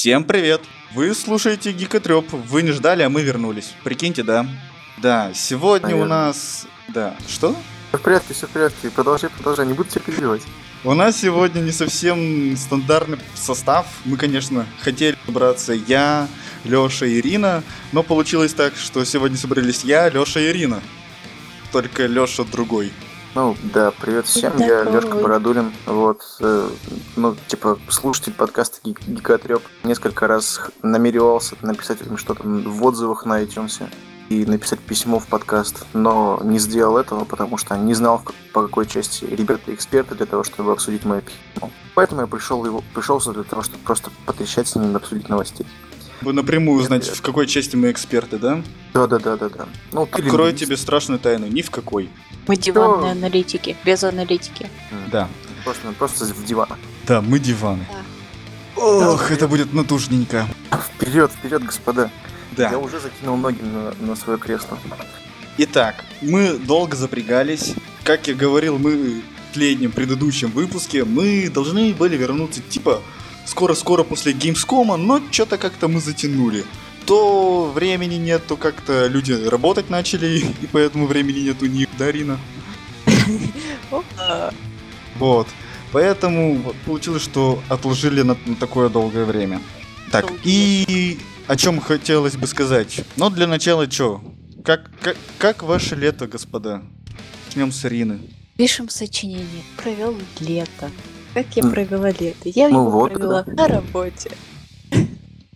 Всем 0.00 0.24
привет! 0.24 0.62
Вы 0.94 1.14
слушаете 1.14 1.72
Гикотреп. 1.72 2.32
Вы 2.32 2.62
не 2.62 2.70
ждали, 2.70 3.02
а 3.02 3.10
мы 3.10 3.20
вернулись. 3.20 3.74
Прикиньте, 3.84 4.22
да? 4.22 4.46
Да, 4.96 5.32
сегодня 5.34 5.88
Наверное. 5.88 6.06
у 6.06 6.08
нас... 6.08 6.66
Да, 6.88 7.14
что? 7.28 7.54
Все 7.90 7.98
в 7.98 8.00
порядке, 8.00 8.32
все 8.32 8.46
в 8.46 8.50
порядке. 8.50 8.88
Продолжай, 8.88 9.28
продолжай, 9.28 9.66
не 9.66 9.74
буду 9.74 9.90
тебя 9.90 10.00
перебивать. 10.00 10.40
У 10.84 10.94
нас 10.94 11.20
сегодня 11.20 11.60
не 11.60 11.70
совсем 11.70 12.56
стандартный 12.56 13.18
состав. 13.34 13.86
Мы, 14.06 14.16
конечно, 14.16 14.64
хотели 14.80 15.18
собраться 15.26 15.74
я, 15.74 16.28
Лёша 16.64 17.04
и 17.04 17.18
Ирина, 17.18 17.62
но 17.92 18.02
получилось 18.02 18.54
так, 18.54 18.76
что 18.76 19.04
сегодня 19.04 19.36
собрались 19.36 19.84
я, 19.84 20.08
Лёша 20.08 20.40
и 20.40 20.46
Ирина. 20.46 20.80
Только 21.72 22.06
Лёша 22.06 22.44
другой. 22.44 22.90
Ну, 23.34 23.56
да, 23.72 23.92
привет 23.92 24.26
всем, 24.26 24.52
Да, 24.58 24.64
я. 24.64 24.82
Лешка 24.82 25.14
Бородулин, 25.14 25.72
вот, 25.86 26.22
э, 26.40 26.68
ну, 27.14 27.36
типа, 27.46 27.78
слушатель 27.88 28.32
подкаста 28.32 28.78
Ги- 28.82 28.96
Гикотреп. 29.06 29.62
Несколько 29.84 30.26
раз 30.26 30.60
намеревался 30.82 31.54
написать 31.62 31.98
им 32.04 32.16
что-то 32.16 32.42
в 32.44 32.84
отзывах 32.84 33.24
на 33.24 33.40
iTunes 33.40 33.84
и 34.30 34.44
написать 34.44 34.80
письмо 34.80 35.20
в 35.20 35.28
подкаст, 35.28 35.86
но 35.92 36.40
не 36.42 36.58
сделал 36.58 36.96
этого, 36.96 37.24
потому 37.24 37.56
что 37.56 37.76
не 37.76 37.94
знал, 37.94 38.20
по 38.52 38.62
какой 38.62 38.86
части 38.86 39.24
ребята 39.24 39.72
эксперты 39.72 40.16
для 40.16 40.26
того, 40.26 40.42
чтобы 40.42 40.72
обсудить 40.72 41.04
мое 41.04 41.20
письмо. 41.20 41.70
Поэтому 41.94 42.22
я 42.22 42.26
пришел 42.26 42.64
его, 42.64 42.82
пришелся 42.94 43.32
для 43.32 43.44
того, 43.44 43.62
чтобы 43.62 43.78
просто 43.84 44.10
потрещать 44.26 44.66
с 44.66 44.74
ними, 44.74 44.94
обсудить 44.96 45.28
новостей. 45.28 45.66
Вы 46.22 46.32
напрямую 46.32 46.80
узнать, 46.80 47.06
нет. 47.06 47.16
в 47.16 47.22
какой 47.22 47.46
части 47.46 47.76
мы 47.76 47.90
эксперты, 47.90 48.38
да? 48.38 48.62
Да-да-да-да-да. 48.94 49.66
Ну, 49.92 50.06
ты 50.06 50.22
Открою 50.22 50.50
лингвист. 50.50 50.66
тебе 50.66 50.76
страшную 50.76 51.18
тайну, 51.18 51.46
ни 51.46 51.62
в 51.62 51.70
какой. 51.70 52.10
Мы 52.46 52.56
диванные 52.56 53.12
аналитики, 53.12 53.76
без 53.84 54.04
аналитики. 54.04 54.68
Да. 55.10 55.28
Просто, 55.64 55.92
просто 55.98 56.24
в 56.26 56.44
диван. 56.44 56.68
Да, 57.06 57.22
мы 57.22 57.38
диваны. 57.38 57.86
Да. 57.90 58.00
Ох, 58.82 59.30
это 59.30 59.48
будет 59.48 59.72
натужненько. 59.72 60.46
Вперед, 60.72 61.30
вперед, 61.30 61.64
господа. 61.64 62.10
Да. 62.56 62.70
Я 62.70 62.78
уже 62.78 62.98
закинул 62.98 63.36
ноги 63.36 63.60
на, 63.62 63.94
на 64.06 64.16
свое 64.16 64.38
кресло. 64.38 64.78
Итак, 65.58 66.04
мы 66.22 66.54
долго 66.54 66.96
запрягались. 66.96 67.74
Как 68.04 68.26
я 68.28 68.34
говорил, 68.34 68.78
мы 68.78 69.20
в 69.20 69.22
последнем 69.48 69.92
предыдущем 69.92 70.50
выпуске 70.50 71.04
мы 71.04 71.50
должны 71.50 71.92
были 71.92 72.16
вернуться 72.16 72.60
типа 72.62 73.00
скоро-скоро 73.50 74.04
после 74.04 74.32
Gamescom, 74.32 74.96
но 74.96 75.20
что-то 75.30 75.58
как-то 75.58 75.88
мы 75.88 76.00
затянули. 76.00 76.64
То 77.06 77.70
времени 77.74 78.14
нет, 78.14 78.46
то 78.46 78.56
как-то 78.56 79.08
люди 79.08 79.32
работать 79.32 79.90
начали, 79.90 80.38
и 80.62 80.66
поэтому 80.70 81.06
времени 81.06 81.40
нет 81.40 81.62
у 81.62 81.66
них, 81.66 81.88
Дарина. 81.98 82.38
Опа. 83.90 84.54
Вот. 85.18 85.48
Поэтому 85.92 86.74
получилось, 86.86 87.22
что 87.22 87.60
отложили 87.68 88.22
на, 88.22 88.36
такое 88.60 88.88
долгое 88.88 89.24
время. 89.24 89.60
Так, 90.12 90.32
и 90.44 91.18
о 91.48 91.56
чем 91.56 91.80
хотелось 91.80 92.36
бы 92.36 92.46
сказать. 92.46 93.00
Но 93.16 93.28
для 93.28 93.48
начала 93.48 93.90
что? 93.90 94.22
Как, 94.64 94.90
как, 95.00 95.16
как 95.38 95.62
ваше 95.64 95.96
лето, 95.96 96.28
господа? 96.28 96.82
Начнем 97.46 97.72
с 97.72 97.84
Ирины. 97.84 98.20
Пишем 98.56 98.88
сочинение. 98.88 99.64
Провел 99.76 100.16
лето. 100.38 100.90
Как 101.34 101.46
я 101.54 101.62
провела 101.64 102.10
лето? 102.10 102.48
Я 102.48 102.68
Ну 102.68 102.80
его 102.86 102.90
вот, 102.90 103.12
провела 103.12 103.42
да. 103.44 103.52
на 103.52 103.68
работе. 103.68 104.30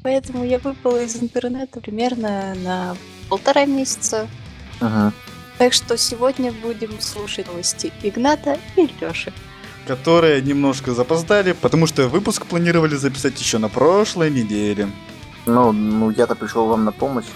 Поэтому 0.03 0.45
я 0.45 0.59
выпала 0.59 1.03
из 1.03 1.17
интернета 1.17 1.81
примерно 1.81 2.55
на 2.63 2.97
полтора 3.29 3.65
месяца. 3.65 4.29
Ага. 4.81 5.13
Так 5.59 5.73
что 5.73 5.97
сегодня 5.97 6.53
будем 6.53 7.01
слушать 7.01 7.47
новости 7.47 7.93
Игната 8.03 8.59
и 8.77 8.89
Лёши. 9.01 9.33
Которые 9.87 10.43
немножко 10.43 10.93
запоздали, 10.95 11.53
потому 11.53 11.87
что 11.87 12.09
выпуск 12.09 12.47
планировали 12.47 12.97
записать 12.97 13.41
еще 13.41 13.59
на 13.59 13.69
прошлой 13.69 14.31
неделе. 14.31 14.89
Ну, 15.47 15.73
ну 15.73 16.11
я-то 16.11 16.35
пришел 16.35 16.67
вам 16.67 16.85
на 16.85 16.93
помощь. 16.93 17.27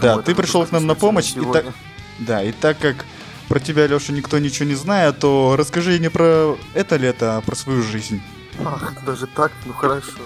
Да, 0.00 0.18
ты 0.18 0.34
пришел 0.34 0.64
к 0.66 0.72
нам 0.72 0.86
на 0.86 0.94
помощь, 0.94 1.34
и 1.36 1.40
так- 1.52 1.72
Да, 2.18 2.42
и 2.42 2.52
так 2.52 2.78
как 2.78 3.04
про 3.52 3.60
тебя, 3.60 3.86
Леша, 3.86 4.14
никто 4.14 4.38
ничего 4.38 4.66
не 4.66 4.74
знает, 4.74 5.18
то 5.18 5.56
расскажи 5.58 5.98
не 5.98 6.08
про 6.08 6.56
это 6.72 6.96
лето, 6.96 7.36
а 7.36 7.42
про 7.42 7.54
свою 7.54 7.82
жизнь. 7.82 8.22
Ах, 8.64 8.94
даже 9.04 9.26
так? 9.26 9.52
Ну 9.66 9.74
хорошо. 9.74 10.20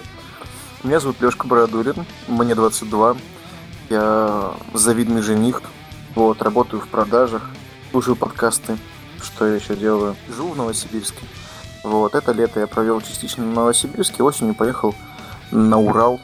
Меня 0.81 1.01
зовут 1.01 1.19
Лешка 1.19 1.45
Бородулин, 1.45 2.05
мне 2.29 2.55
22. 2.55 3.17
Я 3.89 4.53
завидный 4.73 5.21
жених. 5.21 5.61
Вот, 6.15 6.41
работаю 6.41 6.81
в 6.81 6.87
продажах, 6.87 7.49
слушаю 7.91 8.15
подкасты. 8.15 8.77
Что 9.21 9.45
я 9.45 9.55
еще 9.55 9.75
делаю? 9.75 10.15
Живу 10.33 10.53
в 10.53 10.55
Новосибирске. 10.55 11.25
Вот, 11.83 12.15
это 12.15 12.31
лето 12.31 12.61
я 12.61 12.67
провел 12.67 13.01
частично 13.01 13.43
в 13.43 13.53
Новосибирске, 13.53 14.23
осенью 14.23 14.55
поехал 14.55 14.95
на 15.51 15.77
Урал. 15.77 16.21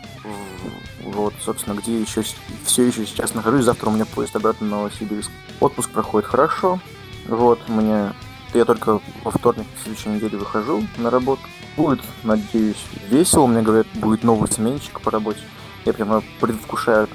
Вот, 1.13 1.33
собственно, 1.41 1.75
где 1.75 1.99
еще 1.99 2.23
все 2.65 2.83
еще 2.83 3.05
сейчас 3.05 3.33
нахожусь. 3.33 3.65
Завтра 3.65 3.89
у 3.89 3.93
меня 3.93 4.05
поезд 4.05 4.35
обратно 4.35 4.67
в 4.67 4.69
Новосибирск. 4.69 5.31
Отпуск 5.59 5.91
проходит 5.91 6.27
хорошо. 6.27 6.79
Вот, 7.27 7.59
меня 7.69 8.13
я 8.53 8.65
только 8.65 8.99
во 9.23 9.31
вторник 9.31 9.65
в 9.75 9.83
следующей 9.83 10.09
неделе 10.09 10.37
выхожу 10.37 10.83
на 10.97 11.09
работу. 11.09 11.41
Будет, 11.75 12.01
надеюсь, 12.23 12.83
весело. 13.09 13.47
Мне 13.47 13.61
говорят, 13.61 13.87
будет 13.95 14.23
новый 14.23 14.51
сменщик 14.51 15.01
по 15.01 15.11
работе. 15.11 15.39
Я 15.85 15.93
прямо 15.93 16.23
предвкушаю 16.39 17.07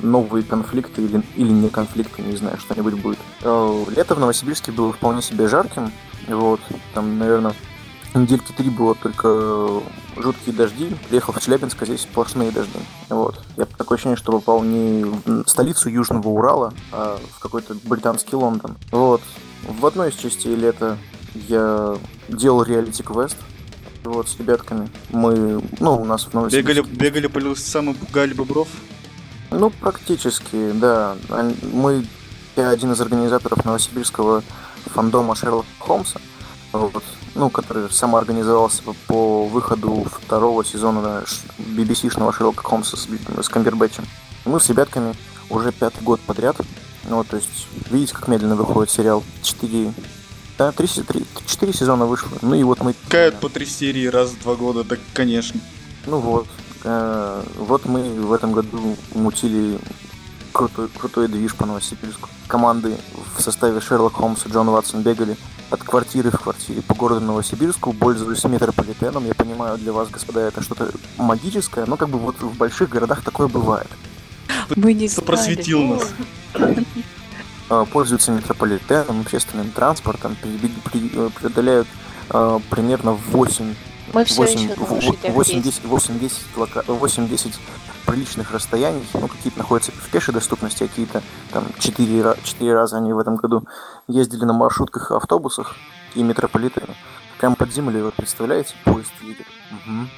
новые 0.00 0.42
конфликты 0.44 1.02
или, 1.02 1.22
или 1.36 1.50
не 1.50 1.68
конфликты, 1.68 2.22
не 2.22 2.36
знаю, 2.36 2.58
что-нибудь 2.58 2.94
будет. 2.94 3.18
Э, 3.42 3.84
Лето 3.94 4.14
в 4.14 4.20
Новосибирске 4.20 4.72
было 4.72 4.92
вполне 4.92 5.22
себе 5.22 5.46
жарким. 5.46 5.92
Вот, 6.26 6.60
там, 6.94 7.18
наверное, 7.18 7.54
недельки 8.18 8.52
три 8.52 8.70
было 8.70 8.94
только 8.94 9.28
э, 9.28 9.80
жуткие 10.16 10.54
дожди. 10.54 10.94
Приехал 11.08 11.32
в 11.32 11.40
Челябинск, 11.40 11.80
а 11.82 11.86
здесь 11.86 12.02
сплошные 12.02 12.50
дожди. 12.50 12.78
Вот. 13.08 13.40
Я 13.56 13.66
такое 13.66 13.96
ощущение, 13.96 14.16
что 14.16 14.32
попал 14.32 14.62
не 14.62 15.04
в 15.04 15.46
столицу 15.46 15.88
Южного 15.88 16.28
Урала, 16.28 16.74
а 16.92 17.18
в 17.36 17.38
какой-то 17.38 17.76
британский 17.84 18.36
Лондон. 18.36 18.76
Вот. 18.90 19.22
В 19.62 19.86
одной 19.86 20.10
из 20.10 20.16
частей 20.16 20.54
лета 20.54 20.98
я 21.34 21.96
делал 22.28 22.62
реалити-квест 22.62 23.36
вот, 24.04 24.28
с 24.28 24.38
ребятками. 24.38 24.88
Мы, 25.10 25.62
ну, 25.78 26.00
у 26.00 26.04
нас 26.04 26.24
в 26.24 26.34
Новосибирске... 26.34 26.82
Бегали, 26.82 26.94
бегали 26.96 27.26
по 27.26 27.38
лесам 27.38 27.90
и 27.90 27.94
пугали 27.94 28.34
бобров? 28.34 28.68
Ну, 29.50 29.70
практически, 29.70 30.72
да. 30.72 31.16
Мы, 31.72 32.06
я 32.56 32.70
один 32.70 32.92
из 32.92 33.00
организаторов 33.00 33.64
новосибирского 33.64 34.42
фандома 34.86 35.34
Шерлока 35.34 35.68
Холмса, 35.78 36.20
вот, 36.72 37.04
ну, 37.34 37.50
который 37.50 37.90
самоорганизовался 37.90 38.82
по, 38.82 38.94
по 39.06 39.46
выходу 39.46 40.06
второго 40.10 40.64
сезона 40.64 41.24
BBC-шного 41.58 42.32
Шерлока 42.32 42.62
Холмса 42.62 42.96
с, 42.96 43.06
с 43.42 43.48
Камбербэтчем. 43.48 44.04
Мы 44.44 44.60
с 44.60 44.68
ребятками 44.68 45.14
уже 45.48 45.72
пятый 45.72 46.02
год 46.02 46.20
подряд, 46.20 46.56
ну, 47.08 47.16
вот, 47.16 47.28
то 47.28 47.36
есть, 47.36 47.66
видите, 47.90 48.14
как 48.14 48.28
медленно 48.28 48.56
выходит 48.56 48.90
сериал. 48.90 49.22
Четыре, 49.42 49.92
да, 50.58 50.70
три, 50.72 50.86
три- 50.86 51.24
четыре 51.46 51.72
сезона 51.72 52.06
вышло. 52.06 52.30
Ну, 52.42 52.54
и 52.54 52.62
вот 52.62 52.80
мы... 52.82 52.94
Кают 53.08 53.40
по 53.40 53.48
три 53.48 53.66
серии 53.66 54.06
раз 54.06 54.30
в 54.30 54.42
два 54.42 54.54
года, 54.54 54.84
так 54.84 55.00
конечно. 55.14 55.60
Ну 56.06 56.18
вот. 56.18 56.46
э, 56.84 57.42
вот 57.58 57.84
мы 57.86 58.02
в 58.02 58.32
этом 58.32 58.52
году 58.52 58.96
мутили 59.14 59.78
крутой, 60.52 60.88
крутой 60.88 61.28
движ 61.28 61.54
по 61.54 61.66
Новосибирску. 61.66 62.28
Команды 62.46 62.96
в 63.36 63.40
составе 63.42 63.80
Шерлок 63.80 64.14
Холмс 64.14 64.46
и 64.46 64.48
Джон 64.50 64.70
Ватсон 64.70 65.02
бегали 65.02 65.36
от 65.70 65.82
квартиры 65.82 66.30
в 66.30 66.38
квартире 66.40 66.82
по 66.82 66.94
городу 66.94 67.20
Новосибирску, 67.20 67.92
пользуясь 67.92 68.42
метрополитеном. 68.44 69.24
Я 69.26 69.34
понимаю, 69.34 69.78
для 69.78 69.92
вас, 69.92 70.08
господа, 70.10 70.40
это 70.40 70.62
что-то 70.62 70.90
магическое, 71.16 71.84
но 71.86 71.96
как 71.96 72.08
бы 72.08 72.18
вот 72.18 72.40
в 72.40 72.56
больших 72.56 72.88
городах 72.90 73.22
такое 73.22 73.48
бывает. 73.48 73.88
Мы 74.76 74.92
не 74.94 75.08
знали. 75.08 75.26
просветил 75.26 75.82
нас? 75.84 76.08
Э, 77.70 77.84
Пользуются 77.92 78.32
метрополитеном, 78.32 79.20
общественным 79.20 79.70
транспортом, 79.70 80.36
э, 80.42 81.30
преодоляют 81.38 81.86
э, 82.30 82.60
примерно 82.68 83.12
8 83.12 83.74
Мы 84.12 84.24
все 84.24 84.42
8, 84.42 84.58
еще 84.60 84.80
на 84.80 84.86
лошадях 84.94 85.34
8, 85.34 85.54
ездим. 85.56 85.70
10, 85.70 85.84
8, 85.84 86.18
10, 86.18 86.38
лока- 86.56 86.84
8, 86.86 87.28
10 87.28 87.58
приличных 88.10 88.50
расстояний, 88.50 89.06
ну, 89.14 89.28
какие-то 89.28 89.58
находятся 89.58 89.92
в 89.92 90.10
пешей 90.10 90.34
доступности, 90.34 90.82
а 90.82 90.88
какие-то 90.88 91.22
там 91.52 91.64
4, 91.78 92.34
4 92.42 92.74
раза 92.74 92.96
они 92.96 93.12
в 93.12 93.18
этом 93.18 93.36
году 93.36 93.62
ездили 94.08 94.44
на 94.44 94.52
маршрутках 94.52 95.12
автобусах 95.12 95.76
и 96.16 96.22
метрополитене. 96.24 96.96
Прям 97.38 97.54
под 97.54 97.72
землей, 97.72 98.02
вот 98.02 98.14
представляете, 98.14 98.74
поезд 98.84 99.12
едет. 99.22 99.46
Мгм. 99.70 100.10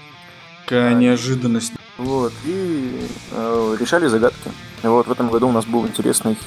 Какая 0.65 0.95
неожиданность. 0.95 1.75
Вот, 1.99 2.33
и 2.45 3.07
э, 3.31 3.77
решали 3.79 4.07
загадки. 4.07 4.51
Вот 4.83 5.07
в 5.07 5.13
этом 5.13 5.29
году 5.29 5.49
у 5.49 5.53
нас 5.53 5.67
был 5.67 5.87
интересный 5.87 6.39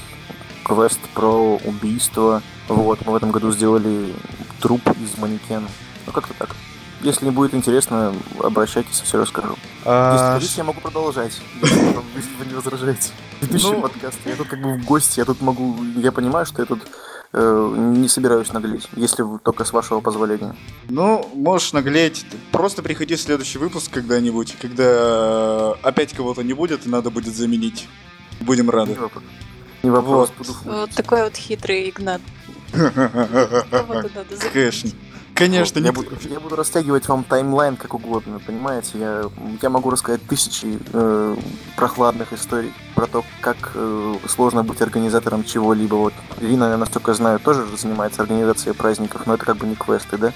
квест 0.64 0.98
про 1.14 1.58
убийство. 1.64 2.42
Вот, 2.66 3.06
мы 3.06 3.12
в 3.12 3.16
этом 3.16 3.30
году 3.30 3.52
сделали 3.52 4.12
труп 4.60 4.82
из 5.00 5.16
манекена. 5.16 5.68
Ну, 6.06 6.12
как-то 6.12 6.34
так. 6.34 6.56
Если 7.06 7.24
не 7.24 7.30
будет 7.30 7.54
интересно, 7.54 8.12
обращайтесь, 8.42 9.00
все 9.00 9.18
расскажу. 9.18 9.50
Если 9.50 9.82
А, 9.84 10.34
хотите, 10.34 10.54
я 10.56 10.64
могу 10.64 10.80
продолжать, 10.80 11.40
если 11.62 11.76
если 12.16 12.34
вы 12.36 12.46
не 12.46 12.54
возражаете. 12.54 13.10
Ведущий 13.40 13.70
Ну- 13.70 13.80
подкаст. 13.82 14.18
Я 14.24 14.34
тут 14.34 14.48
как 14.48 14.60
бы 14.60 14.74
в 14.76 14.84
гости, 14.84 15.20
я 15.20 15.24
тут 15.24 15.40
могу... 15.40 15.76
Я 15.94 16.10
понимаю, 16.10 16.46
что 16.46 16.62
я 16.62 16.66
тут 16.66 16.80
э, 17.32 17.74
не 17.76 18.08
собираюсь 18.08 18.52
наглеть, 18.52 18.88
если 18.96 19.24
только 19.44 19.64
с 19.64 19.72
вашего 19.72 20.00
позволения. 20.00 20.56
Ну, 20.88 21.30
можешь 21.32 21.72
наглеть. 21.72 22.26
Просто 22.50 22.82
приходи 22.82 23.14
в 23.14 23.20
следующий 23.20 23.58
выпуск 23.58 23.88
когда-нибудь, 23.92 24.56
когда 24.60 25.74
опять 25.82 26.12
кого-то 26.12 26.42
не 26.42 26.54
будет 26.54 26.86
и 26.86 26.88
надо 26.88 27.10
будет 27.10 27.36
заменить. 27.36 27.86
Будем 28.40 28.64
Не 28.66 28.70
рады. 28.72 28.94
вопрос. 28.94 29.22
Не 29.84 29.90
вопрос, 29.90 30.32
Вот. 30.64 30.90
такой 30.90 31.22
вот 31.22 31.36
хитрый 31.36 31.88
Игнат. 31.90 32.20
Кого-то 32.72 34.10
надо 34.14 34.36
за- 34.36 34.48
Конечно. 34.52 34.90
Конечно, 35.36 35.78
я, 35.78 35.84
не... 35.86 35.90
буду, 35.92 36.10
я 36.30 36.40
буду 36.40 36.56
растягивать 36.56 37.06
вам 37.08 37.22
таймлайн 37.22 37.76
как 37.76 37.94
угодно, 37.94 38.40
понимаете? 38.44 38.90
Я, 38.94 39.24
я 39.60 39.68
могу 39.70 39.90
рассказать 39.90 40.22
тысячи 40.26 40.78
э, 40.92 41.36
прохладных 41.76 42.32
историй 42.32 42.72
про 42.94 43.06
то, 43.06 43.24
как 43.42 43.72
э, 43.74 44.14
сложно 44.28 44.64
быть 44.64 44.80
организатором 44.80 45.44
чего-либо. 45.44 45.94
Вот 45.96 46.14
Ирина, 46.40 46.70
я 46.70 46.76
насколько 46.78 47.12
знаю, 47.14 47.38
тоже 47.38 47.66
занимается 47.76 48.22
организацией 48.22 48.74
праздников, 48.74 49.26
но 49.26 49.34
это 49.34 49.44
как 49.44 49.58
бы 49.58 49.66
не 49.66 49.74
квесты, 49.74 50.16
да? 50.16 50.32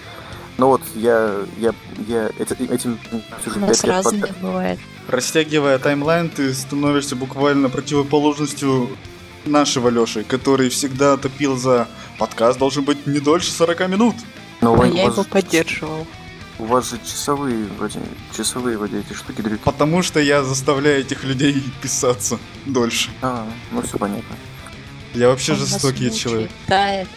Но 0.59 0.69
вот 0.69 0.83
я, 0.95 1.35
я, 1.57 1.73
я 2.07 2.29
эти- 2.39 2.71
этим 2.71 2.99
всю 3.41 3.51
У 3.51 3.55
жизнь 3.55 3.61
нас 3.61 3.79
пять 3.79 3.85
лет 3.85 3.93
разные 3.95 4.21
подряд. 4.21 4.39
бывает. 4.43 4.79
Растягивая 5.09 5.79
таймлайн, 5.79 6.29
ты 6.29 6.53
становишься 6.53 7.17
буквально 7.17 7.71
противоположностью 7.71 8.91
нашего 9.47 9.89
Лёши, 9.89 10.25
который 10.25 10.69
всегда 10.69 11.17
топил 11.17 11.57
за 11.57 11.89
подкаст 12.19 12.59
должен 12.59 12.85
быть 12.85 13.07
не 13.07 13.21
дольше 13.21 13.51
40 13.51 13.89
минут. 13.89 14.15
Но 14.61 14.81
А 14.81 14.87
я 14.87 15.07
вас, 15.07 15.15
его 15.15 15.25
поддерживал. 15.25 16.07
у 16.59 16.65
вас 16.65 16.91
же 16.91 16.99
часовые 16.99 17.65
вроде, 17.79 18.01
часовые 18.37 18.77
вроде 18.77 19.01
эти 19.01 19.13
штуки 19.15 19.41
дрюки. 19.41 19.63
Потому 19.65 20.03
что 20.03 20.21
я 20.21 20.43
заставляю 20.45 21.01
этих 21.01 21.25
людей 21.25 21.63
писаться 21.83 22.39
дольше. 22.67 23.11
А, 23.23 23.47
ну 23.71 23.83
все 23.83 23.97
понятно. 23.99 24.37
Я 25.15 25.29
вообще 25.29 25.53
Он 25.53 25.59
жестокий 25.59 26.11
человек. 26.13 26.51
тает. 26.67 27.09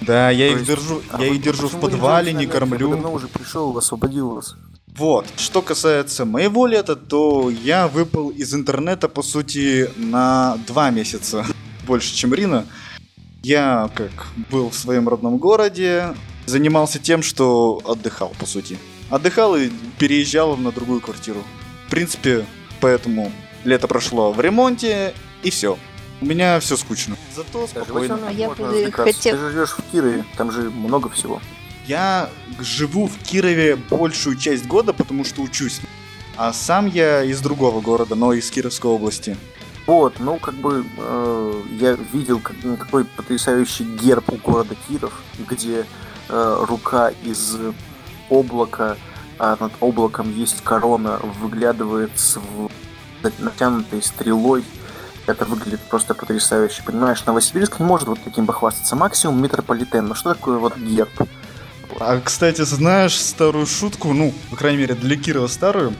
Да, 0.00 0.30
я 0.30 0.46
То 0.48 0.52
их 0.52 0.58
есть- 0.60 0.66
держу, 0.70 1.02
А 1.10 1.22
я 1.22 1.28
их 1.34 1.42
держу 1.42 1.68
в 1.68 1.78
подвале, 1.78 2.32
не 2.32 2.38
намек? 2.46 2.54
Я 2.54 2.58
кормлю. 2.60 2.90
давно 2.90 3.12
уже 3.12 3.28
пришел, 3.28 3.76
освободил 3.76 4.30
вас. 4.30 4.54
Вот, 4.96 5.26
что 5.36 5.62
касается 5.62 6.24
моего 6.24 6.66
лета, 6.66 6.96
то 6.96 7.50
я 7.50 7.86
выпал 7.86 8.30
из 8.30 8.52
интернета, 8.54 9.08
по 9.08 9.22
сути, 9.22 9.90
на 9.96 10.56
два 10.66 10.90
месяца 10.90 11.46
больше, 11.86 12.14
чем 12.14 12.32
Рина. 12.34 12.66
Я, 13.42 13.90
как 13.94 14.10
был 14.50 14.70
в 14.70 14.74
своем 14.74 15.08
родном 15.08 15.36
городе, 15.38 16.14
занимался 16.50 16.98
тем, 16.98 17.22
что 17.22 17.80
отдыхал, 17.84 18.32
по 18.38 18.46
сути. 18.46 18.78
Отдыхал 19.08 19.56
и 19.56 19.70
переезжал 19.98 20.56
на 20.56 20.70
другую 20.72 21.00
квартиру. 21.00 21.42
В 21.86 21.90
принципе, 21.90 22.44
поэтому 22.80 23.32
лето 23.64 23.88
прошло 23.88 24.32
в 24.32 24.40
ремонте, 24.40 25.14
и 25.42 25.50
все. 25.50 25.78
У 26.20 26.26
меня 26.26 26.60
все 26.60 26.76
скучно. 26.76 27.16
Зато 27.34 27.66
спокойно. 27.66 28.18
А 28.28 28.32
я 28.32 28.48
бы 28.50 28.92
хотел- 28.92 29.32
Ты 29.36 29.38
же 29.38 29.50
живешь 29.52 29.70
в 29.70 29.82
Кирове, 29.90 30.24
там 30.36 30.52
же 30.52 30.70
много 30.70 31.08
всего. 31.08 31.40
Я 31.86 32.28
живу 32.60 33.06
в 33.06 33.16
Кирове 33.18 33.76
большую 33.76 34.36
часть 34.36 34.66
года, 34.66 34.92
потому 34.92 35.24
что 35.24 35.40
учусь. 35.42 35.80
А 36.36 36.52
сам 36.52 36.86
я 36.86 37.22
из 37.24 37.40
другого 37.40 37.80
города, 37.80 38.14
но 38.14 38.32
из 38.32 38.50
Кировской 38.50 38.90
области. 38.90 39.36
Вот, 39.86 40.20
ну 40.20 40.38
как 40.38 40.54
бы 40.54 40.84
э, 40.98 41.62
я 41.80 41.96
видел 42.12 42.38
как- 42.38 42.54
ну, 42.62 42.76
какой 42.76 43.04
потрясающий 43.04 43.84
герб 43.84 44.30
у 44.30 44.36
города 44.36 44.76
Киров, 44.88 45.12
где 45.48 45.84
э, 46.30 46.64
рука 46.66 47.10
из 47.24 47.56
облака, 48.30 48.96
а 49.38 49.56
над 49.58 49.72
облаком 49.80 50.32
есть 50.34 50.62
корона, 50.62 51.18
выглядывает 51.40 52.10
с 52.14 52.38
натянутой 53.38 54.02
стрелой. 54.02 54.64
Это 55.26 55.44
выглядит 55.44 55.80
просто 55.80 56.14
потрясающе. 56.14 56.82
Понимаешь, 56.84 57.24
Новосибирск 57.26 57.78
не 57.78 57.86
может 57.86 58.08
вот 58.08 58.18
таким 58.24 58.46
похвастаться. 58.46 58.96
Максимум 58.96 59.42
метрополитен. 59.42 60.06
Но 60.06 60.14
что 60.14 60.34
такое 60.34 60.58
вот 60.58 60.76
герб? 60.76 61.10
А, 61.98 62.20
кстати, 62.20 62.62
знаешь 62.62 63.18
старую 63.18 63.66
шутку, 63.66 64.12
ну, 64.12 64.32
по 64.50 64.56
крайней 64.56 64.78
мере, 64.78 64.94
для 64.94 65.16
Кирова 65.16 65.48
старую, 65.48 65.94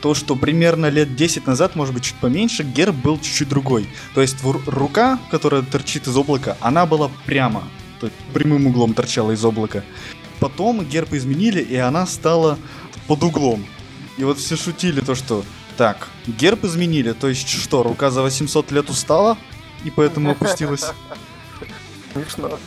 то, 0.00 0.14
что 0.14 0.36
примерно 0.36 0.90
лет 0.90 1.16
10 1.16 1.46
назад, 1.46 1.76
может 1.76 1.94
быть, 1.94 2.04
чуть 2.04 2.16
поменьше, 2.16 2.62
герб 2.62 2.94
был 2.94 3.18
чуть-чуть 3.18 3.48
другой. 3.48 3.88
То 4.14 4.20
есть 4.20 4.36
рука, 4.66 5.18
которая 5.30 5.62
торчит 5.62 6.06
из 6.06 6.16
облака, 6.16 6.56
она 6.60 6.86
была 6.86 7.10
прямо, 7.26 7.64
то 8.04 8.08
есть 8.08 8.34
прямым 8.34 8.66
углом 8.66 8.92
торчала 8.92 9.32
из 9.32 9.42
облака. 9.42 9.82
Потом 10.38 10.84
герб 10.84 11.14
изменили, 11.14 11.62
и 11.62 11.76
она 11.76 12.06
стала 12.06 12.58
под 13.06 13.22
углом. 13.22 13.64
И 14.18 14.24
вот 14.24 14.38
все 14.38 14.56
шутили 14.56 15.00
то, 15.00 15.14
что 15.14 15.42
так, 15.78 16.08
герб 16.26 16.64
изменили, 16.64 17.12
то 17.12 17.28
есть 17.28 17.48
что, 17.48 17.82
рука 17.82 18.10
за 18.10 18.20
800 18.20 18.70
лет 18.72 18.90
устала 18.90 19.38
и 19.84 19.90
поэтому 19.90 20.32
опустилась? 20.32 20.84
Смешно. 22.12 22.58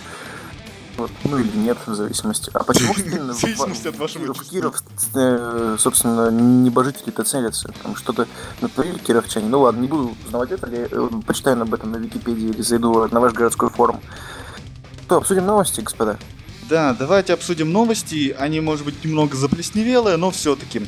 Вот, 0.97 1.11
ну 1.23 1.37
или 1.37 1.55
нет, 1.55 1.77
в 1.85 1.93
зависимости. 1.93 2.49
А 2.55 2.63
почему 2.63 2.93
именно 2.97 3.33
В 3.33 3.39
зависимости 3.39 3.87
от 3.87 3.97
вашего 3.99 4.33
в. 4.33 4.43
Киров, 4.43 4.81
э, 5.13 5.75
собственно, 5.77 6.31
небожители-то 6.31 7.23
целятся? 7.23 7.71
Там 7.83 7.95
что-то 7.95 8.27
натворили 8.61 8.97
кировчане? 8.97 9.47
Ну 9.49 9.61
ладно, 9.61 9.81
не 9.81 9.87
буду 9.87 10.15
узнавать 10.25 10.49
это, 10.49 10.67
я 10.67 10.87
э, 10.89 11.09
почитаю 11.27 11.61
об 11.61 11.71
этом 11.75 11.91
на 11.91 11.97
Википедии 11.97 12.49
или 12.49 12.61
зайду 12.63 13.07
на 13.11 13.19
ваш 13.19 13.33
городской 13.33 13.69
форум. 13.69 14.01
Что, 15.07 15.15
обсудим 15.15 15.45
новости, 15.45 15.79
господа? 15.79 16.19
Да, 16.69 16.93
давайте 16.93 17.31
обсудим 17.31 17.71
новости. 17.71 18.35
Они, 18.37 18.59
может 18.59 18.83
быть, 18.83 19.05
немного 19.05 19.37
заплесневелые, 19.37 20.17
но 20.17 20.31
все-таки. 20.31 20.81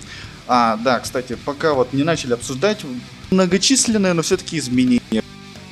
А, 0.45 0.75
да, 0.75 1.00
кстати, 1.00 1.38
пока 1.45 1.74
вот 1.74 1.94
не 1.94 2.04
начали 2.04 2.33
обсуждать 2.33 2.81
многочисленные, 3.31 4.12
но 4.12 4.21
все-таки 4.21 4.60
изменения. 4.60 5.24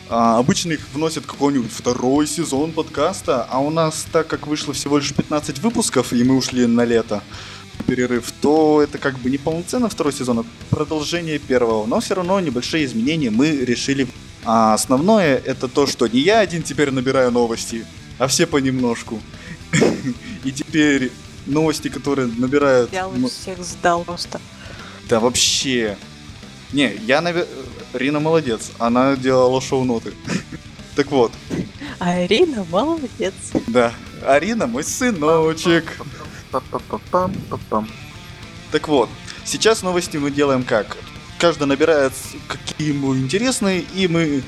А, 0.09 0.37
обычно 0.37 0.71
их 0.71 0.79
вносят 0.93 1.25
какой-нибудь 1.25 1.73
второй 1.73 2.25
сезон 2.25 2.71
подкаста, 2.71 3.45
а 3.49 3.59
у 3.59 3.69
нас, 3.69 4.05
так 4.13 4.27
как 4.27 4.47
вышло 4.47 4.73
всего 4.73 4.97
лишь 4.97 5.13
15 5.13 5.59
выпусков, 5.59 6.13
и 6.13 6.23
мы 6.23 6.37
ушли 6.37 6.65
на 6.67 6.85
лето 6.85 7.21
перерыв, 7.85 8.31
то 8.41 8.81
это 8.81 8.97
как 8.97 9.19
бы 9.19 9.29
не 9.29 9.37
полноценно 9.37 9.89
второй 9.89 10.13
сезон, 10.13 10.39
а 10.39 10.45
продолжение 10.73 11.37
первого. 11.37 11.85
Но 11.85 11.99
все 11.99 12.15
равно 12.15 12.39
небольшие 12.39 12.85
изменения 12.85 13.29
мы 13.29 13.49
решили. 13.49 14.07
А 14.45 14.73
основное 14.73 15.35
это 15.35 15.67
то, 15.67 15.85
что 15.85 16.07
не 16.07 16.21
я 16.21 16.39
один 16.39 16.63
теперь 16.63 16.91
набираю 16.91 17.29
новости, 17.33 17.85
а 18.17 18.27
все 18.27 18.45
понемножку. 18.47 19.21
И 20.43 20.51
теперь 20.51 21.11
новости, 21.45 21.87
которые 21.89 22.27
набирают... 22.27 22.91
Я 22.93 23.03
м- 23.05 23.27
всех 23.29 23.63
сдал 23.63 24.03
просто. 24.03 24.39
Да 25.09 25.19
вообще. 25.19 25.97
Не, 26.73 26.93
я, 27.05 27.19
наве- 27.21 27.47
Рина 27.93 28.19
молодец, 28.19 28.71
она 28.79 29.15
делала 29.15 29.61
шоу-ноты. 29.61 30.13
Так 30.95 31.11
вот, 31.11 31.31
А 31.99 32.25
Ирина 32.25 32.65
молодец. 32.71 33.33
да, 33.67 33.93
Арина 34.25 34.67
мой 34.67 34.83
сыночек. 34.83 35.85
Так 38.71 38.87
вот, 38.87 39.09
сейчас 39.45 39.81
новости 39.83 40.17
мы 40.17 40.31
делаем 40.31 40.63
как? 40.63 40.97
Каждый 41.39 41.67
набирает, 41.67 42.13
какие 42.47 42.89
ему 42.89 43.15
интересны, 43.15 43.85
и 43.95 44.07
мы 44.07 44.41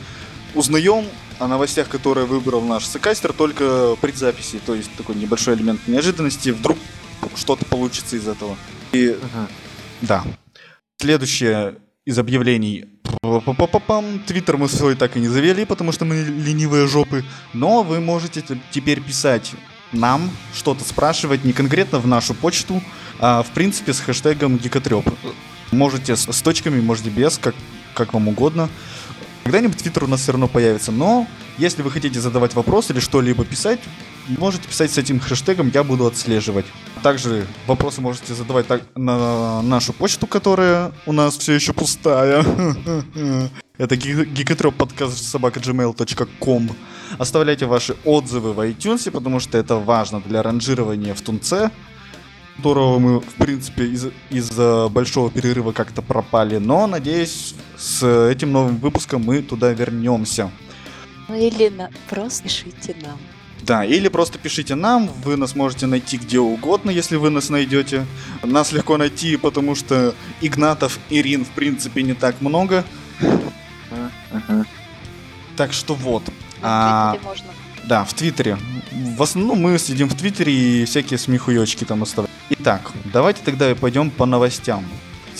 узнаем 0.56 1.06
о 1.40 1.48
новостях, 1.48 1.88
которые 1.88 2.26
выбрал 2.26 2.62
наш 2.62 2.86
сокастер, 2.86 3.34
только 3.34 3.96
при 4.00 4.12
записи. 4.12 4.60
То 4.66 4.76
есть 4.76 4.90
такой 4.96 5.16
небольшой 5.16 5.56
элемент 5.56 5.88
неожиданности. 5.88 6.50
Вдруг 6.50 6.78
что-то 7.36 7.66
получится 7.66 8.16
из 8.16 8.28
этого. 8.28 8.56
И 8.92 9.10
Мгм. 9.10 9.48
Да. 10.02 10.24
Следующее 10.98 11.76
из 12.06 12.18
объявлений. 12.20 12.86
Твиттер 14.28 14.58
мы 14.58 14.68
свой 14.70 14.96
так 14.96 15.18
и 15.18 15.20
не 15.20 15.28
завели, 15.28 15.66
потому 15.66 15.92
что 15.92 16.06
мы 16.06 16.16
ленивые 16.16 16.88
жопы. 16.88 17.24
Но 17.54 17.84
вы 17.84 18.00
можете 18.00 18.44
теперь 18.72 19.02
писать 19.02 19.52
нам, 19.92 20.30
что-то 20.54 20.84
спрашивать, 20.84 21.44
не 21.44 21.54
конкретно 21.54 22.00
в 22.00 22.08
нашу 22.08 22.34
почту, 22.34 22.82
а 23.20 23.44
в 23.44 23.50
принципе 23.52 23.94
с 23.94 24.00
хэштегом 24.00 24.58
гикотреп. 24.58 25.06
Можете 25.72 26.16
с, 26.16 26.32
с 26.32 26.42
точками, 26.42 26.80
можете 26.82 27.10
без, 27.10 27.38
как, 27.38 27.56
как 27.94 28.14
вам 28.14 28.28
угодно. 28.28 28.70
Когда-нибудь 29.50 29.80
Твиттер 29.80 30.04
у 30.04 30.08
нас 30.08 30.22
все 30.22 30.34
равно 30.34 30.48
появится, 30.48 30.92
но 30.92 31.26
если 31.58 31.82
вы 31.82 31.90
хотите 31.90 32.20
задавать 32.20 32.54
вопрос 32.54 32.92
или 32.92 33.00
что-либо 33.00 33.44
писать, 33.44 33.80
можете 34.28 34.68
писать 34.68 34.92
с 34.92 35.00
этим 35.00 35.20
хэштегом, 35.20 35.72
я 35.74 35.84
буду 35.84 36.06
отслеживать. 36.06 36.68
Также 37.02 37.48
вопросы 37.66 38.00
можете 38.00 38.36
задавать 38.36 38.68
так- 38.68 38.84
на 38.96 39.64
нашу 39.64 39.92
почту, 39.94 40.28
которая 40.28 40.92
у 41.08 41.14
нас 41.14 41.36
все 41.36 41.54
еще 41.54 41.74
пустая. 41.74 42.46
Это 43.80 43.96
гикотреп 43.96 44.76
подкаст 44.76 45.24
собака 45.24 45.60
gmail.com. 45.60 46.70
Оставляйте 47.18 47.66
ваши 47.66 47.96
отзывы 48.06 48.54
в 48.54 48.60
iTunes, 48.60 49.10
потому 49.10 49.40
что 49.40 49.58
это 49.58 49.78
важно 49.78 50.22
для 50.22 50.44
ранжирования 50.44 51.16
в 51.16 51.22
Тунце, 51.22 51.72
которого 52.60 53.00
мы, 53.00 53.20
в 53.22 53.34
принципе, 53.36 53.86
из- 53.86 54.12
из-за 54.30 54.90
большого 54.90 55.32
перерыва 55.32 55.72
как-то 55.72 56.02
пропали. 56.02 56.58
Но, 56.58 56.88
надеюсь, 56.88 57.56
с 57.78 58.04
этим 58.06 58.52
новым 58.52 58.78
выпуском 58.78 59.24
мы 59.24 59.42
туда 59.42 59.72
вернемся. 59.72 60.52
Ну 61.30 61.36
или 61.36 61.70
на... 61.70 61.90
просто 62.10 62.44
пишите 62.44 62.96
нам. 63.02 63.18
Да, 63.62 63.86
или 63.86 64.10
просто 64.10 64.40
пишите 64.40 64.76
нам, 64.76 65.08
вы 65.24 65.38
нас 65.38 65.56
можете 65.56 65.86
найти 65.86 66.18
где 66.18 66.40
угодно, 66.40 66.92
если 66.92 67.18
вы 67.18 67.30
нас 67.30 67.50
найдете. 67.50 68.06
Нас 68.44 68.72
легко 68.74 68.98
найти, 68.98 69.38
потому 69.38 69.76
что 69.76 70.14
Игнатов 70.42 71.00
и 71.10 71.22
Рин, 71.22 71.46
в 71.46 71.50
принципе, 71.50 72.04
не 72.04 72.14
так 72.14 72.42
много. 72.42 72.84
Так 75.56 75.74
что 75.74 75.94
вот. 75.96 76.24
На 76.62 77.12
А, 77.14 77.18
можно. 77.24 77.46
Да, 77.86 78.04
в 78.04 78.14
Твиттере. 78.14 78.58
В 78.92 79.22
основном 79.22 79.62
мы 79.62 79.78
следим 79.78 80.08
в 80.10 80.16
Твиттере 80.16 80.54
и 80.54 80.86
всякие 80.86 81.18
смехуёчки 81.18 81.84
там 81.84 82.04
оставляем. 82.04 82.36
Итак, 82.50 82.92
давайте 83.14 83.42
тогда 83.44 83.74
пойдем 83.76 84.10
по 84.12 84.26
новостям. 84.26 84.86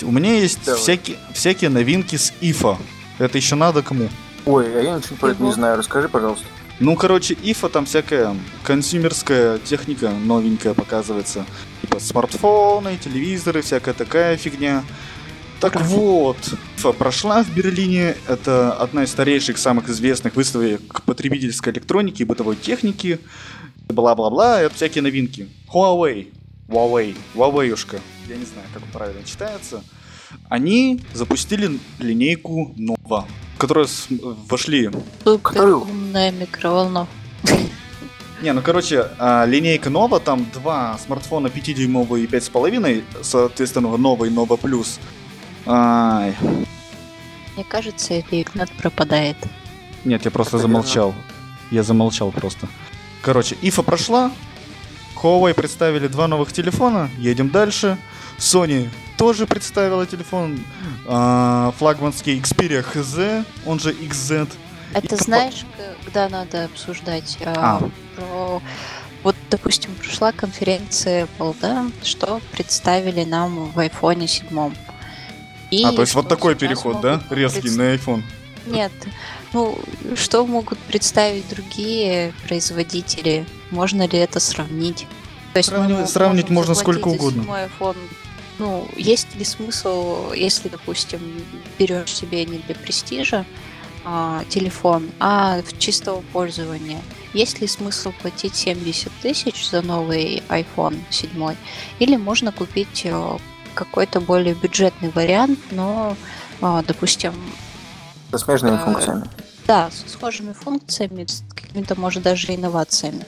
У 0.02 0.10
меня 0.10 0.34
есть 0.34 0.64
Давай. 0.64 0.80
всякие, 0.80 1.16
всякие 1.32 1.70
новинки 1.70 2.16
с 2.16 2.32
ИФА. 2.40 2.78
Это 3.18 3.36
еще 3.36 3.54
надо 3.54 3.82
кому? 3.82 4.08
Ой, 4.46 4.66
а 4.78 4.82
я 4.82 4.96
ничего 4.96 5.16
про 5.16 5.30
это 5.32 5.42
не 5.42 5.52
знаю. 5.52 5.76
Расскажи, 5.76 6.08
пожалуйста. 6.08 6.46
Ну, 6.78 6.96
короче, 6.96 7.36
ИФА 7.42 7.68
там 7.68 7.84
всякая 7.84 8.34
консюмерская 8.62 9.58
техника 9.58 10.10
новенькая 10.10 10.72
показывается. 10.72 11.44
Типа 11.82 12.00
смартфоны, 12.00 12.96
телевизоры, 12.96 13.60
всякая 13.60 13.92
такая 13.92 14.38
фигня. 14.38 14.82
Так 15.60 15.78
вот, 15.82 16.38
прошла 16.98 17.44
в 17.44 17.54
Берлине. 17.54 18.16
Это 18.26 18.72
одна 18.72 19.04
из 19.04 19.10
старейших, 19.10 19.58
самых 19.58 19.90
известных 19.90 20.34
выставок 20.34 21.02
потребительской 21.04 21.70
электроники 21.74 22.22
и 22.22 22.24
бытовой 22.24 22.56
техники. 22.56 23.20
Бла-бла-бла, 23.88 24.62
это 24.62 24.74
всякие 24.74 25.02
новинки. 25.02 25.50
Huawei. 25.70 26.32
Huawei. 26.66 27.14
Huawei-ушка. 27.34 28.00
Я 28.26 28.36
не 28.36 28.46
знаю, 28.46 28.66
как 28.72 28.82
он 28.82 28.88
правильно 28.90 29.22
читается. 29.22 29.84
Они 30.48 31.02
запустили 31.12 31.78
линейку 31.98 32.74
Nova, 32.78 33.26
в 33.56 33.58
которую 33.58 33.86
вошли 34.48 34.90
Супер 35.24 35.74
умная 35.74 36.30
микроволновка. 36.30 37.12
Не, 38.42 38.54
ну 38.54 38.62
короче, 38.62 39.08
а, 39.18 39.44
линейка 39.44 39.90
Nova, 39.90 40.20
там 40.20 40.46
два 40.54 40.96
смартфона 41.04 41.48
5-дюймовые 41.48 42.24
и 42.24 42.26
5,5, 42.26 43.04
соответственно, 43.22 43.88
и 43.88 44.30
Nova 44.30 44.58
Plus. 44.58 44.98
Ай, 45.72 46.34
Мне 47.54 47.64
кажется, 47.64 48.14
или 48.14 48.42
Игнат 48.42 48.70
пропадает. 48.72 49.36
нет, 50.04 50.24
я 50.24 50.30
просто 50.32 50.58
замолчал. 50.58 51.14
Я 51.70 51.84
замолчал 51.84 52.32
просто. 52.32 52.66
Короче, 53.22 53.56
ИФА 53.62 53.82
прошла, 53.84 54.32
Huawei 55.14 55.54
представили 55.54 56.08
два 56.08 56.26
новых 56.26 56.52
телефона, 56.52 57.08
едем 57.18 57.50
дальше. 57.50 57.96
Sony 58.38 58.88
тоже 59.16 59.46
представила 59.46 60.06
телефон, 60.06 60.58
а, 61.06 61.72
флагманский 61.78 62.40
Xperia 62.40 62.84
HZ, 62.84 63.44
он 63.66 63.78
же 63.78 63.92
XZ. 63.92 64.48
Это 64.92 65.16
по- 65.16 65.22
знаешь, 65.22 65.64
когда 66.04 66.28
надо 66.28 66.64
обсуждать 66.64 67.38
а, 67.44 67.78
А. 67.78 67.90
про... 68.16 68.62
Вот, 69.22 69.36
допустим, 69.50 69.94
прошла 69.94 70.32
конференция 70.32 71.28
Apple, 71.38 71.54
да, 71.60 71.86
что 72.02 72.40
представили 72.50 73.22
нам 73.24 73.66
в 73.70 73.78
iPhone 73.78 74.26
7. 74.26 74.74
И 75.70 75.84
а, 75.84 75.92
то 75.92 76.00
есть 76.02 76.14
вот 76.14 76.28
такой 76.28 76.54
переход, 76.56 77.00
да? 77.00 77.22
Резкий 77.30 77.70
на 77.70 77.94
iPhone. 77.94 78.22
Нет. 78.66 78.92
Ну, 79.52 79.78
что 80.14 80.46
могут 80.46 80.78
представить 80.80 81.48
другие 81.48 82.32
производители? 82.46 83.46
Можно 83.70 84.06
ли 84.06 84.18
это 84.18 84.38
сравнить? 84.40 85.06
То 85.52 85.58
есть 85.58 85.70
мы 85.70 85.78
Сравнивать- 85.78 86.00
мо- 86.02 86.06
сравнить 86.06 86.50
можно 86.50 86.74
сколько 86.74 87.08
за 87.10 87.16
угодно. 87.16 87.42
седьмой 87.42 87.60
iPhone. 87.64 87.96
Ну, 88.58 88.86
есть 88.96 89.34
ли 89.36 89.44
смысл, 89.44 90.32
если, 90.32 90.68
допустим, 90.68 91.20
берешь 91.78 92.14
себе 92.14 92.44
не 92.44 92.58
для 92.58 92.74
престижа 92.74 93.44
а, 94.04 94.44
телефон, 94.48 95.10
а 95.18 95.60
в 95.62 95.78
чистого 95.78 96.20
пользования, 96.32 97.00
есть 97.34 97.60
ли 97.60 97.66
смысл 97.66 98.12
платить 98.20 98.54
70 98.54 99.10
тысяч 99.22 99.68
за 99.68 99.82
новый 99.82 100.42
iPhone 100.48 100.98
7? 101.10 101.54
Или 101.98 102.16
можно 102.16 102.52
купить 102.52 103.02
э, 103.04 103.36
какой-то 103.84 104.20
более 104.20 104.54
бюджетный 104.54 105.10
вариант, 105.14 105.58
но, 105.70 106.14
а, 106.60 106.82
допустим, 106.86 107.32
Со 108.30 108.36
смежными 108.38 108.76
Э, 108.76 108.84
функциями. 108.84 109.24
да, 109.66 109.90
с 109.90 110.12
схожими 110.12 110.52
функциями, 110.52 111.24
с 111.26 111.42
какими-то, 111.54 111.98
может, 111.98 112.22
даже 112.22 112.54
инновациями. 112.54 113.24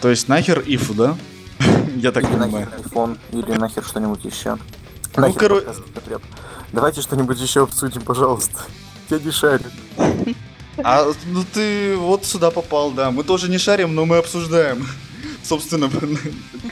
То 0.00 0.10
есть 0.10 0.28
нахер 0.28 0.62
ИФУ, 0.64 0.94
да? 0.94 1.16
Я 1.96 2.12
так 2.12 2.22
или 2.24 2.30
понимаю. 2.30 2.68
нахер 2.70 2.86
iPhone, 2.86 3.18
или 3.32 3.52
нахер 3.58 3.84
что-нибудь 3.84 4.24
еще. 4.24 4.56
Ну, 5.16 5.22
Нахер 5.22 5.42
коро- 5.42 5.54
подкаст 5.64 5.84
потреб. 5.92 6.22
Давайте 6.72 7.00
что-нибудь 7.02 7.38
еще 7.40 7.62
обсудим, 7.64 8.02
пожалуйста. 8.02 8.60
Я 9.10 9.18
не 9.18 9.30
шарю. 9.32 9.64
А, 10.78 11.06
ну 11.26 11.44
ты 11.52 11.96
вот 11.96 12.24
сюда 12.24 12.50
попал, 12.50 12.90
да. 12.92 13.10
Мы 13.10 13.22
тоже 13.24 13.48
не 13.50 13.58
шарим, 13.58 13.94
но 13.94 14.04
мы 14.06 14.16
обсуждаем. 14.18 14.86
Собственно, 15.44 15.90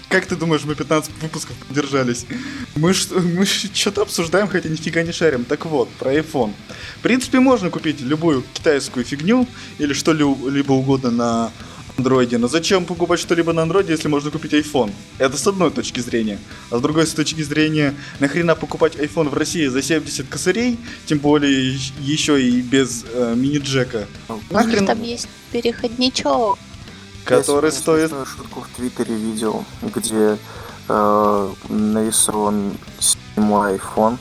как 0.09 0.27
ты 0.27 0.35
думаешь, 0.37 0.65
мы 0.65 0.75
15 0.75 1.13
выпусков 1.21 1.57
продержались? 1.57 2.27
Мы, 2.75 2.95
мы 3.37 3.45
что-то 3.45 4.03
обсуждаем, 4.03 4.49
хотя 4.49 4.69
нифига 4.69 5.03
не 5.03 5.13
шарим. 5.13 5.45
Так 5.45 5.67
вот, 5.67 5.91
про 5.91 6.13
iPhone. 6.15 6.53
В 6.99 7.03
принципе, 7.03 7.41
можно 7.41 7.71
купить 7.71 8.01
любую 8.01 8.43
китайскую 8.55 9.05
фигню 9.05 9.47
или 9.79 9.93
что-либо 9.93 10.73
угодно 10.73 11.11
на 11.11 11.53
андроиде. 11.99 12.39
Но 12.39 12.49
зачем 12.49 12.87
покупать 12.87 13.21
что-либо 13.21 13.53
на 13.53 13.63
андроиде, 13.63 13.93
если 13.93 14.09
можно 14.09 14.31
купить 14.31 14.55
iPhone? 14.55 14.91
Это 15.19 15.37
с 15.37 15.47
одной 15.47 15.71
точки 15.71 16.01
зрения. 16.01 16.39
А 16.71 16.79
с 16.79 16.81
другой 16.81 17.07
с 17.07 17.13
точки 17.13 17.43
зрения, 17.43 17.95
нахрена 18.21 18.55
покупать 18.55 18.97
iPhone 18.97 19.29
в 19.29 19.35
России 19.35 19.67
за 19.67 19.83
70 19.83 20.29
косарей, 20.29 20.79
тем 21.05 21.19
более 21.19 21.77
еще 22.01 22.43
и 22.43 22.63
без 22.63 23.05
э, 23.13 23.35
мини-джека, 23.37 24.07
У 24.29 24.35
них 24.35 24.51
Нахрен? 24.51 24.87
там 24.87 25.03
есть 25.03 25.29
переходничок. 25.53 26.59
Который 27.25 27.71
Я 27.71 27.73
стоит... 27.73 28.09
смешную 28.09 28.27
шутку 28.27 28.61
в 28.61 28.69
Твиттере 28.77 29.15
видел, 29.15 29.65
где 29.83 30.39
э, 30.89 31.53
нарисован 31.69 32.77
седьмой 32.99 33.77
iPhone, 33.77 34.19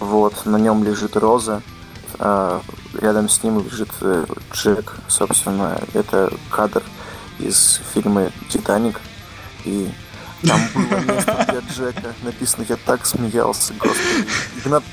вот, 0.00 0.46
на 0.46 0.56
нем 0.56 0.84
лежит 0.84 1.16
роза, 1.16 1.62
а 2.18 2.62
рядом 3.00 3.28
с 3.28 3.42
ним 3.42 3.64
лежит 3.64 3.90
э, 4.00 4.26
Джек, 4.52 4.96
собственно, 5.08 5.80
это 5.94 6.32
кадр 6.50 6.82
из 7.38 7.80
фильма 7.92 8.30
«Титаник», 8.48 9.00
и 9.64 9.90
там 10.46 10.60
было 10.74 10.98
место 11.00 11.46
для 11.48 11.60
Джека, 11.60 12.14
написано, 12.22 12.64
я 12.68 12.76
так 12.76 13.04
смеялся, 13.06 13.74
господи. 13.74 14.26
Игнат, 14.56 14.84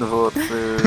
вот, 0.00 0.34
э, 0.36 0.78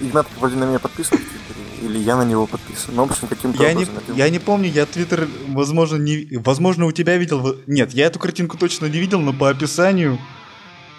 Игнат 0.00 0.26
вроде 0.38 0.56
на 0.56 0.64
меня 0.64 0.78
подписан 0.78 1.18
в 1.18 1.53
или 1.84 1.98
я 1.98 2.16
на 2.16 2.24
него 2.24 2.46
подписан, 2.46 2.94
ну, 2.94 3.04
в 3.04 3.10
общем, 3.10 3.28
каким-то 3.28 3.62
Я 3.62 3.72
не, 3.72 3.84
образом 3.84 4.02
это 4.06 4.12
я 4.12 4.28
не 4.30 4.38
помню, 4.38 4.68
я 4.70 4.86
Твиттер, 4.86 5.28
возможно, 5.48 5.96
не, 5.96 6.28
возможно, 6.38 6.86
у 6.86 6.92
тебя 6.92 7.16
видел. 7.16 7.56
Нет, 7.66 7.92
я 7.92 8.06
эту 8.06 8.18
картинку 8.18 8.56
точно 8.56 8.86
не 8.86 8.98
видел, 8.98 9.20
но 9.20 9.32
по 9.32 9.48
описанию. 9.50 10.18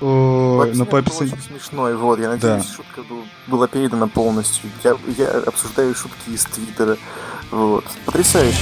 о, 0.02 0.60
по 0.62 0.68
это 0.68 0.78
было 0.86 1.00
описанию. 1.00 1.34
очень 1.34 1.44
смешной, 1.44 1.96
вот, 1.96 2.20
я 2.20 2.30
надеюсь, 2.30 2.70
шутка 2.70 3.02
был- 3.04 3.26
была 3.48 3.68
передана 3.68 4.08
полностью. 4.08 4.70
Я, 4.84 4.96
я 5.18 5.30
обсуждаю 5.40 5.96
шутки 5.96 6.30
из 6.30 6.44
Твиттера, 6.46 6.98
вот. 7.52 7.86
Потрясающе. 8.06 8.58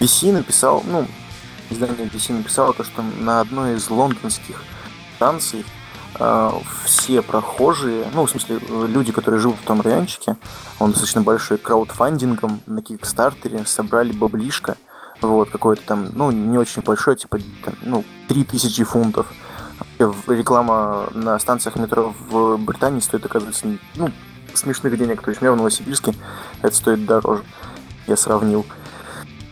BC 0.00 0.32
написал, 0.32 0.82
ну, 0.86 1.06
издание 1.70 2.06
BC 2.08 2.32
написало 2.32 2.72
то, 2.74 2.82
что 2.84 3.02
на 3.20 3.40
одной 3.40 3.76
из 3.76 3.88
лондонских 3.88 4.62
станций 5.16 5.60
э, 5.60 5.64
все 6.84 7.22
прохожие, 7.22 8.04
ну, 8.12 8.26
в 8.26 8.30
смысле, 8.30 8.58
э, 8.60 8.86
люди, 8.88 9.12
которые 9.12 9.40
живут 9.40 9.58
в 9.58 9.64
том 9.64 9.80
райончике, 9.80 10.36
он 10.78 10.90
достаточно 10.90 11.22
большой, 11.22 11.58
краудфандингом 11.58 12.60
на 12.66 12.82
Кикстартере 12.82 13.64
собрали 13.64 14.12
баблишко, 14.12 14.76
вот, 15.22 15.50
какой-то 15.50 15.82
там, 15.86 16.08
ну, 16.14 16.30
не 16.30 16.58
очень 16.58 16.82
большой, 16.82 17.16
типа, 17.16 17.38
там, 17.64 17.74
ну, 17.82 18.04
3000 18.28 18.84
фунтов. 18.84 19.26
Реклама 19.98 21.08
на 21.14 21.38
станциях 21.38 21.76
метро 21.76 22.14
в 22.28 22.56
Британии 22.56 23.00
стоит, 23.00 23.24
оказывается, 23.24 23.66
ну, 23.94 24.10
смешных 24.56 24.96
денег. 24.98 25.22
То 25.22 25.30
есть 25.30 25.40
у 25.40 25.44
меня 25.44 25.52
в 25.52 25.56
Новосибирске 25.56 26.14
это 26.60 26.74
стоит 26.74 27.06
дороже. 27.06 27.42
Я 28.06 28.16
сравнил. 28.16 28.66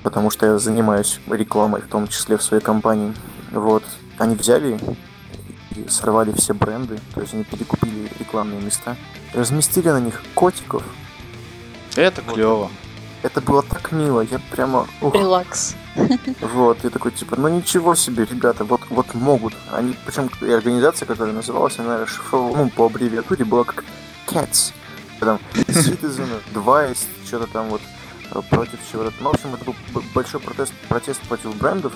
Потому 0.02 0.31
что 0.31 0.47
я 0.47 0.59
занимаюсь 0.59 1.21
рекламой, 1.29 1.83
в 1.83 1.88
том 1.88 2.09
числе 2.09 2.37
в 2.37 2.43
своей 2.43 2.62
компании. 2.62 3.14
Вот. 3.52 3.85
Они 4.19 4.35
взяли 4.35 4.79
и 5.77 5.89
сорвали 5.89 6.33
все 6.33 6.55
бренды. 6.55 6.99
То 7.15 7.21
есть 7.21 7.35
они 7.35 7.45
перекупили 7.45 8.11
рекламные 8.19 8.61
места. 8.61 8.97
Разместили 9.35 9.89
на 9.91 10.00
них 10.00 10.23
котиков. 10.35 10.83
Это 11.97 12.23
Вот. 12.23 12.35
клево. 12.35 12.71
Это 13.23 13.41
было 13.41 13.62
так 13.62 13.93
мило. 13.93 14.23
Я 14.23 14.41
прямо... 14.50 14.87
ух, 15.00 15.15
Релакс. 15.15 15.75
Вот, 16.41 16.85
и 16.85 16.89
такой, 16.89 17.12
типа, 17.12 17.37
ну 17.37 17.49
ничего 17.49 17.95
себе, 17.95 18.25
ребята, 18.25 18.65
вот, 18.65 18.81
вот 18.89 19.12
могут. 19.15 19.55
Они, 19.73 19.95
причем 20.07 20.31
и 20.41 20.50
организация, 20.50 21.05
которая 21.05 21.35
называлась, 21.35 21.79
она 21.79 21.99
расшифровала, 21.99 22.57
ну, 22.57 22.71
по 22.71 22.87
аббревиатуре 22.87 23.45
была 23.45 23.65
как 23.65 23.85
CATS. 24.27 24.73
Там 25.19 25.39
Citizen, 25.53 26.29
Advice, 26.55 27.00
что-то 27.27 27.47
там 27.49 27.69
вот 27.69 27.83
э, 28.33 28.41
против 28.49 28.79
чего-то. 28.91 29.12
Ну, 29.21 29.31
в 29.31 29.35
общем, 29.35 29.55
это 29.55 29.65
был 29.65 30.03
большой 30.15 30.41
протест, 30.41 30.73
протест 30.89 31.21
против 31.23 31.55
брендов. 31.57 31.93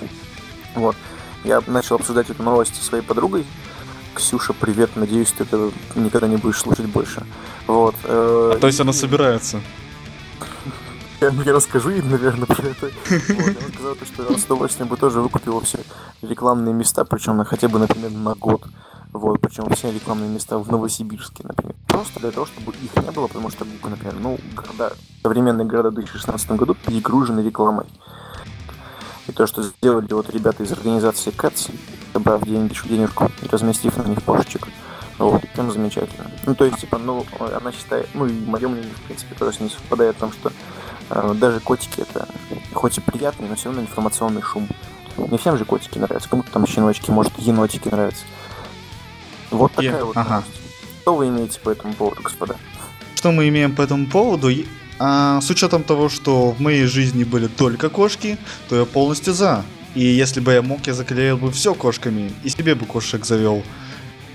Вот. 0.75 0.97
Я 1.45 1.63
начал 1.67 1.97
обсуждать 1.97 2.29
эту 2.29 2.43
новость 2.43 2.75
со 2.75 2.85
своей 2.85 3.03
подругой. 3.03 3.47
Ксюша, 4.15 4.53
привет, 4.53 4.91
надеюсь, 4.97 5.33
ты 5.33 5.43
этого 5.45 5.73
никогда 5.97 6.29
не 6.29 6.37
будешь 6.37 6.59
слушать 6.61 6.87
больше. 6.87 7.25
Вот. 7.67 7.95
э, 8.05 8.53
А 8.55 8.59
то 8.59 8.67
есть 8.69 8.81
она 8.81 8.91
и- 8.91 8.95
собирается. 8.95 9.61
я, 11.21 11.29
я 11.45 11.53
расскажу 11.53 11.91
им, 11.91 12.11
наверное, 12.11 12.47
про 12.47 12.63
это. 12.69 12.91
Вот, 13.11 13.57
она 13.57 13.69
сказала, 13.75 13.97
что 14.05 14.29
она 14.29 14.39
с 14.39 14.45
удовольствием 14.45 14.89
бы 14.89 14.97
тоже 14.97 15.21
выкупила 15.21 15.61
все 15.63 15.79
рекламные 16.23 16.73
места, 16.75 17.05
причем 17.05 17.37
на 17.39 17.45
хотя 17.45 17.69
бы, 17.69 17.79
например, 17.79 18.11
на 18.13 18.35
год. 18.35 18.63
Вот, 19.13 19.41
причем 19.41 19.69
все 19.75 19.93
рекламные 19.93 20.29
места 20.29 20.59
в 20.59 20.71
Новосибирске, 20.71 21.45
например. 21.45 21.75
просто 21.89 22.19
для 22.21 22.31
того, 22.33 22.47
чтобы 22.47 22.73
их 22.73 22.97
не 22.97 23.11
было, 23.13 23.27
потому 23.29 23.51
что, 23.51 23.65
например, 23.65 24.15
ну, 24.21 24.39
города, 24.55 24.93
современные 25.23 25.67
города 25.67 25.91
в 25.91 25.95
2016 25.95 26.51
году 26.53 26.75
перегружены 26.75 27.41
рекламой. 27.41 27.87
И 29.27 29.33
то, 29.33 29.47
что 29.47 29.63
сделали 29.63 30.13
вот 30.13 30.31
ребята 30.31 30.65
из 30.65 30.73
организации 30.73 31.31
КЭЦ, 31.31 31.69
добавив 32.15 32.45
деньги, 32.45 32.75
денежку 32.85 33.31
и 33.43 33.49
разместив 33.49 33.97
на 33.99 34.09
них 34.09 34.23
пошечек, 34.23 34.69
вот, 35.19 35.43
прям 35.55 35.71
замечательно. 35.71 36.31
Ну, 36.47 36.55
то 36.55 36.65
есть, 36.65 36.79
типа, 36.79 36.99
ну, 36.99 37.27
она 37.39 37.73
считает, 37.73 38.09
ну, 38.15 38.27
и 38.27 38.33
мое 38.33 38.69
мнение, 38.69 38.91
в 38.95 39.01
принципе, 39.03 39.35
тоже 39.35 39.57
с 39.57 39.61
ней 39.61 39.69
совпадает 39.69 40.17
в 40.17 40.21
том, 40.21 40.33
что 40.33 40.53
э, 41.11 41.35
даже 41.35 41.61
котики 41.61 42.01
это, 42.01 42.27
хоть 42.73 42.99
и 42.99 43.01
приятный, 43.01 43.49
но 43.49 43.55
все 43.57 43.67
равно 43.67 43.83
информационный 43.83 44.43
шум. 44.43 44.67
Не 45.17 45.39
всем 45.39 45.57
же 45.59 45.65
котики 45.65 45.99
нравятся, 45.99 46.29
кому-то 46.29 46.51
там 46.51 46.67
щеночки, 46.67 47.11
может, 47.11 47.33
енотики 47.39 47.89
нравятся. 47.89 48.25
Вот 49.51 49.73
такая 49.73 49.99
Я- 49.99 50.05
вот 50.05 50.17
ага. 50.17 50.43
Что 51.03 51.15
вы 51.17 51.29
имеете 51.29 51.61
по 51.61 51.71
этому 51.71 51.93
поводу, 51.93 52.23
господа? 52.23 52.57
Что 53.15 53.31
мы 53.31 53.49
имеем 53.49 53.75
по 53.75 53.83
этому 53.83 54.07
поводу? 54.07 54.51
А, 54.99 55.41
с 55.41 55.51
учетом 55.51 55.83
того, 55.83 56.09
что 56.09 56.53
в 56.53 56.61
моей 56.61 56.87
жизни 56.87 57.25
были 57.25 57.47
только 57.47 57.89
кошки, 57.89 58.39
то 58.69 58.77
я 58.77 58.85
полностью 58.85 59.35
за. 59.35 59.65
И 59.95 60.01
если 60.05 60.41
бы 60.41 60.53
я 60.53 60.63
мог, 60.63 60.87
я 60.87 60.95
заклеил 60.95 61.37
бы 61.39 61.51
все 61.53 61.75
кошками 61.75 62.33
и 62.43 62.49
себе 62.49 62.75
бы 62.75 62.85
кошек 62.85 63.25
завел. 63.25 63.63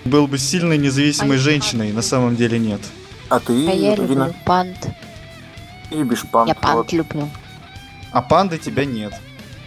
Был 0.05 0.27
бы 0.27 0.37
сильной 0.37 0.77
независимой 0.77 1.35
А 1.37 1.39
женщиной, 1.39 1.91
на 1.91 2.01
самом 2.01 2.35
деле 2.37 2.57
нет. 2.57 2.79
А 3.27 3.39
ты, 3.39 3.53
А 3.67 3.73
я 3.73 3.93
Ирина, 3.95 4.07
люблю 4.07 4.35
панд. 4.45 4.77
ты 5.89 5.95
любишь 5.95 6.23
панк? 6.31 6.47
Я 6.47 6.55
панд 6.55 6.75
вот. 6.77 6.93
люблю. 6.93 7.29
А 8.11 8.21
панды 8.21 8.57
тебя 8.57 8.85
нет. 8.85 9.13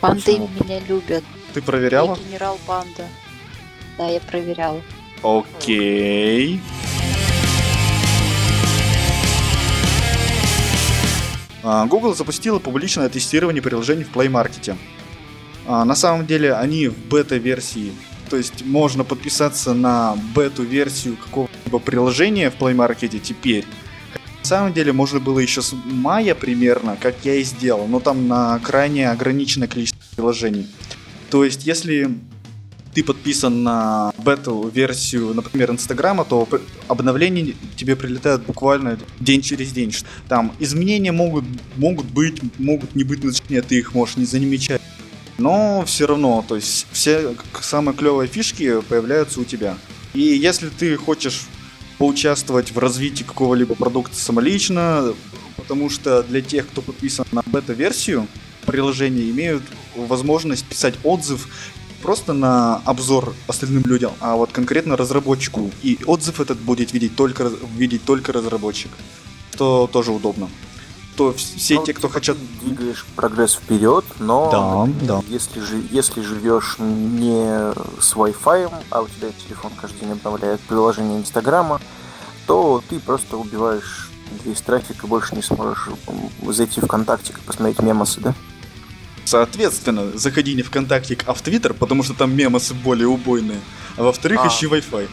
Панды 0.01 0.23
Почему? 0.23 0.49
меня 0.65 0.81
любят. 0.81 1.23
Ты 1.53 1.61
проверяла? 1.63 2.17
Я 2.17 2.29
генерал 2.29 2.59
панда. 2.67 3.07
Да, 3.99 4.09
я 4.09 4.21
проверяла. 4.21 4.81
Окей. 5.23 6.61
А, 11.63 11.87
Google 11.87 12.15
запустила 12.15 12.59
публичное 12.59 13.09
тестирование 13.09 13.63
приложений 13.63 14.05
в 14.05 14.17
Play 14.17 14.29
Market. 14.29 14.77
А, 15.67 15.85
На 15.85 15.95
самом 15.95 16.27
деле 16.27 16.55
они 16.55 16.89
в 16.89 16.99
бета-версии, 17.09 17.93
то 18.31 18.37
есть 18.37 18.65
можно 18.65 19.05
подписаться 19.05 19.75
на 19.75 20.17
бету-версию 20.35 21.17
какого-либо 21.17 21.79
приложения 21.79 22.51
в 22.51 22.57
Play 22.57 22.75
Market 22.75 23.19
теперь. 23.19 23.65
На 24.41 24.49
самом 24.49 24.73
деле 24.73 24.93
можно 24.93 25.21
было 25.21 25.39
еще 25.39 25.63
с 25.63 25.75
мая 25.85 26.35
примерно, 26.35 26.97
как 27.01 27.15
я 27.25 27.35
и 27.35 27.43
сделал, 27.45 27.87
но 27.87 28.01
там 28.01 28.27
на 28.27 28.59
крайне 28.59 29.09
ограниченное 29.11 29.69
количество 29.69 30.01
приложений. 30.17 30.67
То 31.31 31.45
есть 31.45 31.65
если 31.65 32.11
ты 32.93 33.03
подписан 33.05 33.63
на 33.63 34.13
бету-версию, 34.19 35.35
например, 35.35 35.71
Инстаграма, 35.71 36.25
то 36.25 36.47
обновления 36.89 37.55
тебе 37.77 37.97
прилетают 37.97 38.45
буквально 38.45 38.99
день 39.21 39.43
через 39.43 39.73
день. 39.73 39.95
Там 40.29 40.53
изменения 40.59 41.13
могут, 41.13 41.45
могут 41.77 42.07
быть, 42.07 42.41
могут 42.59 42.95
не 42.95 43.05
быть, 43.05 43.23
точнее, 43.23 43.63
ты 43.63 43.79
их 43.79 43.95
можешь 43.95 44.17
не 44.17 44.25
замечать. 44.25 44.81
Но 45.39 45.85
все 45.87 46.07
равно, 46.07 46.45
то 46.47 46.57
есть 46.57 46.87
все 46.93 47.35
самые 47.61 47.97
клевые 47.97 48.29
фишки 48.29 48.81
появляются 48.83 49.41
у 49.41 49.45
тебя. 49.45 49.77
И 50.15 50.21
если 50.21 50.69
ты 50.69 50.97
хочешь 50.97 51.43
поучаствовать 51.99 52.73
в 52.73 52.79
развитии 52.79 53.23
какого-либо 53.23 53.75
продукта 53.75 54.17
самолично, 54.17 55.15
потому 55.57 55.89
что 55.89 56.23
для 56.23 56.43
тех, 56.43 56.69
кто 56.69 56.83
подписан 56.83 57.27
на 57.33 57.43
бета-версию, 57.47 58.27
приложения 58.67 59.31
имеют 59.31 59.63
возможность 59.97 60.65
писать 60.65 60.95
отзыв 61.05 61.49
просто 62.03 62.33
на 62.33 62.77
обзор 62.85 63.35
остальным 63.47 63.85
людям, 63.85 64.13
а 64.21 64.35
вот 64.37 64.51
конкретно 64.53 64.97
разработчику. 64.97 65.71
И 65.83 65.99
отзыв 66.05 66.41
этот 66.41 66.59
будет 66.59 66.93
видеть 66.93 67.15
только, 67.17 67.51
видеть 67.77 68.05
только 68.05 68.33
разработчик, 68.33 68.91
что 69.55 69.89
тоже 69.91 70.11
удобно. 70.11 70.49
То 71.17 71.31
вс- 71.33 71.59
все 71.59 71.75
Ну, 71.77 71.85
те, 71.85 71.93
кто 71.93 72.09
хотят... 72.09 72.37
двигаешь 72.63 73.05
прогресс 73.17 73.55
вперед, 73.55 74.05
но 74.19 74.89
Да, 75.01 75.07
да. 75.19 75.23
если 75.29 75.61
же 75.61 75.83
если 75.91 76.23
живешь 76.23 76.77
не 76.79 77.73
с 78.01 78.15
Wi-Fi, 78.15 78.73
а 78.91 79.03
у 79.03 79.09
тебя 79.09 79.29
телефон 79.47 79.73
каждый 79.81 80.01
день 80.01 80.13
обновляет 80.13 80.61
приложение 80.61 81.19
Инстаграма, 81.19 81.81
то 82.47 82.83
ты 82.89 82.99
просто 82.99 83.37
убиваешь 83.37 84.09
весь 84.45 84.63
трафик 84.63 85.05
и 85.05 85.07
больше 85.07 85.37
не 85.37 85.43
сможешь 85.43 85.89
зайти 86.49 86.81
в 86.81 86.87
ВКонтакте 86.87 87.35
и 87.35 87.47
посмотреть 87.47 87.81
мемосы, 87.81 88.21
да? 88.21 88.35
Соответственно, 89.25 90.17
заходи 90.19 90.55
не 90.55 90.63
ВКонтакте, 90.63 91.17
а 91.27 91.35
в 91.35 91.43
Твиттер, 91.43 91.75
потому 91.75 92.03
что 92.03 92.15
там 92.15 92.35
мемосы 92.35 92.75
более 92.75 93.07
убойные. 93.09 93.61
А 93.97 94.03
во-вторых, 94.03 94.41
А. 94.43 94.49
ищи 94.49 94.67
Wi-Fi. 94.67 95.09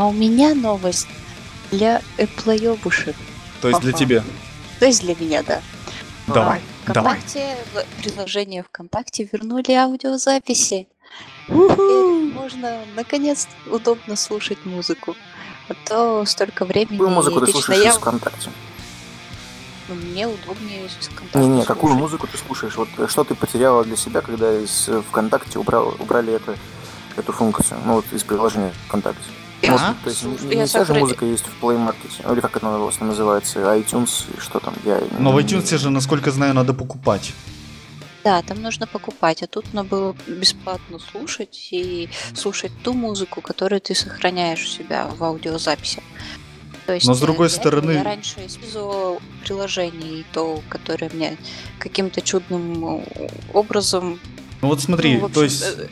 А 0.00 0.06
у 0.06 0.12
меня 0.12 0.54
новость 0.54 1.08
для 1.70 2.00
эплоебушек. 2.16 3.14
То 3.60 3.68
есть 3.68 3.80
для 3.82 3.92
тебя. 3.92 4.24
То 4.78 4.86
есть 4.86 5.02
для 5.02 5.14
меня, 5.14 5.42
да. 5.42 5.60
Давай, 6.26 6.62
давай. 6.86 7.18
ВКонтакте, 7.18 7.54
в 7.74 8.02
приложение 8.02 8.62
ВКонтакте 8.62 9.28
вернули 9.30 9.72
аудиозаписи. 9.72 10.88
Теперь 11.48 12.32
можно 12.32 12.82
наконец 12.96 13.46
удобно 13.70 14.16
слушать 14.16 14.64
музыку. 14.64 15.16
А 15.68 15.74
то 15.86 16.24
столько 16.24 16.64
времени 16.64 16.96
Какую 16.96 17.10
музыку 17.10 17.40
ты 17.42 17.52
слушаешь 17.52 17.84
я, 17.84 17.90
из 17.90 17.96
ВКонтакте? 17.96 18.50
ну, 19.90 19.96
мне 19.96 20.26
удобнее 20.26 20.86
из 20.86 20.92
ВКонтакте 21.08 21.40
Не-не, 21.40 21.64
какую 21.66 21.90
слушать. 21.90 22.00
музыку 22.00 22.26
ты 22.26 22.38
слушаешь? 22.38 22.76
Вот 22.76 22.88
э, 22.96 23.06
что 23.06 23.22
ты 23.24 23.34
потеряла 23.34 23.84
для 23.84 23.96
себя, 23.96 24.22
когда 24.22 24.50
из 24.50 24.88
э, 24.88 25.02
ВКонтакте 25.10 25.58
убрал, 25.58 25.94
убрали 25.98 26.32
это, 26.32 26.56
эту 27.18 27.32
функцию? 27.34 27.78
Ну 27.84 27.96
вот 27.96 28.06
из 28.14 28.24
приложения 28.24 28.72
ВКонтакте. 28.86 29.30
Я 29.62 29.72
Может, 29.72 29.86
А? 29.86 29.94
то 30.02 30.10
есть 30.10 30.24
не, 30.24 30.56
я 30.56 30.66
вся 30.66 30.84
же 30.84 30.94
музыка 30.94 31.26
есть 31.26 31.44
в 31.44 31.62
Play 31.62 31.76
Market, 31.76 32.32
или 32.32 32.40
как 32.40 32.56
это 32.56 32.68
у 32.68 32.84
вас 32.86 32.98
называется, 33.00 33.60
iTunes, 33.60 34.24
и 34.34 34.40
что 34.40 34.58
там, 34.58 34.74
я... 34.84 35.00
Но 35.18 35.32
в 35.32 35.38
iTunes 35.38 35.76
же, 35.76 35.90
насколько 35.90 36.30
знаю, 36.30 36.54
надо 36.54 36.72
покупать. 36.72 37.32
Да, 38.24 38.42
там 38.42 38.60
нужно 38.62 38.86
покупать, 38.86 39.42
а 39.42 39.46
тут 39.46 39.72
надо 39.72 39.88
было 39.88 40.16
бесплатно 40.26 40.98
слушать 40.98 41.68
и 41.70 42.08
слушать 42.34 42.72
ту 42.82 42.92
музыку, 42.92 43.40
которую 43.40 43.80
ты 43.80 43.94
сохраняешь 43.94 44.62
у 44.62 44.66
себя 44.66 45.06
в 45.08 45.22
аудиозаписи. 45.24 46.02
То 46.86 46.94
есть, 46.94 47.06
Но 47.06 47.14
с 47.14 47.18
э, 47.18 47.22
другой 47.22 47.46
этого 47.46 47.60
стороны- 47.60 47.92
Я 47.92 48.02
раньше 48.02 48.46
использовала 48.46 49.20
приложение, 49.44 50.20
и 50.20 50.26
то, 50.32 50.60
которое 50.68 51.10
мне 51.10 51.36
каким-то 51.78 52.20
чудным 52.20 52.84
э, 52.96 53.28
образом... 53.54 54.18
Ну 54.60 54.68
вот 54.68 54.80
смотри, 54.80 55.18
ну, 55.18 55.26
общем, 55.26 55.34
то 55.34 55.42
есть... 55.44 55.62
э, 55.62 55.88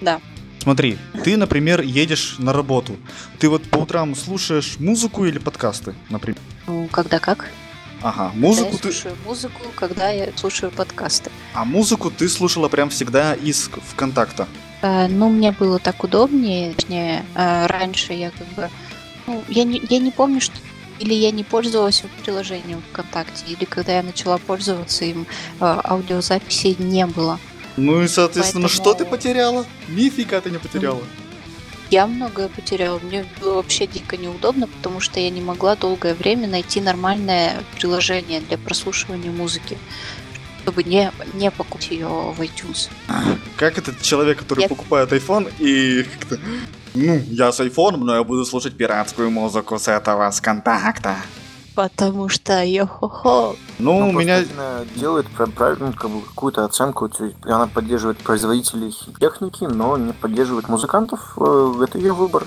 Да, 0.00 0.20
Смотри, 0.66 0.98
ты, 1.22 1.36
например, 1.36 1.80
едешь 1.80 2.34
на 2.40 2.52
работу. 2.52 2.96
Ты 3.38 3.48
вот 3.48 3.62
по 3.70 3.76
утрам 3.76 4.16
слушаешь 4.16 4.80
музыку 4.80 5.24
или 5.24 5.38
подкасты, 5.38 5.94
например? 6.08 6.40
ну, 6.66 6.88
когда 6.90 7.20
как? 7.20 7.52
Ага, 8.02 8.30
Когда 8.30 8.40
музыку 8.40 8.70
я 8.72 8.78
ты... 8.78 8.90
слушаю 8.90 9.14
музыку, 9.24 9.62
когда 9.76 10.10
я 10.10 10.28
слушаю 10.34 10.72
подкасты. 10.72 11.30
А 11.54 11.64
музыку 11.64 12.10
ты 12.10 12.28
слушала 12.28 12.68
прям 12.68 12.90
всегда 12.90 13.34
из 13.34 13.70
ВКонтакта. 13.92 14.48
Э, 14.82 15.06
Ну, 15.06 15.28
мне 15.30 15.52
было 15.52 15.78
так 15.78 16.02
удобнее. 16.02 16.74
Точнее, 16.74 17.24
э, 17.36 17.66
раньше 17.66 18.14
я 18.14 18.32
как 18.32 18.48
бы... 18.56 18.68
Ну, 19.28 19.44
я 19.46 19.62
не, 19.62 19.80
я 19.88 20.00
не 20.00 20.10
помню, 20.10 20.40
что... 20.40 20.56
Или 20.98 21.14
я 21.14 21.30
не 21.30 21.44
пользовалась 21.44 22.02
приложением 22.24 22.82
ВКонтакте, 22.90 23.44
или 23.46 23.66
когда 23.66 23.92
я 23.98 24.02
начала 24.02 24.38
пользоваться 24.38 25.04
им, 25.04 25.28
э, 25.60 25.80
аудиозаписей 25.84 26.74
не 26.80 27.06
было. 27.06 27.38
Ну 27.76 28.02
и, 28.02 28.08
соответственно, 28.08 28.68
Поэтому- 28.68 28.84
что 28.84 28.94
ты 28.94 29.04
потеряла? 29.04 29.66
Нифига 29.88 30.40
ты 30.40 30.50
не 30.50 30.58
потеряла. 30.58 31.02
Я 31.90 32.06
многое 32.06 32.48
потеряла. 32.48 32.98
Мне 32.98 33.24
было 33.40 33.54
вообще 33.56 33.86
дико 33.86 34.16
неудобно, 34.16 34.66
потому 34.66 35.00
что 35.00 35.20
я 35.20 35.30
не 35.30 35.40
могла 35.40 35.76
долгое 35.76 36.14
время 36.14 36.48
найти 36.48 36.80
нормальное 36.80 37.62
приложение 37.76 38.40
для 38.40 38.58
прослушивания 38.58 39.30
музыки, 39.30 39.78
чтобы 40.62 40.82
не, 40.82 41.12
не 41.34 41.50
покупать 41.50 41.90
ее 41.90 42.08
в 42.08 42.40
iTunes. 42.40 42.88
Как 43.56 43.78
этот 43.78 44.02
человек, 44.02 44.38
который 44.38 44.62
Я- 44.62 44.68
покупает 44.68 45.12
iPhone 45.12 45.52
и 45.60 46.02
как-то... 46.02 46.40
Ну, 46.94 47.22
я 47.28 47.52
с 47.52 47.60
iPhone, 47.60 47.98
но 47.98 48.16
я 48.16 48.24
буду 48.24 48.44
слушать 48.46 48.74
пиратскую 48.76 49.30
музыку 49.30 49.78
с 49.78 49.86
этого, 49.86 50.28
с 50.30 50.40
контакта. 50.40 51.16
Потому 51.76 52.30
что 52.30 52.62
йо-хо-хо. 52.64 53.54
Ну, 53.78 54.00
Ну, 54.00 54.08
у 54.08 54.12
меня... 54.12 54.42
делает 54.96 55.26
пра- 55.28 55.46
правильно 55.46 55.92
как 55.92 56.10
бы, 56.10 56.22
какую-то 56.22 56.64
оценку, 56.64 57.06
то 57.10 57.26
есть 57.26 57.36
она 57.44 57.66
поддерживает 57.66 58.16
производителей 58.16 58.94
техники, 59.20 59.64
но 59.70 59.98
не 59.98 60.14
поддерживает 60.14 60.68
музыкантов, 60.70 61.34
э, 61.36 61.74
это 61.84 61.98
ее 61.98 62.14
выбор. 62.14 62.44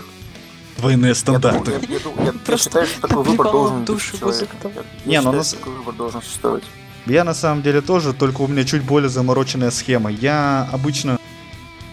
Двойные 0.80 1.10
Я, 1.10 1.15
стандарты. 1.15 1.72
я- 1.74 1.78
я 1.78 2.00
я- 2.18 2.26
я 2.26 2.34
Просто 2.44 2.70
считаю, 2.70 2.88
что 2.88 3.02
такой 3.08 3.24
выбор 3.24 3.52
должен 3.52 3.78
быть 3.78 3.86
душу 3.86 4.15
у 4.15 4.20
человека. 4.20 4.48
музыкантов. 4.56 4.86
Я 5.06 5.10
Не, 5.12 5.15
ну, 5.18 5.22
считаю, 5.22 5.38
нас- 5.38 5.54
такой 5.54 5.74
выбор 5.74 5.94
должен 5.94 6.22
существовать. 6.24 6.63
Я 7.06 7.24
на 7.24 7.34
самом 7.36 7.62
деле 7.62 7.82
тоже, 7.82 8.13
только 8.13 8.42
у 8.42 8.48
меня 8.48 8.63
чуть 8.63 8.84
более 8.84 9.10
замороченная 9.10 9.70
схема. 9.72 10.10
Я 10.10 10.68
обычно 10.74 11.20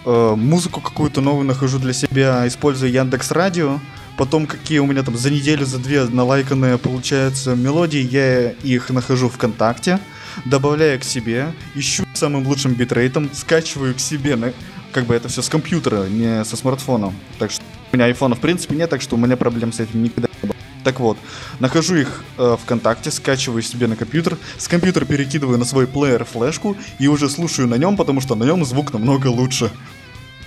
э, 0.07 0.35
музыку 0.37 0.81
какую-то 0.81 1.21
новую 1.21 1.45
нахожу 1.47 1.79
для 1.81 1.93
себя, 1.93 2.47
используя 2.47 2.89
Яндекс 2.89 3.31
Радио. 3.33 3.79
Потом 4.17 4.47
какие 4.47 4.79
у 4.79 4.87
меня 4.87 5.03
там 5.03 5.17
за 5.17 5.31
неделю, 5.31 5.67
за 5.67 5.79
две 5.79 6.05
налайканные 6.05 6.79
получаются 6.79 7.55
мелодии, 7.55 8.01
я 8.01 8.51
их 8.51 8.89
нахожу 8.91 9.29
ВКонтакте, 9.29 10.01
добавляю 10.47 10.99
к 10.99 11.05
себе, 11.05 11.53
ищу 11.75 12.05
самым 12.15 12.47
лучшим 12.47 12.73
битрейтом, 12.73 13.31
скачиваю 13.35 13.95
к 13.95 14.01
себе 14.01 14.37
на 14.37 14.53
как 14.93 15.05
бы 15.05 15.15
это 15.15 15.29
все 15.29 15.43
с 15.43 15.49
компьютера, 15.51 16.07
не 16.07 16.43
со 16.45 16.57
смартфона. 16.57 17.13
Так 17.39 17.51
что 17.51 17.63
у 17.93 17.97
меня 17.97 18.07
айфона 18.07 18.35
в 18.35 18.41
принципе 18.41 18.75
нет, 18.75 18.89
так 18.89 19.03
что 19.03 19.17
у 19.17 19.19
меня 19.19 19.37
проблем 19.37 19.73
с 19.73 19.81
этим 19.81 20.03
никогда 20.03 20.29
не 20.43 20.49
было. 20.49 20.57
Так 20.83 21.01
вот, 21.01 21.19
нахожу 21.59 21.97
их 21.97 22.23
э, 22.39 22.57
ВКонтакте, 22.63 23.11
скачиваю 23.11 23.61
себе 23.61 23.89
на 23.89 23.97
компьютер, 23.97 24.39
с 24.57 24.69
компьютера 24.69 25.05
перекидываю 25.05 25.59
на 25.59 25.67
свой 25.67 25.87
плеер 25.87 26.25
флешку 26.25 26.77
и 26.99 27.09
уже 27.09 27.29
слушаю 27.29 27.69
на 27.69 27.75
нем, 27.75 27.97
потому 27.97 28.23
что 28.23 28.35
на 28.35 28.45
нем 28.45 28.65
звук 28.65 28.95
намного 28.95 29.27
лучше. 29.27 29.71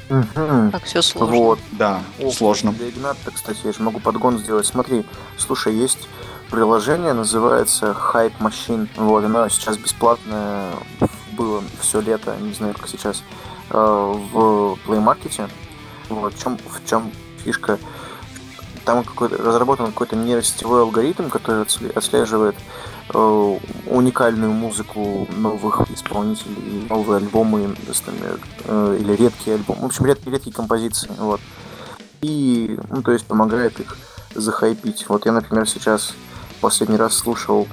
Мгм. 0.10 0.72
Как 0.72 0.84
все 0.84 1.02
сложно. 1.02 1.36
Вот. 1.36 1.60
Да, 1.72 2.02
О, 2.19 2.32
сложно. 2.32 2.72
Для 2.74 2.89
Игната, 2.89 3.32
кстати, 3.32 3.60
я 3.63 3.72
же 3.74 3.82
могу 3.84 4.00
подгон 4.00 4.39
сделать. 4.39 4.65
Смотри, 4.65 5.06
слушай, 5.38 5.74
есть 5.74 6.08
приложение, 6.50 7.13
называется 7.13 7.95
Hype 8.13 8.34
Machine. 8.39 8.89
Вот, 8.95 9.24
оно 9.24 9.48
сейчас 9.50 9.78
бесплатное 9.78 10.72
было 11.34 11.63
все 11.80 12.02
лето, 12.02 12.36
не 12.41 12.54
знаю, 12.54 12.74
как 12.74 12.89
сейчас, 12.89 13.24
э, 13.69 13.76
в 13.78 14.78
Play 14.86 15.04
Market. 15.04 15.50
Вот, 16.10 16.34
в 16.34 16.41
чем, 16.41 16.58
в 16.58 16.89
чем 16.89 17.12
фишка? 17.43 17.78
Там 18.86 19.04
какой-то, 19.04 19.38
разработан 19.38 19.88
какой-то 19.88 20.15
нейросетевой 20.15 20.82
алгоритм, 20.82 21.30
который 21.30 21.62
отсле- 21.63 21.95
отслеживает 21.95 22.56
уникальную 23.13 24.52
музыку 24.52 25.28
новых 25.36 25.89
исполнителей, 25.91 26.86
новые 26.89 27.17
альбомы 27.17 27.76
с 27.91 28.04
э, 28.65 28.98
или 29.00 29.15
редкие 29.15 29.56
альбомы, 29.56 29.82
в 29.82 29.86
общем, 29.86 30.06
ред- 30.06 30.26
редкие 30.28 30.54
композиции, 30.54 31.10
вот. 31.17 31.41
И, 32.22 32.78
ну, 32.89 33.02
то 33.02 33.12
есть 33.12 33.26
помогает 33.26 33.80
их 33.80 33.98
захайпить. 34.36 35.06
Вот 35.08 35.26
я, 35.26 35.32
например, 35.32 35.67
сейчас 35.67 36.13
последний 36.62 36.98
раз 36.98 37.15
слушал 37.15 37.67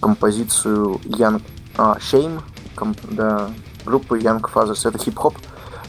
композицию 0.00 1.00
Young 1.04 1.42
а, 1.76 1.96
Shame, 1.98 2.40
ком- 2.74 2.94
да, 3.02 3.50
группы 3.84 4.18
Young 4.18 4.40
Fathers. 4.40 4.88
Это 4.88 4.98
хип-хоп. 4.98 5.36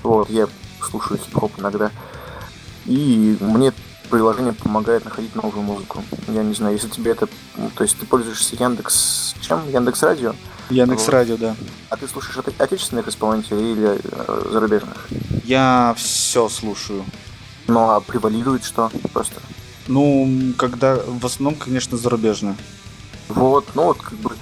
Вот, 0.04 0.30
я 0.30 0.48
слушаю 0.82 1.20
хип-хоп 1.20 1.52
иногда. 1.60 1.92
И 2.86 3.38
мне 3.40 3.72
приложение 4.12 4.54
помогает 4.54 5.06
находить 5.06 5.34
новую 5.36 5.64
музыку. 5.64 6.04
Я 6.28 6.44
не 6.44 6.54
знаю, 6.54 6.76
если 6.76 6.90
тебе 6.90 7.12
это... 7.12 7.28
ну, 7.56 7.72
То 7.76 7.84
есть 7.84 7.98
ты 7.98 8.06
пользуешься 8.06 8.56
Яндекс... 8.58 9.34
Чем? 9.42 9.68
Яндекс 9.70 10.04
Радио? 10.04 10.36
Яндекс 10.70 11.06
Вот. 11.06 11.10
Радио, 11.14 11.38
да. 11.38 11.56
А 11.90 11.98
ты 11.98 12.08
слушаешь 12.08 12.38
от- 12.38 12.62
отечественных 12.62 13.08
исполнителей 13.08 13.72
или 13.72 14.00
э, 14.04 14.50
зарубежных? 14.52 15.08
Я 15.46 15.96
все 15.98 16.48
слушаю. 16.50 17.04
Ну 17.68 17.90
а 17.90 18.00
превалирует 18.02 18.64
что? 18.64 18.92
Просто. 19.14 19.42
Ну, 19.88 20.54
когда 20.58 20.96
в 20.96 21.26
основном, 21.26 21.56
конечно, 21.60 21.98
зарубежно. 21.98 22.56
Вот, 23.30 23.66
ну 23.76 23.84
вот 23.86 24.02
как 24.02 24.14
бы 24.20 24.36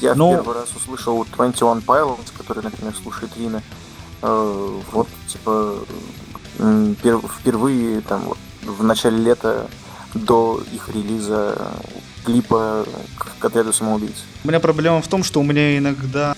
я 0.00 0.14
Ну- 0.14 0.32
в 0.32 0.36
первый 0.36 0.54
раз 0.54 0.68
услышал 0.76 1.26
21 1.36 1.78
Pilots, 1.78 2.30
который, 2.36 2.62
например, 2.62 2.94
слушает 2.94 3.32
Рина. 3.36 3.62
Э, 4.22 4.80
вот, 4.92 5.08
типа, 5.28 5.78
впервые 7.40 8.00
там 8.00 8.20
вот, 8.22 8.38
в 8.64 8.82
начале 8.82 9.18
лета 9.18 9.68
до 10.14 10.62
их 10.72 10.88
релиза 10.88 11.72
клипа 12.24 12.86
к, 13.18 13.38
к 13.38 13.44
отряду 13.44 13.72
самоубийц. 13.72 14.24
У 14.44 14.48
меня 14.48 14.60
проблема 14.60 15.02
в 15.02 15.08
том, 15.08 15.22
что 15.24 15.40
у 15.40 15.42
меня 15.42 15.76
иногда 15.78 16.34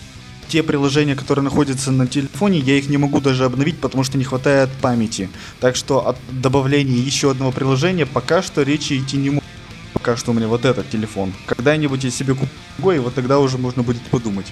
те 0.48 0.62
приложения, 0.62 1.14
которые 1.16 1.44
находятся 1.44 1.90
на 1.90 2.06
телефоне, 2.06 2.58
я 2.60 2.78
их 2.78 2.88
не 2.88 2.96
могу 2.96 3.20
даже 3.20 3.44
обновить, 3.44 3.80
потому 3.80 4.04
что 4.04 4.16
не 4.18 4.24
хватает 4.24 4.70
памяти. 4.80 5.28
Так 5.60 5.76
что 5.76 6.06
от 6.06 6.16
добавления 6.30 6.98
еще 6.98 7.30
одного 7.30 7.52
приложения 7.52 8.06
пока 8.06 8.42
что 8.42 8.62
речи 8.62 8.98
идти 8.98 9.16
не 9.16 9.30
может. 9.30 9.44
Пока 9.92 10.16
что 10.16 10.30
у 10.30 10.34
меня 10.34 10.46
вот 10.46 10.64
этот 10.64 10.88
телефон. 10.90 11.32
Когда-нибудь 11.46 12.04
я 12.04 12.10
себе 12.10 12.34
куплю 12.34 12.48
другой, 12.76 12.96
и 12.96 12.98
вот 13.00 13.14
тогда 13.14 13.38
уже 13.38 13.58
можно 13.58 13.82
будет 13.82 14.02
подумать. 14.02 14.46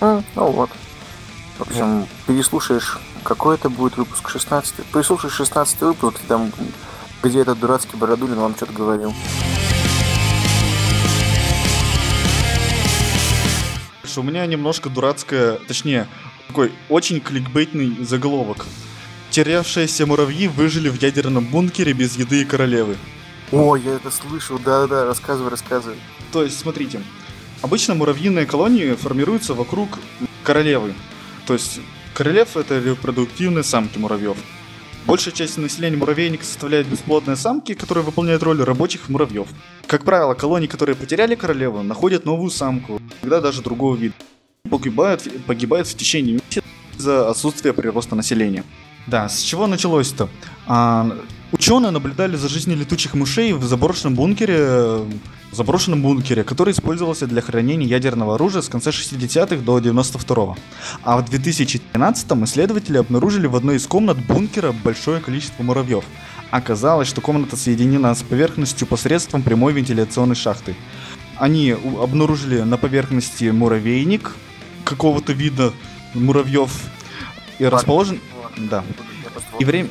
М, 0.00 0.24
ну 0.36 0.50
вот. 0.50 0.70
В 1.58 1.62
общем, 1.62 2.06
переслушаешь, 2.26 2.98
какой 3.22 3.56
это 3.56 3.68
будет 3.68 3.96
выпуск 3.96 4.30
16 4.30 4.74
Переслушаешь 4.92 5.34
16 5.34 5.80
выпуск, 5.80 6.20
и 6.24 6.26
там, 6.26 6.52
где 7.22 7.40
этот 7.40 7.58
дурацкий 7.58 7.96
Бородулин 7.96 8.36
вам 8.36 8.54
что-то 8.54 8.72
говорил. 8.72 9.14
У 14.16 14.22
меня 14.22 14.44
немножко 14.46 14.90
дурацкая, 14.90 15.58
точнее, 15.68 16.08
такой 16.48 16.72
очень 16.88 17.20
кликбейтный 17.20 18.04
заголовок. 18.04 18.66
Терявшиеся 19.30 20.04
муравьи 20.04 20.48
выжили 20.48 20.88
в 20.88 21.00
ядерном 21.00 21.46
бункере 21.46 21.92
без 21.92 22.16
еды 22.16 22.42
и 22.42 22.44
королевы. 22.44 22.96
О, 23.52 23.76
я 23.76 23.92
это 23.92 24.10
слышал, 24.10 24.58
да-да-да, 24.58 25.04
рассказывай, 25.06 25.50
рассказывай. 25.50 25.96
То 26.32 26.42
есть, 26.42 26.58
смотрите, 26.58 27.00
обычно 27.62 27.94
муравьиные 27.94 28.46
колонии 28.46 28.94
формируются 28.94 29.54
вокруг 29.54 29.98
королевы. 30.42 30.94
То 31.46 31.54
есть, 31.54 31.80
королев— 32.12 32.56
это 32.58 32.80
репродуктивные 32.80 33.64
самки 33.64 33.98
муравьев. 33.98 34.36
Большая 35.06 35.34
часть 35.34 35.58
населения 35.58 35.96
муравейника 35.96 36.44
составляет 36.44 36.86
бесплодные 36.86 37.36
самки, 37.36 37.74
которые 37.74 38.04
выполняют 38.04 38.42
роль 38.42 38.62
рабочих 38.62 39.08
муравьев. 39.08 39.48
Как 39.86 40.04
правило, 40.04 40.34
колонии, 40.34 40.66
которые 40.66 40.94
потеряли 40.94 41.34
королеву, 41.34 41.82
находят 41.82 42.24
новую 42.24 42.50
самку, 42.50 43.00
иногда 43.22 43.40
даже 43.40 43.62
другого 43.62 43.96
вида. 43.96 44.14
Погибают, 44.70 45.26
погибают 45.46 45.88
в 45.88 45.96
течение 45.96 46.34
месяца 46.34 46.62
из-за 46.96 47.28
отсутствия 47.28 47.72
прироста 47.72 48.14
населения. 48.14 48.62
Да, 49.06 49.28
с 49.28 49.40
чего 49.40 49.66
началось-то? 49.66 50.28
А, 50.66 51.16
ученые 51.52 51.90
наблюдали 51.90 52.36
за 52.36 52.48
жизнью 52.48 52.78
летучих 52.78 53.14
мышей 53.14 53.52
в 53.52 53.64
заброшенном 53.64 54.14
бункере, 54.14 54.56
э, 54.58 55.10
заброшенном 55.52 56.02
бункере, 56.02 56.44
который 56.44 56.72
использовался 56.72 57.26
для 57.26 57.42
хранения 57.42 57.86
ядерного 57.86 58.36
оружия 58.36 58.62
с 58.62 58.68
конца 58.68 58.90
60-х 58.90 59.62
до 59.62 59.78
92-го. 59.78 60.56
А 61.02 61.20
в 61.20 61.24
2013-м 61.28 62.44
исследователи 62.44 62.98
обнаружили 62.98 63.46
в 63.46 63.56
одной 63.56 63.76
из 63.76 63.86
комнат 63.86 64.18
бункера 64.18 64.72
большое 64.72 65.20
количество 65.20 65.62
муравьев. 65.62 66.04
Оказалось, 66.50 67.08
что 67.08 67.20
комната 67.20 67.56
соединена 67.56 68.14
с 68.14 68.22
поверхностью 68.22 68.86
посредством 68.86 69.42
прямой 69.42 69.72
вентиляционной 69.72 70.34
шахты. 70.34 70.74
Они 71.36 71.70
обнаружили 71.70 72.60
на 72.60 72.76
поверхности 72.76 73.44
муравейник 73.44 74.34
какого-то 74.84 75.32
вида 75.32 75.72
муравьев 76.14 76.70
и 77.58 77.64
расположен... 77.64 78.20
Да. 78.56 78.84
И 79.58 79.64
время- 79.64 79.88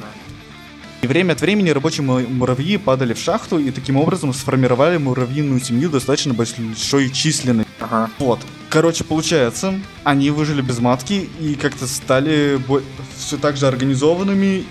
И 1.01 1.07
время 1.07 1.31
от 1.33 1.41
времени 1.41 1.69
рабочие 1.69 2.03
му- 2.03 2.19
муравьи 2.19 2.77
падали 2.77 3.13
в 3.13 3.19
шахту 3.19 3.57
и 3.57 3.71
таким 3.71 3.95
образом 3.95 4.33
сформировали 4.33 4.97
муравьиную 4.97 5.61
семью 5.61 5.89
достаточно 5.89 6.33
большой 6.33 7.09
численной. 7.09 7.65
Ага. 7.79 8.09
Вот. 8.19 8.39
Короче, 8.69 9.05
получается, 9.05 9.79
они 10.03 10.29
выжили 10.29 10.61
без 10.61 10.79
матки 10.79 11.29
и 11.39 11.55
как-то 11.55 11.87
стали 11.87 12.59
все 13.17 13.37
так 13.37 13.55
же 13.55 13.67
организованными. 13.67 14.65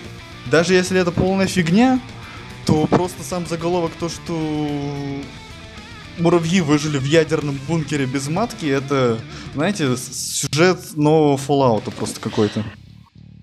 Даже 0.51 0.75
если 0.75 0.99
это 0.99 1.11
полная 1.11 1.47
фигня, 1.47 1.99
то 2.65 2.85
просто 2.85 3.23
сам 3.23 3.47
заголовок 3.47 3.91
то, 3.99 4.07
что 4.07 4.37
муравьи 6.19 6.61
выжили 6.61 6.99
в 6.99 7.05
ядерном 7.05 7.59
бункере 7.67 8.05
без 8.05 8.27
матки, 8.27 8.67
это, 8.67 9.19
знаете, 9.55 9.95
сюжет 9.97 10.95
нового 10.95 11.37
Fallout 11.37 11.91
просто 11.91 12.19
какой-то. 12.19 12.63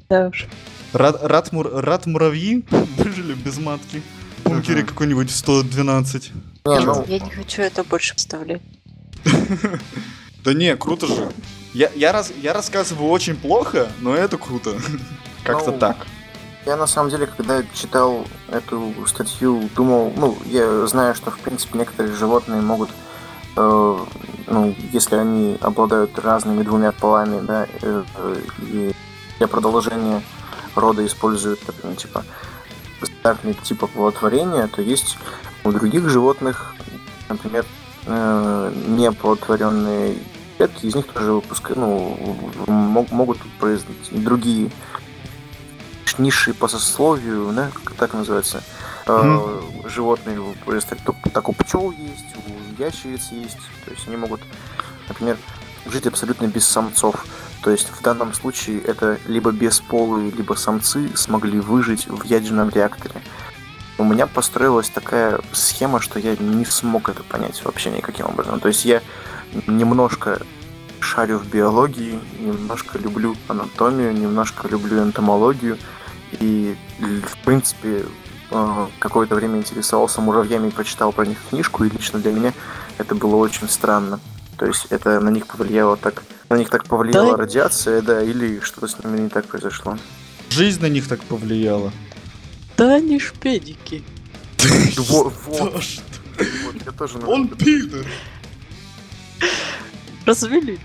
Да 0.08 0.28
уж. 0.28 0.46
Рад, 0.92 1.18
рад, 1.22 1.52
мур- 1.52 1.70
рад 1.72 2.06
муравьи 2.06 2.64
выжили 2.96 3.34
без 3.34 3.58
матки. 3.58 4.02
Бункере 4.44 4.78
Мгм. 4.80 4.86
какой-нибудь 4.88 5.30
112. 5.30 6.32
Не, 6.64 6.80
ну, 6.80 7.04
Я 7.06 7.18
не 7.18 7.30
хочу 7.30 7.62
это 7.62 7.84
больше 7.84 8.14
представлять. 8.14 8.62
Да 10.44 10.54
не, 10.54 10.76
круто 10.76 11.08
же. 11.08 11.28
Я, 11.74 11.90
я, 11.96 12.12
раз, 12.12 12.32
я 12.40 12.52
рассказываю 12.52 13.10
очень 13.10 13.34
плохо, 13.34 13.88
но 14.00 14.14
это 14.14 14.38
круто. 14.38 14.74
Как-то 15.44 15.72
Ну, 15.72 15.78
так. 15.78 16.06
я 16.64 16.76
на 16.76 16.86
самом 16.86 17.10
деле, 17.10 17.26
когда 17.26 17.64
читал 17.74 18.24
эту 18.48 18.94
статью, 19.08 19.68
думал, 19.74 20.12
ну, 20.16 20.38
я 20.46 20.86
знаю, 20.86 21.16
что 21.16 21.32
в 21.32 21.38
принципе 21.40 21.78
некоторые 21.80 22.14
животные 22.14 22.60
могут, 22.62 22.90
э, 23.56 23.98
ну, 24.46 24.76
если 24.92 25.16
они 25.16 25.58
обладают 25.60 26.16
разными 26.20 26.62
двумя 26.62 26.92
полами, 26.92 27.44
да, 27.44 27.66
э, 27.82 28.04
э, 28.16 28.36
и 28.62 28.92
для 29.38 29.48
продолжения 29.48 30.22
рода 30.76 31.04
используют, 31.06 31.60
например, 31.66 31.96
типа 31.96 32.24
стандартный 33.02 33.54
тип 33.54 33.84
оплодотворения, 33.84 34.66
то 34.68 34.82
есть 34.82 35.16
у 35.64 35.72
других 35.72 36.08
животных, 36.08 36.74
например, 37.28 37.64
э, 38.06 38.72
неоплодотворенные 38.88 40.16
клетки, 40.56 40.86
из 40.86 40.94
них 40.94 41.06
тоже 41.08 41.32
выпускают, 41.32 41.78
ну, 41.78 42.36
мо- 42.66 43.06
могут 43.10 43.38
произойти 43.58 43.94
другие 44.12 44.70
низшие 46.18 46.54
по 46.54 46.66
сословию, 46.68 47.52
да, 47.52 47.70
как 47.84 47.94
так 47.94 48.14
называется, 48.14 48.62
э, 49.06 49.60
животные. 49.88 50.38
То- 51.04 51.14
Так 51.32 51.48
у 51.50 51.52
пчел 51.52 51.90
есть, 51.90 52.24
у 52.46 52.82
ящериц 52.82 53.28
есть, 53.32 53.58
то 53.84 53.90
есть 53.90 54.06
они 54.08 54.16
могут, 54.16 54.40
например, 55.08 55.36
жить 55.84 56.06
абсолютно 56.06 56.46
без 56.46 56.66
самцов. 56.66 57.26
То 57.66 57.72
есть 57.72 57.88
в 57.90 58.00
данном 58.00 58.32
случае 58.32 58.80
это 58.80 59.18
либо 59.26 59.50
бесполые, 59.50 60.30
либо 60.30 60.54
самцы 60.54 61.10
смогли 61.16 61.58
выжить 61.58 62.06
в 62.06 62.22
ядерном 62.22 62.68
реакторе. 62.68 63.20
У 63.98 64.04
меня 64.04 64.28
построилась 64.28 64.88
такая 64.88 65.40
схема, 65.50 66.00
что 66.00 66.20
я 66.20 66.36
не 66.36 66.64
смог 66.64 67.08
это 67.08 67.24
понять 67.24 67.64
вообще 67.64 67.90
никаким 67.90 68.26
образом. 68.26 68.60
То 68.60 68.68
есть 68.68 68.84
я 68.84 69.02
немножко 69.66 70.40
шарю 71.00 71.38
в 71.38 71.48
биологии, 71.48 72.20
немножко 72.38 72.98
люблю 72.98 73.34
анатомию, 73.48 74.14
немножко 74.14 74.68
люблю 74.68 75.02
энтомологию, 75.02 75.76
И, 76.38 76.76
в 77.00 77.44
принципе, 77.44 78.04
э, 78.52 78.86
какое-то 79.00 79.34
время 79.34 79.58
интересовался 79.58 80.20
муравьями 80.20 80.68
и 80.68 80.70
прочитал 80.70 81.10
про 81.10 81.26
них 81.26 81.38
книжку, 81.50 81.82
и 81.82 81.90
лично 81.90 82.20
для 82.20 82.30
меня 82.30 82.52
это 82.98 83.16
было 83.16 83.34
очень 83.34 83.68
странно. 83.68 84.20
То 84.56 84.66
есть 84.66 84.86
это 84.90 85.18
на 85.18 85.30
них 85.30 85.48
повлияло 85.48 85.96
так... 85.96 86.22
На 86.48 86.56
них 86.56 86.70
так 86.70 86.84
повлияла 86.84 87.32
Да. 87.32 87.36
радиация, 87.42 88.02
да, 88.02 88.22
или 88.22 88.60
что-то 88.60 88.86
с 88.88 89.02
ними 89.02 89.18
не 89.20 89.28
так 89.28 89.46
произошло. 89.46 89.98
Жизнь 90.50 90.80
на 90.80 90.88
них 90.88 91.08
так 91.08 91.20
повлияла. 91.22 91.92
Да 92.76 92.94
они 92.94 93.18
ж 93.18 93.32
педики. 93.40 94.04
Вот, 94.98 95.32
я 96.84 96.92
тоже... 96.92 97.18
Он 97.26 97.48
пидор. 97.48 98.06
Развели. 100.26 100.78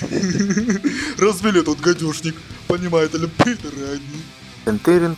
Развели 1.18 1.62
тот 1.62 1.80
гадюшник. 1.80 2.36
Понимаете 2.68 3.18
ли, 3.18 3.26
пидоры 3.28 3.76
они. 3.94 4.22
Тын-тырын, 4.64 5.16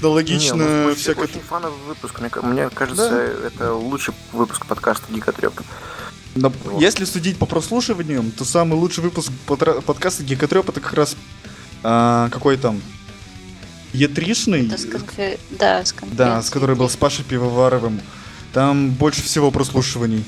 Да 0.00 0.08
Не, 0.08 0.14
логично, 0.14 0.56
ну, 0.56 0.84
очень- 0.86 1.00
всякое... 1.00 1.24
Очень 1.24 1.40
фановый 1.40 1.78
выпуск. 1.88 2.20
Мне, 2.20 2.30
мне 2.52 2.68
кажется, 2.70 3.14
это 3.46 3.72
лучший 3.74 4.14
выпуск 4.32 4.66
подкаста 4.66 5.10
Гикотреп. 5.12 5.54
На- 6.34 6.50
Вот. 6.50 6.80
Если 6.82 7.04
судить 7.06 7.38
по 7.38 7.46
прослушиваниям, 7.46 8.30
то 8.30 8.44
самый 8.44 8.74
лучший 8.74 9.02
выпуск 9.02 9.30
подра- 9.46 9.80
подкаста 9.80 10.22
Гекотреп 10.22 10.68
это 10.68 10.80
как 10.80 10.92
раз 10.92 11.16
а, 11.82 12.28
какой 12.30 12.56
там 12.58 12.80
Етришный, 13.92 14.66
Это 14.66 14.76
с 14.76 14.84
конфе- 14.84 15.38
Да, 15.50 15.84
с 15.84 15.92
конференции. 15.92 16.16
да, 16.16 16.42
с 16.42 16.50
который 16.50 16.76
был 16.76 16.90
с 16.90 16.96
Пашей 16.96 17.24
Пивоваровым. 17.24 18.00
Там 18.52 18.90
больше 18.90 19.22
всего 19.22 19.50
прослушиваний 19.50 20.24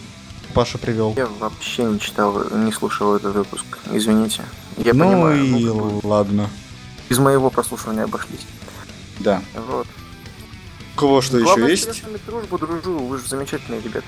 Паша 0.55 0.79
привел. 0.79 1.15
Я 1.17 1.27
вообще 1.27 1.85
не 1.85 2.01
читал, 2.01 2.43
не 2.51 2.73
слушал 2.73 3.17
этот 3.17 3.35
выпуск. 3.35 3.67
Извините. 3.93 4.43
Я 4.79 4.95
ну 4.95 5.11
понимаю. 5.11 5.45
и 5.45 5.65
ну, 5.65 6.01
бы 6.01 6.07
ладно. 6.07 6.49
Без 7.11 7.19
моего 7.19 7.51
прослушивания 7.51 8.05
обошлись. 8.05 8.47
Да. 9.21 9.43
Вот. 9.55 9.87
У 10.95 10.99
кого 10.99 11.21
что 11.21 11.39
Главное, 11.41 11.69
еще 11.69 11.73
есть? 11.73 11.87
Я 11.87 11.95
с 11.95 12.03
вами 12.03 12.19
дружбу 12.27 12.59
дружу, 12.59 12.99
вы 12.99 13.19
же 13.19 13.27
замечательные 13.29 13.81
ребята. 13.81 14.07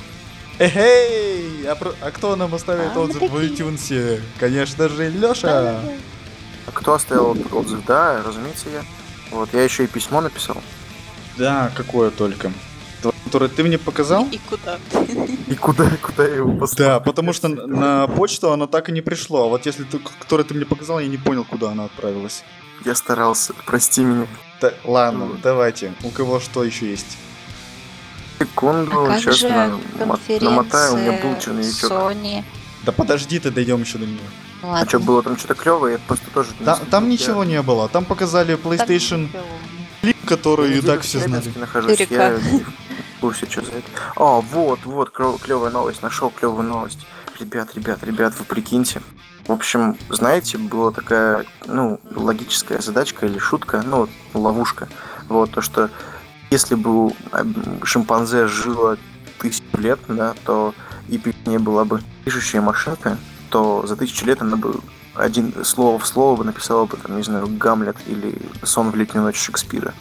Эй, 0.59 1.67
а, 1.67 1.75
про- 1.75 1.95
а 2.01 2.11
кто 2.11 2.37
нам 2.37 2.55
оставит 2.55 2.95
А, 2.95 3.01
отзыв 3.01 3.23
в 3.23 3.37
iTunes? 3.37 4.21
Конечно 4.39 4.89
же, 4.89 5.09
Леша. 5.09 5.47
Да-да-да. 5.49 5.93
А 6.67 6.71
кто 6.73 6.95
оставил 6.95 7.37
отзыв? 7.53 7.85
Да, 7.87 8.23
разумеется, 8.25 8.69
я. 8.71 8.83
Вот, 9.31 9.49
я 9.55 9.63
еще 9.63 9.85
и 9.85 9.87
письмо 9.87 10.21
написал. 10.21 10.57
Да, 11.39 11.71
какое 11.75 12.11
только. 12.11 12.53
То- 13.03 13.15
Которое 13.25 13.49
ты 13.49 13.63
мне 13.63 13.79
показал? 13.79 14.27
И 14.31 14.39
куда? 14.39 14.79
И 15.47 15.55
куда, 15.55 15.89
куда 16.03 16.27
я 16.27 16.35
его 16.37 16.53
поставил? 16.53 16.91
Да, 16.91 17.01
потому 17.01 17.33
что 17.33 17.49
на 17.49 18.07
почту 18.09 18.53
оно 18.53 18.67
так 18.67 18.89
и 18.89 18.93
не 18.93 19.01
пришло. 19.01 19.45
А 19.45 19.49
вот 19.49 19.65
если 19.65 19.85
ты, 19.85 19.99
которое 20.19 20.45
ты 20.45 20.53
мне 20.55 20.67
показал, 20.67 20.99
я 21.01 21.07
не 21.09 21.17
понял, 21.17 21.45
куда 21.45 21.71
она 21.71 21.85
отправилась. 21.85 22.43
Я 22.85 22.95
старался, 22.95 23.55
прости 23.65 24.03
меня. 24.03 24.27
Да, 24.61 24.73
ладно, 24.85 25.27
Ну. 25.27 25.37
давайте. 25.43 25.95
У 26.03 26.11
кого 26.11 26.41
что 26.41 26.65
еще 26.65 26.91
есть? 26.91 27.17
Секунду, 28.39 29.05
А 29.05 29.07
как 29.09 29.21
сейчас 29.21 29.37
же 29.37 29.49
на, 29.49 29.79
намотаю, 30.41 30.95
у 30.95 30.97
меня 30.97 31.13
был 31.23 31.39
черновичок. 31.39 31.91
Sony? 31.91 32.45
Да 32.85 32.93
подожди, 32.93 33.39
ты 33.39 33.51
дойдем 33.51 33.81
еще 33.83 33.99
до 33.99 34.07
нее. 34.07 34.19
А 34.63 34.67
Ладно. 34.67 34.89
что, 34.89 34.99
было 35.01 35.23
там 35.23 35.37
что-то 35.37 35.55
клевое? 35.55 35.95
Я 35.95 35.99
просто 36.07 36.31
тоже... 36.31 36.51
не 36.59 36.67
Там, 36.91 37.09
ничего 37.09 37.45
не 37.45 37.61
было. 37.63 37.89
Там 37.89 38.05
показали 38.05 38.57
PlayStation 38.59 39.29
Я 40.03 40.13
который 40.27 40.79
и 40.79 40.81
так 40.81 41.01
в 41.01 41.05
все 41.05 41.19
знали. 41.19 41.53
Нахожусь, 41.57 41.99
4К. 41.99 42.13
я 42.15 42.39
в 42.39 43.21
курсе, 43.21 43.47
что 43.51 43.63
за 43.63 43.73
это. 43.73 43.89
А, 44.17 44.41
вот, 44.41 44.81
вот, 44.85 45.11
клевая 45.11 45.71
новость, 45.71 46.03
нашел 46.03 46.31
клевую 46.31 46.69
новость. 46.69 47.01
Ребят, 47.39 47.75
ребят, 47.75 48.03
ребят, 48.03 48.35
вы 48.39 48.45
прикиньте. 48.45 49.01
В 49.47 49.53
общем, 49.53 49.97
знаете, 50.09 50.59
была 50.59 50.91
такая, 50.93 51.45
ну, 51.67 52.01
логическая 52.15 52.81
задачка 52.81 53.27
или 53.27 53.39
шутка, 53.39 53.83
ну, 53.85 54.09
ловушка. 54.35 54.89
Вот, 55.29 55.51
то, 55.51 55.61
что 55.61 55.91
если 56.51 56.75
бы 56.75 57.13
шимпанзе 57.85 58.47
жило 58.47 58.97
тысячу 59.39 59.65
лет, 59.79 59.99
да, 60.09 60.35
то 60.45 60.75
и 61.09 61.19
перед 61.19 61.47
ней 61.47 61.59
была 61.59 61.85
бы 61.85 62.03
пишущая 62.25 62.61
машинка, 62.61 63.17
то 63.51 63.87
за 63.87 63.97
тысячу 63.97 64.27
лет 64.27 64.43
она 64.43 64.57
бы 64.57 64.81
один 65.15 65.65
слово 65.65 65.99
в 65.99 66.07
слово 66.07 66.37
бы 66.37 66.45
написала 66.45 66.87
бы, 66.87 66.97
там, 66.97 67.17
не 67.17 67.23
знаю, 67.23 67.49
Гамлет 67.49 67.97
или 68.07 68.37
Сон 68.63 68.91
в 68.91 68.97
летнюю 68.97 69.25
ночь 69.25 69.41
Шекспира. 69.41 69.93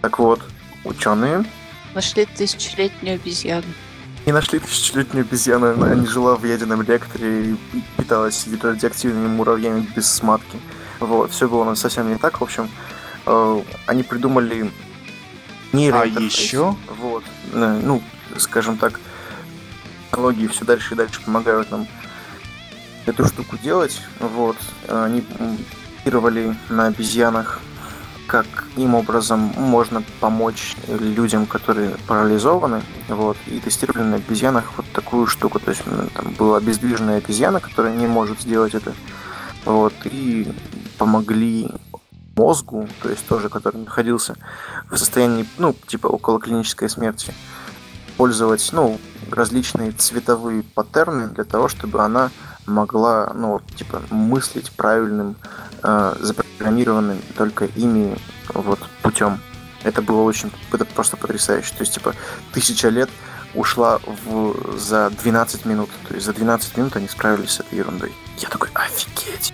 Так 0.00 0.18
вот, 0.18 0.40
ученые 0.84 1.44
Нашли 1.94 2.26
тысячелетнюю 2.26 3.16
обезьяну. 3.16 3.66
Не 4.28 4.32
нашли 4.32 4.58
тысячелетнюю 4.58 5.24
обезьяну, 5.24 5.72
она 5.72 6.04
жила 6.04 6.36
в 6.36 6.44
ядерном 6.44 6.82
реакторе 6.82 7.52
и 7.52 7.56
питалась 7.96 8.46
радиоактивными 8.62 9.26
муравьями 9.26 9.88
без 9.96 10.06
сматки. 10.12 10.58
Вот, 11.00 11.32
все 11.32 11.48
было 11.48 11.74
совсем 11.74 12.10
не 12.10 12.18
так. 12.18 12.38
В 12.38 12.44
общем, 12.44 12.68
э, 13.24 13.62
они 13.86 14.02
придумали 14.02 14.70
нейроинтерфейс. 15.72 16.38
А 16.38 16.42
еще? 16.42 16.76
Вот, 16.98 17.24
э, 17.54 17.80
ну, 17.82 18.02
скажем 18.36 18.76
так, 18.76 19.00
технологии 20.10 20.46
все 20.48 20.66
дальше 20.66 20.92
и 20.92 20.96
дальше 20.98 21.22
помогают 21.24 21.70
нам 21.70 21.86
эту 23.06 23.24
штуку 23.24 23.56
делать. 23.56 23.98
Вот, 24.20 24.58
э, 24.88 25.04
они 25.06 25.24
м, 25.38 25.56
тестировали 25.96 26.54
на 26.68 26.88
обезьянах, 26.88 27.60
каким 28.28 28.94
образом 28.94 29.40
можно 29.56 30.02
помочь 30.20 30.76
людям, 30.86 31.46
которые 31.46 31.96
парализованы. 32.06 32.82
Вот, 33.08 33.36
и 33.46 33.58
тестировали 33.58 34.04
на 34.04 34.16
обезьянах 34.16 34.64
вот 34.76 34.86
такую 34.92 35.26
штуку. 35.26 35.58
То 35.58 35.70
есть 35.70 35.82
м, 35.86 36.08
там 36.14 36.34
была 36.34 36.58
обездвиженная 36.58 37.18
обезьяна, 37.18 37.58
которая 37.58 37.96
не 37.96 38.06
может 38.06 38.40
сделать 38.40 38.74
это. 38.74 38.92
Вот, 39.64 39.94
и 40.04 40.46
помогли 40.98 41.70
мозгу, 42.36 42.88
то 43.02 43.08
есть 43.10 43.26
тоже, 43.26 43.48
который 43.48 43.78
находился 43.78 44.36
в 44.90 44.96
состоянии, 44.96 45.44
ну, 45.58 45.74
типа 45.86 46.06
около 46.06 46.38
клинической 46.38 46.88
смерти, 46.88 47.34
пользовать, 48.16 48.68
ну, 48.72 48.98
различные 49.30 49.92
цветовые 49.92 50.62
паттерны 50.62 51.28
для 51.28 51.44
того, 51.44 51.68
чтобы 51.68 52.02
она 52.02 52.30
могла, 52.68 53.32
ну, 53.34 53.52
вот, 53.52 53.62
типа, 53.74 54.02
мыслить 54.10 54.70
правильным, 54.72 55.36
э, 55.82 56.16
запрограммированным 56.20 57.18
только 57.36 57.66
ими 57.66 58.16
вот 58.54 58.80
путем. 59.02 59.40
Это 59.84 60.02
было 60.02 60.22
очень, 60.22 60.52
это 60.72 60.84
просто 60.84 61.16
потрясающе. 61.16 61.72
То 61.74 61.80
есть, 61.80 61.94
типа, 61.94 62.14
тысяча 62.52 62.88
лет 62.88 63.10
ушла 63.54 64.00
в, 64.24 64.78
за 64.78 65.10
12 65.10 65.64
минут. 65.64 65.90
То 66.08 66.14
есть 66.14 66.26
за 66.26 66.32
12 66.32 66.76
минут 66.76 66.96
они 66.96 67.08
справились 67.08 67.52
с 67.52 67.60
этой 67.60 67.78
ерундой. 67.78 68.12
Я 68.38 68.48
такой, 68.48 68.68
офигеть! 68.74 69.52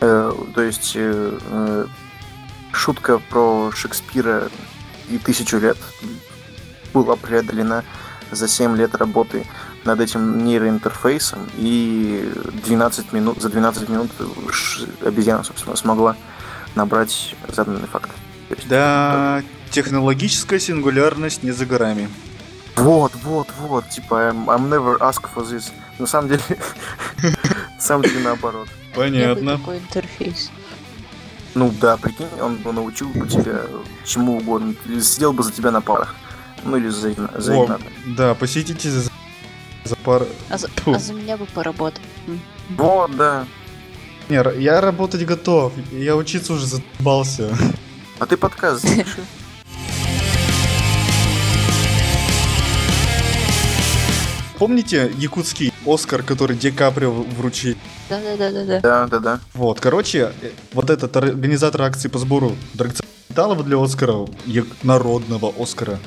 Э, 0.00 0.32
то 0.54 0.62
есть 0.62 0.92
э, 0.96 1.38
э, 1.50 1.86
шутка 2.72 3.18
про 3.18 3.70
Шекспира 3.72 4.48
и 5.08 5.18
тысячу 5.18 5.58
лет 5.58 5.78
была 6.92 7.16
преодолена 7.16 7.84
за 8.30 8.48
7 8.48 8.76
лет 8.76 8.94
работы 8.94 9.46
над 9.84 10.00
этим 10.00 10.44
нейроинтерфейсом, 10.44 11.40
и 11.56 12.32
12 12.66 13.12
минут, 13.12 13.40
за 13.40 13.48
12 13.48 13.88
минут 13.88 14.10
ш- 14.50 14.86
обезьяна, 15.04 15.44
собственно, 15.44 15.76
смогла 15.76 16.16
набрать 16.74 17.34
заданный 17.48 17.86
факт. 17.86 18.10
Есть, 18.50 18.68
Да, 18.68 19.42
технологическая 19.70 20.58
сингулярность 20.58 21.42
не 21.42 21.50
за 21.52 21.66
горами. 21.66 22.08
Вот, 22.76 23.12
вот, 23.22 23.48
вот, 23.60 23.88
типа, 23.88 24.14
I'm, 24.30 24.46
I'm 24.46 24.68
never 24.68 24.98
ask 24.98 25.28
for 25.34 25.46
this. 25.48 25.70
На 25.98 26.06
самом 26.06 26.28
деле, 26.28 26.42
на 27.22 27.80
самом 27.80 28.02
деле 28.02 28.20
наоборот. 28.20 28.68
Понятно. 28.94 29.58
такой 29.58 29.78
интерфейс. 29.78 30.50
Ну 31.54 31.72
да, 31.80 31.96
прикинь, 31.96 32.26
он 32.40 32.56
бы 32.56 32.72
научил 32.72 33.08
бы 33.10 33.28
тебя 33.28 33.60
чему 34.04 34.38
угодно. 34.38 34.74
Сидел 35.00 35.32
бы 35.32 35.44
за 35.44 35.52
тебя 35.52 35.70
на 35.70 35.80
парах. 35.80 36.16
Ну 36.64 36.76
или 36.76 36.88
за, 36.88 37.14
за 37.40 37.54
О, 37.56 37.78
да, 38.06 38.34
посетите 38.34 38.90
за, 39.84 39.96
пар... 39.96 40.26
А 40.48 40.58
за, 40.58 40.68
а 40.86 40.98
за 40.98 41.12
меня 41.12 41.36
бы 41.36 41.46
поработал. 41.46 42.02
Вот, 42.70 43.16
да. 43.16 43.46
Не, 44.28 44.42
я 44.60 44.80
работать 44.80 45.24
готов. 45.24 45.72
Я 45.92 46.16
учиться 46.16 46.52
уже 46.52 46.66
задолбался. 46.66 47.56
А 48.20 48.26
ты 48.26 48.36
подкаст 48.36 48.82
запиши. 48.82 49.24
Помните 54.58 55.12
якутский 55.18 55.72
Оскар, 55.84 56.22
который 56.22 56.56
Ди 56.56 56.70
Каприо 56.70 57.10
вручили? 57.10 57.76
Да-да-да-да-да. 58.08 58.80
Да, 58.80 59.06
да, 59.08 59.18
да. 59.18 59.40
Вот, 59.52 59.80
короче, 59.80 60.32
э, 60.40 60.50
вот 60.72 60.90
этот 60.90 61.16
организатор 61.16 61.82
акции 61.82 62.08
по 62.08 62.18
сбору 62.18 62.54
драгоценных 62.72 63.10
металлов 63.28 63.64
для 63.64 63.82
Оскара, 63.82 64.26
народного 64.84 65.52
Оскара, 65.58 65.98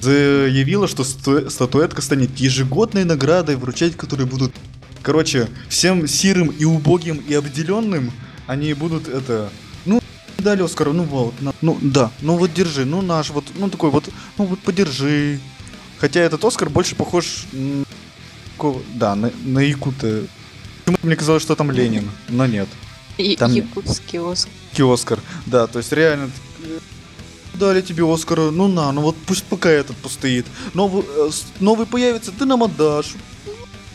заявила, 0.00 0.88
что 0.88 1.04
стату- 1.04 1.50
статуэтка 1.50 2.02
станет 2.02 2.36
ежегодной 2.38 3.04
наградой, 3.04 3.56
вручать 3.56 3.96
которые 3.96 4.26
будут... 4.26 4.54
Короче, 5.02 5.48
всем 5.68 6.06
сирым 6.06 6.48
и 6.48 6.64
убогим 6.64 7.16
и 7.16 7.34
обделенным 7.34 8.12
они 8.46 8.74
будут 8.74 9.08
это... 9.08 9.50
Ну, 9.84 10.00
дали 10.38 10.62
Оскара, 10.62 10.92
ну 10.92 11.04
вот, 11.04 11.40
на- 11.40 11.54
ну 11.60 11.78
да, 11.80 12.10
ну 12.20 12.36
вот 12.36 12.52
держи, 12.52 12.84
ну 12.84 13.02
наш, 13.02 13.30
вот, 13.30 13.44
ну 13.56 13.70
такой 13.70 13.90
вот, 13.90 14.08
ну 14.36 14.44
вот 14.44 14.58
подержи. 14.60 15.40
Хотя 15.98 16.20
этот 16.20 16.44
Оскар 16.44 16.68
больше 16.68 16.94
похож... 16.94 17.44
Да, 18.94 19.14
на, 19.14 19.30
на 19.44 19.60
якута 19.60 20.22
мне 21.02 21.14
казалось, 21.16 21.42
что 21.42 21.54
там 21.54 21.70
Ленин, 21.70 22.10
но 22.28 22.46
нет. 22.46 22.68
Там- 23.38 23.52
Якутский 23.52 24.18
Оскар. 24.18 24.50
Оскар. 24.80 25.20
Да, 25.46 25.66
то 25.66 25.78
есть 25.78 25.92
реально 25.92 26.30
дали 27.58 27.80
тебе 27.82 28.10
Оскара, 28.10 28.50
ну 28.50 28.68
на, 28.68 28.90
ну 28.92 29.02
вот 29.02 29.16
пусть 29.26 29.44
пока 29.44 29.68
этот 29.68 29.96
постоит. 29.96 30.46
Новый, 30.74 31.04
э, 31.06 31.30
новый 31.60 31.86
появится, 31.86 32.32
ты 32.32 32.44
нам 32.44 32.62
отдашь. 32.62 33.14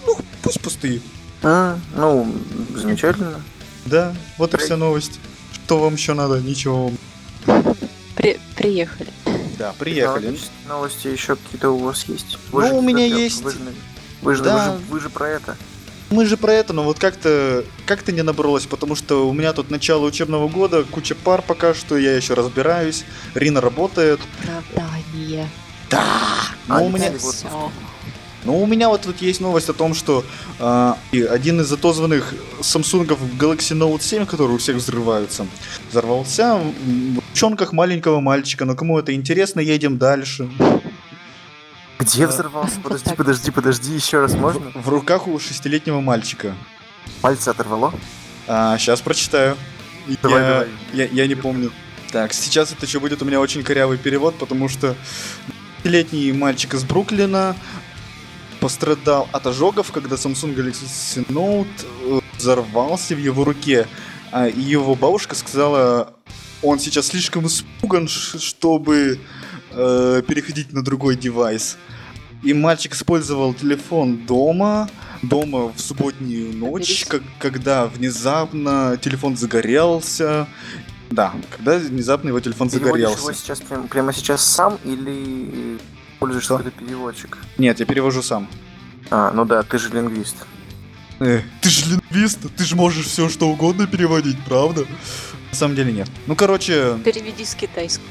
Ну, 0.06 0.17
пусть 0.41 0.62
постоит. 0.62 1.02
А, 1.41 1.78
ну, 1.95 2.34
замечательно. 2.76 3.41
Да, 3.86 4.15
вот 4.38 4.54
и 4.54 4.58
вся 4.58 4.78
новость. 4.78 5.19
Что 5.52 5.80
вам 5.80 5.95
еще 5.95 6.13
надо? 6.13 6.39
Ничего 6.39 6.86
вам. 7.45 7.78
При- 8.15 8.39
приехали. 8.56 9.10
Да, 9.58 9.73
приехали. 9.78 10.28
Новости, 10.28 10.49
новости 10.67 11.08
еще 11.08 11.36
какие-то 11.36 11.71
у 11.71 11.80
вас 11.80 12.06
есть? 12.06 12.38
Ну, 12.52 12.62
же 12.62 12.73
у 12.73 12.82
меня 12.82 13.06
есть. 13.06 13.41
Вы 13.41 13.52
же, 13.52 13.58
вы, 14.21 14.36
же, 14.36 14.43
Да. 14.43 14.56
вы, 14.56 14.78
же, 14.78 14.84
вы 14.91 14.99
же 14.99 15.10
про 15.10 15.30
это. 15.30 15.58
Мы 16.13 16.28
же 16.28 16.38
про 16.38 16.54
это, 16.54 16.73
но 16.73 16.84
вот 16.84 16.99
как-то 16.99 17.65
как-то 17.88 18.12
не 18.12 18.21
набралось, 18.21 18.67
потому 18.67 18.93
что 18.93 19.28
у 19.28 19.34
меня 19.34 19.52
тут 19.52 19.71
начало 19.71 20.06
учебного 20.06 20.47
года, 20.47 20.84
куча 20.84 21.15
пар 21.15 21.41
пока 21.41 21.73
что, 21.73 21.97
я 21.97 22.15
еще 22.15 22.36
разбираюсь. 22.36 23.04
Рина 23.34 23.62
работает. 23.62 24.19
Оправдание. 24.43 25.49
Да! 25.89 26.04
А, 26.67 26.78
Но 26.78 26.86
у 26.86 26.89
меня, 26.89 27.06
летели 27.06 27.17
в 27.17 27.26
отпуск. 27.26 27.47
Всё. 27.47 27.71
но 28.43 28.60
у 28.60 28.67
меня 28.67 28.89
вот 28.89 29.02
тут 29.02 29.23
есть 29.23 29.41
новость 29.41 29.69
о 29.69 29.73
том, 29.73 29.95
что 29.95 30.23
а, 30.60 30.99
и 31.12 31.23
один 31.23 31.62
из 31.62 31.71
отозванных 31.71 32.36
Samsung 32.60 33.08
Galaxy 33.39 33.76
Note 33.76 34.04
7, 34.04 34.28
который 34.28 34.54
у 34.54 34.58
всех 34.60 34.76
взрываются, 34.76 35.47
взорвался 35.89 36.58
в 36.58 37.15
ручонках 37.32 37.73
маленького 37.73 38.19
мальчика. 38.19 38.65
Но 38.65 38.76
кому 38.76 38.99
это 38.99 39.15
интересно, 39.15 39.62
едем 39.62 39.97
дальше. 39.97 40.47
Где 42.04 42.28
взорвался? 42.28 42.80
Подожди, 42.82 43.16
подожди, 43.16 43.52
подожди, 43.52 43.94
еще 43.94 44.20
раз 44.20 44.34
можно? 44.34 44.72
В 44.76 44.89
руках 44.89 45.28
у 45.28 45.39
шестилетнего 45.39 46.02
мальчика. 46.02 46.56
Пальцы 47.22 47.50
оторвало? 47.50 47.94
А, 48.48 48.78
сейчас 48.78 49.02
прочитаю. 49.02 49.58
Давай, 50.22 50.42
я, 50.42 50.50
давай. 50.50 50.68
Я, 50.94 51.06
я 51.06 51.28
не 51.28 51.36
помню. 51.36 51.72
Так, 52.12 52.34
сейчас 52.34 52.72
это 52.72 52.86
еще 52.86 53.00
будет 53.00 53.22
у 53.22 53.26
меня 53.26 53.39
очень 53.39 53.63
корявый 53.63 53.98
перевод, 53.98 54.36
потому 54.38 54.68
что 54.70 54.96
летний 55.84 56.32
мальчик 56.32 56.74
из 56.74 56.84
Бруклина 56.84 57.56
пострадал 58.60 59.28
от 59.32 59.48
ожогов, 59.48 59.92
когда 59.92 60.16
Samsung 60.16 60.56
Galaxy 60.56 61.26
Note 61.28 61.68
э, 62.04 62.20
взорвался 62.38 63.16
в 63.16 63.20
его 63.20 63.44
руке. 63.44 63.88
А, 64.32 64.48
и 64.48 64.62
его 64.62 64.96
бабушка 64.96 65.36
сказала, 65.36 66.13
он 66.62 66.80
сейчас 66.80 67.08
слишком 67.08 67.48
испуган, 67.48 68.08
чтобы 68.08 69.20
э, 69.72 70.22
переходить 70.28 70.72
на 70.74 70.84
другой 70.84 71.16
девайс. 71.16 71.78
И 72.44 72.54
мальчик 72.54 72.94
использовал 72.94 73.54
телефон 73.54 74.26
дома, 74.26 74.90
дома 75.22 75.72
в 75.72 75.80
субботнюю 75.80 76.54
ночь, 76.56 77.06
как- 77.08 77.24
когда 77.40 77.86
внезапно 77.88 78.98
телефон 79.02 79.38
загорелся. 79.38 80.48
Да, 81.10 81.34
когда 81.56 81.78
внезапно 81.78 82.30
его 82.30 82.40
телефон 82.40 82.70
Переводишь 82.70 83.04
его 83.06 83.16
загорелся. 83.16 83.42
сейчас 83.42 83.62
прям- 83.62 83.88
прямо 83.88 84.12
сейчас 84.14 84.42
сам 84.44 84.78
или 84.84 85.78
пользуешься 86.20 86.58
какой-то 86.58 86.72
переводчик? 86.78 87.38
Нет, 87.58 87.80
я 87.80 87.86
перевожу 87.86 88.22
сам. 88.22 88.48
А, 89.10 89.32
ну 89.32 89.46
да, 89.46 89.64
ты 89.64 89.78
же 89.78 89.90
лингвист. 89.90 90.36
Э, 91.20 91.42
ты 91.62 91.70
же 91.70 91.86
лингвист, 91.92 92.40
ты 92.58 92.64
же 92.66 92.76
можешь 92.76 93.06
все 93.06 93.30
что 93.30 93.48
угодно 93.48 93.86
переводить, 93.88 94.38
правда? 94.46 94.86
На 95.52 95.56
самом 95.56 95.76
деле 95.76 95.94
нет. 95.94 96.10
Ну, 96.26 96.36
короче, 96.36 96.98
Переведи 97.06 97.46
с 97.46 97.54
китайского. 97.56 98.08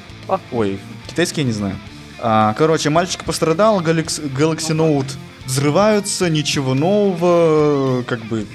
ой, 0.52 0.78
китайский 1.08 1.40
я 1.42 1.46
не 1.46 1.52
знаю. 1.52 1.76
А, 2.24 2.54
короче, 2.54 2.88
мальчик 2.88 3.24
пострадал, 3.24 3.80
Galaxy, 3.80 4.32
Galaxy 4.32 4.70
Note 4.76 5.10
взрываются, 5.44 6.30
ничего 6.30 6.72
нового, 6.74 8.04
как 8.04 8.20
бы. 8.26 8.46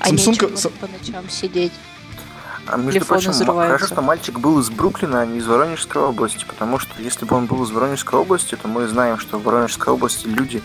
А 0.00 0.08
Samsung- 0.08 0.30
нечего 0.32 0.48
Sa- 0.56 0.70
по 0.80 0.88
ночам 0.88 1.28
сидеть. 1.30 1.72
А 2.66 2.76
между 2.76 2.92
Телефоны 2.94 3.20
прочим, 3.20 3.30
взрываются. 3.30 3.76
хорошо, 3.78 3.94
что 3.94 4.02
мальчик 4.02 4.38
был 4.40 4.58
из 4.58 4.68
Бруклина, 4.70 5.20
а 5.20 5.26
не 5.26 5.38
из 5.38 5.46
Воронежской 5.46 6.02
области, 6.02 6.44
потому 6.44 6.80
что 6.80 7.00
если 7.00 7.24
бы 7.24 7.36
он 7.36 7.46
был 7.46 7.62
из 7.62 7.70
Воронежской 7.70 8.18
области, 8.18 8.56
то 8.56 8.66
мы 8.66 8.88
знаем, 8.88 9.18
что 9.20 9.38
в 9.38 9.44
Воронежской 9.44 9.92
области 9.94 10.26
люди 10.26 10.60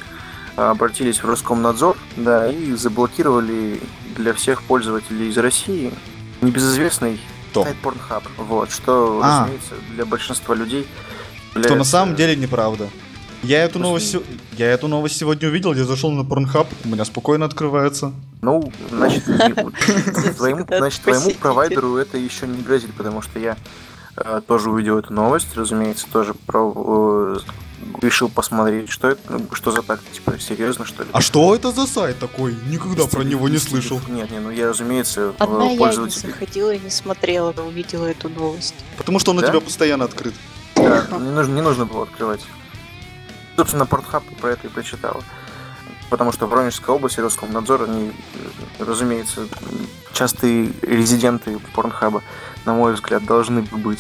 а, 0.58 0.72
обратились 0.72 1.22
в 1.24 1.26
Роскомнадзор, 1.30 1.96
да, 2.18 2.52
и 2.52 2.74
заблокировали 2.74 3.80
для 4.18 4.34
всех 4.34 4.64
пользователей 4.64 5.30
из 5.30 5.38
России 5.38 5.94
небезызвестный 6.42 7.22
сайт 7.54 7.76
Pornhub. 7.84 8.24
Вот, 8.38 8.72
что, 8.72 9.22
А. 9.24 9.42
разумеется, 9.44 9.76
для 9.96 10.06
большинства 10.06 10.54
людей 10.56 10.88
Что 11.60 11.76
на 11.76 11.84
самом 11.84 12.16
деле 12.16 12.36
неправда. 12.36 12.88
Я 13.44 13.64
эту, 13.64 13.80
Просто- 13.80 13.88
новость, 13.88 14.16
я 14.58 14.68
эту 14.68 14.88
новость 14.88 15.18
сегодня 15.18 15.50
увидел, 15.50 15.74
я 15.74 15.84
зашел 15.84 16.12
на 16.12 16.22
Pornhub, 16.22 16.68
у 16.86 16.88
меня 16.88 17.06
спокойно 17.06 17.46
открывается. 17.46 18.14
Ну, 18.42 18.72
значит, 18.92 19.24
твоему, 20.38 20.66
значит, 20.70 21.02
твоему 21.02 21.32
провайдеру 21.32 21.98
это 21.98 22.18
еще 22.20 22.46
не 22.46 22.62
грозит, 22.62 22.94
потому 22.94 23.24
что 23.24 23.40
я 23.40 23.58
э, 24.16 24.42
тоже 24.48 24.70
увидел 24.70 25.00
эту 25.00 25.12
новость, 25.14 25.48
разумеется, 25.56 26.06
тоже 26.14 26.36
про, 26.36 26.72
э, 27.36 27.40
решил 28.04 28.30
посмотреть, 28.30 28.92
что 28.92 29.10
это, 29.10 29.22
ну, 29.30 29.48
что 29.54 29.72
за 29.72 29.82
так, 29.82 30.02
типа, 30.14 30.40
серьезно, 30.40 30.86
что 30.86 31.02
ли? 31.02 31.10
А 31.12 31.20
что 31.22 31.56
это 31.56 31.72
за 31.72 31.88
сайт 31.88 32.20
такой? 32.20 32.56
Никогда 32.68 33.06
про 33.08 33.24
него 33.24 33.50
не 33.50 33.58
слышал. 33.58 34.00
Нет, 34.08 34.30
нет, 34.30 34.42
ну 34.44 34.52
я, 34.52 34.70
разумеется, 34.70 35.34
Одна 35.40 35.64
э, 35.64 35.68
я 35.68 35.72
не 35.74 35.78
пользователь... 35.80 36.30
заходила 36.30 36.72
и 36.76 36.80
не 36.80 36.92
смотрела, 36.92 37.54
но 37.58 37.66
увидела 37.66 38.06
эту 38.06 38.30
новость. 38.30 38.76
Потому 38.98 39.18
что 39.18 39.32
он 39.32 39.40
у 39.40 39.42
Да? 39.42 39.48
тебя 39.48 39.62
постоянно 39.62 40.06
открыт. 40.06 40.36
Да, 41.10 41.18
не, 41.20 41.30
нужно, 41.32 41.54
не 41.54 41.62
нужно 41.62 41.86
было 41.86 42.04
открывать. 42.04 42.42
Собственно, 43.56 43.86
Портхаб 43.86 44.24
про 44.40 44.52
это 44.52 44.68
и 44.68 44.70
прочитал. 44.70 45.24
Потому 46.10 46.32
что 46.34 46.46
в 46.46 46.50
Воронежской 46.50 46.94
области 46.94 47.20
Роскомнадзор, 47.22 47.84
они, 47.84 48.12
разумеется, 48.80 49.48
частые 50.14 50.72
резиденты 50.82 51.58
Порнхаба, 51.74 52.22
на 52.66 52.74
мой 52.74 52.94
взгляд, 52.94 53.24
должны 53.26 53.62
бы 53.62 53.78
быть. 53.78 54.00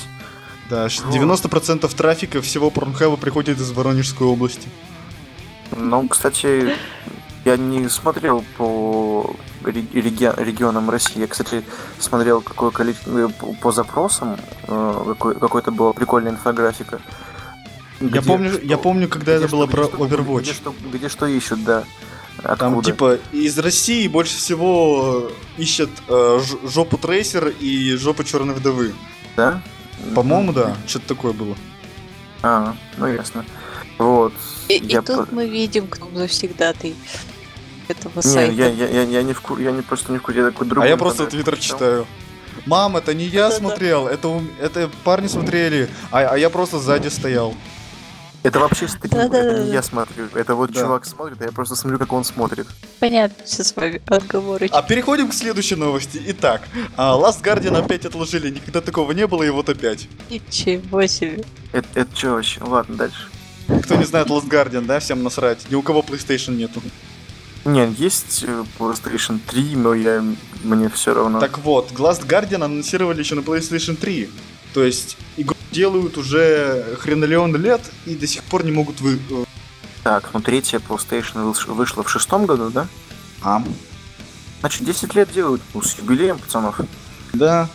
Да, 0.69 0.89
ш- 0.89 1.03
Вот. 1.03 1.13
90% 1.15 1.93
трафика 1.95 2.41
всего 2.41 2.69
Порнхаба 2.69 3.15
приходит 3.17 3.59
из 3.59 3.71
Воронежской 3.71 4.27
области. 4.27 4.67
Ну, 5.75 6.07
кстати, 6.09 6.75
я 7.45 7.57
не 7.57 7.89
смотрел 7.89 8.43
по 8.57 9.35
ре- 9.63 9.81
реги- 9.93 10.33
регионам 10.43 10.89
России. 10.89 11.19
Я, 11.19 11.27
кстати, 11.27 11.63
смотрел 11.99 12.41
какое 12.41 12.71
количество 12.71 13.27
по, 13.29 13.53
по 13.53 13.71
запросам, 13.71 14.37
э, 14.67 15.03
какой, 15.07 15.35
какой-то 15.35 15.71
была 15.71 15.93
прикольная 15.93 16.31
инфографика. 16.31 16.99
Я 17.99 18.07
Где 18.07 18.21
помню, 18.21 18.51
что- 18.53 18.61
я 18.61 18.77
помню, 18.77 19.07
когда 19.07 19.35
где 19.37 19.45
это 19.45 19.55
было 19.55 19.67
про 19.67 19.85
что- 19.85 19.97
Overwatch. 19.97 20.41
Где 20.41 20.53
что, 20.53 20.75
где 20.93 21.09
что 21.09 21.25
ищут, 21.27 21.63
да. 21.63 21.83
Там 22.57 22.73
Откуда? 22.79 22.85
типа 22.91 23.19
из 23.31 23.59
России 23.59 24.07
больше 24.07 24.37
всего 24.37 25.29
э, 25.57 25.61
ищет 25.61 25.89
э, 26.07 26.39
ж- 26.43 26.69
жопу 26.69 26.97
трейсер 26.97 27.49
и 27.59 27.95
жопу 27.97 28.23
черной 28.23 28.55
вдовы. 28.55 28.93
Да? 29.35 29.61
По-моему, 30.15 30.51
да, 30.51 30.75
что-то 30.87 31.09
такое 31.09 31.33
было. 31.33 31.55
А, 32.41 32.75
ну 32.97 33.05
ясно. 33.05 33.45
Вот. 33.99 34.33
И, 34.69 34.77
и 34.77 34.87
я 34.87 35.03
тут 35.03 35.29
по- 35.29 35.35
мы 35.35 35.47
видим, 35.47 35.85
кто 35.87 36.07
завсегда 36.15 36.73
ты 36.73 36.95
этого 37.91 38.13
Не, 38.15 38.21
сайта. 38.21 38.53
я, 38.53 38.67
я, 38.67 38.87
я, 38.87 39.03
я 39.03 39.23
не 39.23 39.33
в 39.33 39.41
кур... 39.41 39.59
я 39.59 39.71
не 39.71 39.81
просто 39.81 40.11
не 40.11 40.17
в 40.17 40.21
куре, 40.21 40.41
я 40.41 40.45
такой 40.47 40.67
А 40.67 40.69
другой 40.69 40.89
я 40.89 40.97
просто 40.97 41.27
твиттер 41.27 41.57
читаю. 41.57 42.07
Мам, 42.65 42.97
это 42.97 43.13
не 43.13 43.25
я 43.25 43.49
смотрел, 43.51 44.07
это, 44.07 44.41
это 44.59 44.89
парни 45.03 45.27
смотрели, 45.27 45.89
а, 46.11 46.19
а 46.33 46.37
я 46.37 46.49
просто 46.49 46.79
сзади 46.79 47.07
стоял. 47.07 47.55
Это 48.43 48.59
вообще 48.59 48.87
стрим, 48.87 49.19
это 49.19 49.63
не 49.63 49.71
я 49.71 49.83
смотрю. 49.83 50.27
Это 50.33 50.55
вот 50.55 50.71
Да. 50.71 50.81
чувак 50.81 51.05
смотрит, 51.05 51.39
а 51.41 51.45
я 51.45 51.51
просто 51.51 51.75
смотрю, 51.75 51.99
как 51.99 52.11
он 52.11 52.23
смотрит. 52.23 52.65
Понятно, 52.99 53.43
все 53.45 53.63
с 53.63 53.75
вами 53.75 54.01
отговоры. 54.07 54.67
А 54.71 54.81
переходим 54.81 55.27
к 55.29 55.33
следующей 55.33 55.75
новости. 55.75 56.19
Итак, 56.27 56.63
а, 56.97 57.15
Last 57.17 57.43
Guardian 57.43 57.77
опять 57.77 58.05
отложили, 58.05 58.49
никогда 58.49 58.81
такого 58.81 59.11
не 59.11 59.27
было, 59.27 59.43
и 59.43 59.49
вот 59.51 59.69
опять. 59.69 60.07
Ничего 60.29 61.05
себе. 61.05 61.43
Это, 61.71 61.87
это 61.93 62.15
что 62.15 62.31
вообще? 62.31 62.63
Ладно, 62.63 62.95
дальше. 62.95 63.29
Кто 63.83 63.95
не 63.95 64.05
знает 64.05 64.27
Last 64.27 64.49
Guardian, 64.49 64.85
да, 64.85 64.99
всем 64.99 65.21
насрать. 65.21 65.69
Ни 65.69 65.75
у 65.75 65.83
кого 65.83 66.01
PlayStation 66.01 66.55
нету. 66.55 66.81
Нет, 67.65 67.97
есть 67.99 68.43
э, 68.47 68.63
PlayStation 68.79 69.39
3, 69.47 69.75
но 69.75 69.93
я 69.93 70.23
мне 70.63 70.89
все 70.89 71.13
равно. 71.13 71.39
Так 71.39 71.59
вот, 71.59 71.91
Last 71.91 72.25
Guardian 72.27 72.63
анонсировали 72.63 73.19
еще 73.19 73.35
на 73.35 73.41
PlayStation 73.41 73.95
3. 73.95 74.29
То 74.73 74.83
есть, 74.83 75.17
игру 75.37 75.55
делают 75.71 76.17
уже 76.17 76.97
хренолеон 76.99 77.55
лет 77.57 77.81
и 78.05 78.15
до 78.15 78.25
сих 78.27 78.43
пор 78.43 78.63
не 78.65 78.71
могут 78.71 78.99
вы... 79.01 79.19
э, 79.29 79.43
Так, 80.03 80.29
ну 80.33 80.41
третья 80.41 80.79
PlayStation 80.79 81.51
выш- 81.51 81.71
вышла 81.71 82.03
в 82.03 82.09
шестом 82.09 82.45
году, 82.45 82.69
да? 82.71 82.87
А, 83.43 83.63
Значит, 84.61 84.85
10 84.85 85.15
лет 85.15 85.31
делают. 85.33 85.61
Ну, 85.73 85.81
с 85.81 85.97
юбилеем, 85.97 86.37
пацанов. 86.39 86.79
да. 87.33 87.69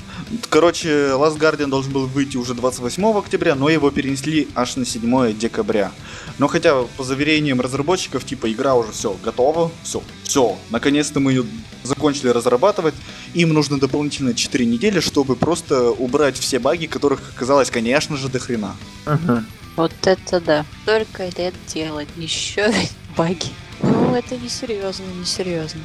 Короче, 0.49 0.89
Last 0.89 1.39
Guardian 1.39 1.69
должен 1.69 1.93
был 1.93 2.07
выйти 2.07 2.37
уже 2.37 2.55
28 2.55 3.19
октября, 3.19 3.55
но 3.55 3.69
его 3.69 3.91
перенесли 3.91 4.49
аж 4.55 4.77
на 4.77 4.85
7 4.85 5.37
декабря. 5.39 5.93
Но 6.39 6.49
хотя, 6.49 6.83
по 6.97 7.05
заверениям 7.05 7.61
разработчиков, 7.61 8.25
типа, 8.25 8.51
игра 8.51 8.75
уже 8.75 8.93
все 8.93 9.17
готова, 9.23 9.71
все, 9.83 10.03
все, 10.25 10.59
наконец-то 10.71 11.21
мы 11.21 11.33
ее 11.33 11.45
закончили 11.85 12.29
разрабатывать. 12.29 12.95
Им 13.35 13.51
нужно 13.51 13.79
дополнительно 13.79 14.35
4 14.35 14.67
недели, 14.67 15.01
чтобы 15.01 15.37
просто 15.37 15.91
убрать 15.91 16.37
все 16.37 16.59
баги, 16.59 16.87
которых 16.87 17.21
оказалось, 17.35 17.71
конечно 17.71 18.17
же, 18.17 18.29
до 18.29 18.41
хрена. 18.41 18.75
Мгм. 19.07 19.47
Вот 19.77 19.93
это 20.05 20.41
да. 20.41 20.67
Только 20.85 21.29
лет 21.39 21.55
делать, 21.73 22.09
еще 22.17 22.73
баги. 23.17 23.51
Ну, 23.83 24.15
это 24.15 24.37
несерьезно, 24.37 25.05
несерьезно. 25.21 25.81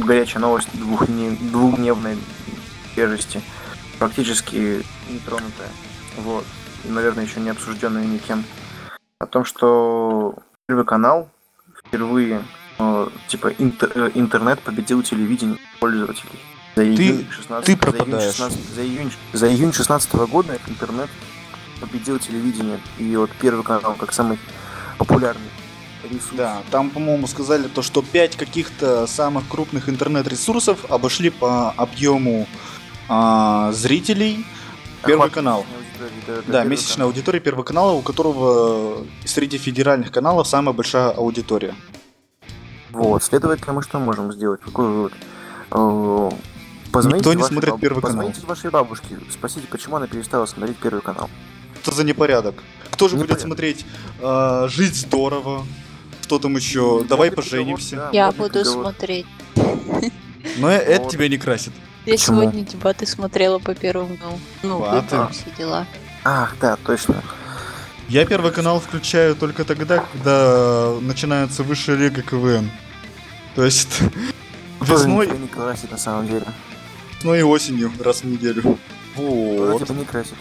Горячая 0.00 0.40
новость 0.40 0.68
двухдне- 0.72 1.36
двухдневной 1.40 2.16
свежести, 2.94 3.40
практически 3.98 4.84
нетронутая. 5.10 5.68
Вот. 6.18 6.44
И, 6.84 6.88
наверное, 6.88 7.24
еще 7.24 7.40
не 7.40 7.50
обсужденная 7.50 8.04
никем. 8.04 8.44
О 9.18 9.26
том, 9.26 9.44
что 9.44 10.34
Первый 10.68 10.84
канал 10.84 11.28
впервые 11.86 12.42
э, 12.78 13.08
типа 13.28 13.48
интер- 13.58 13.92
э, 13.94 14.10
интернет 14.14 14.60
победил 14.60 15.02
телевидение 15.02 15.58
пользователей. 15.80 16.38
За 16.76 16.84
июнь 16.84 17.26
16 17.30 17.66
ты 17.66 17.72
за 17.72 17.72
июнь 17.72 17.78
пропадаешь. 17.78 18.34
16 18.34 18.74
за 18.74 18.82
июнь, 18.84 19.12
за 19.32 19.48
июнь 19.52 19.72
16 19.72 20.14
года 20.26 20.58
интернет 20.68 21.10
победил 21.80 22.18
телевидение. 22.18 22.80
И 22.98 23.14
вот 23.16 23.30
Первый 23.40 23.64
канал 23.64 23.94
как 23.98 24.12
самый 24.12 24.38
популярный 24.98 25.50
ресурс. 26.04 26.30
Да, 26.32 26.62
там, 26.70 26.90
по-моему, 26.90 27.26
сказали 27.26 27.68
то, 27.68 27.82
что 27.82 28.02
5 28.02 28.36
каких-то 28.36 29.06
самых 29.06 29.46
крупных 29.48 29.88
интернет-ресурсов 29.88 30.84
обошли 30.90 31.30
по 31.30 31.70
объему 31.72 32.46
а, 33.08 33.72
зрителей 33.72 34.44
Первый 35.04 35.26
Охват 35.26 35.32
канал. 35.32 35.66
да, 36.46 36.64
месячная 36.64 36.94
канал. 36.96 37.08
аудитория 37.08 37.40
Первого 37.40 37.64
канала, 37.64 37.92
у 37.92 38.02
которого 38.02 39.04
среди 39.24 39.58
федеральных 39.58 40.12
каналов 40.12 40.46
самая 40.46 40.72
большая 40.74 41.10
аудитория. 41.10 41.74
Вот, 42.90 43.22
следовательно, 43.24 43.72
мы 43.72 43.82
что 43.82 43.98
можем 43.98 44.32
сделать? 44.32 44.60
Какой 44.60 44.86
вывод? 44.86 45.12
Э, 45.70 46.30
Позвоните 46.92 47.18
Никто 47.20 47.32
не 47.32 47.40
вашей 47.40 47.52
смотрит 47.52 47.70
баб- 47.70 47.80
Первый 47.80 48.00
канал. 48.02 48.16
Позвоните 48.26 48.46
вашей 48.46 48.70
бабушке, 48.70 49.18
спросите, 49.30 49.66
почему 49.66 49.96
она 49.96 50.06
перестала 50.06 50.44
смотреть 50.46 50.76
Первый 50.76 51.00
канал. 51.00 51.30
Что 51.82 51.92
за 51.92 52.04
непорядок? 52.04 52.62
Кто 52.90 53.08
же 53.08 53.16
будет 53.16 53.30
Непорядок. 53.30 53.46
смотреть 53.46 53.86
а, 54.20 54.68
«Жить 54.68 54.94
здорово», 54.94 55.64
что 56.32 56.38
там 56.38 56.56
еще, 56.56 57.04
«Давай 57.06 57.30
поженимся». 57.30 58.08
Я 58.10 58.32
буду 58.32 58.64
смотреть. 58.64 59.26
Но 60.56 60.70
э- 60.70 60.76
это 60.76 61.10
тебя 61.10 61.28
не 61.28 61.36
красит. 61.36 61.74
Я 62.06 62.16
сегодня 62.16 62.64
дебаты 62.64 63.06
смотрела 63.06 63.58
по 63.58 63.74
первому. 63.74 64.16
Ну, 64.62 64.78
ну 64.80 65.28
все 65.30 65.44
дела. 65.58 65.86
Ах, 66.24 66.56
да, 66.58 66.76
точно. 66.76 67.22
Я 68.08 68.24
Первый 68.24 68.50
канал 68.50 68.80
включаю 68.80 69.36
только 69.36 69.64
тогда, 69.64 70.04
когда 70.12 70.94
начинается 71.00 71.62
высшая 71.62 71.96
лига 71.96 72.22
КВН. 72.22 72.70
То 73.54 73.64
есть 73.64 74.00
весной, 74.80 75.26
не 75.38 75.48
красит 75.48 75.90
на 75.90 75.98
самом 75.98 76.28
деле. 76.28 76.46
весной 77.18 77.40
и 77.40 77.42
осенью 77.42 77.92
раз 78.00 78.22
в 78.22 78.24
неделю. 78.24 78.78
Вот. 79.16 79.86
тебя 79.86 79.96
не 79.96 80.04
красит. 80.06 80.34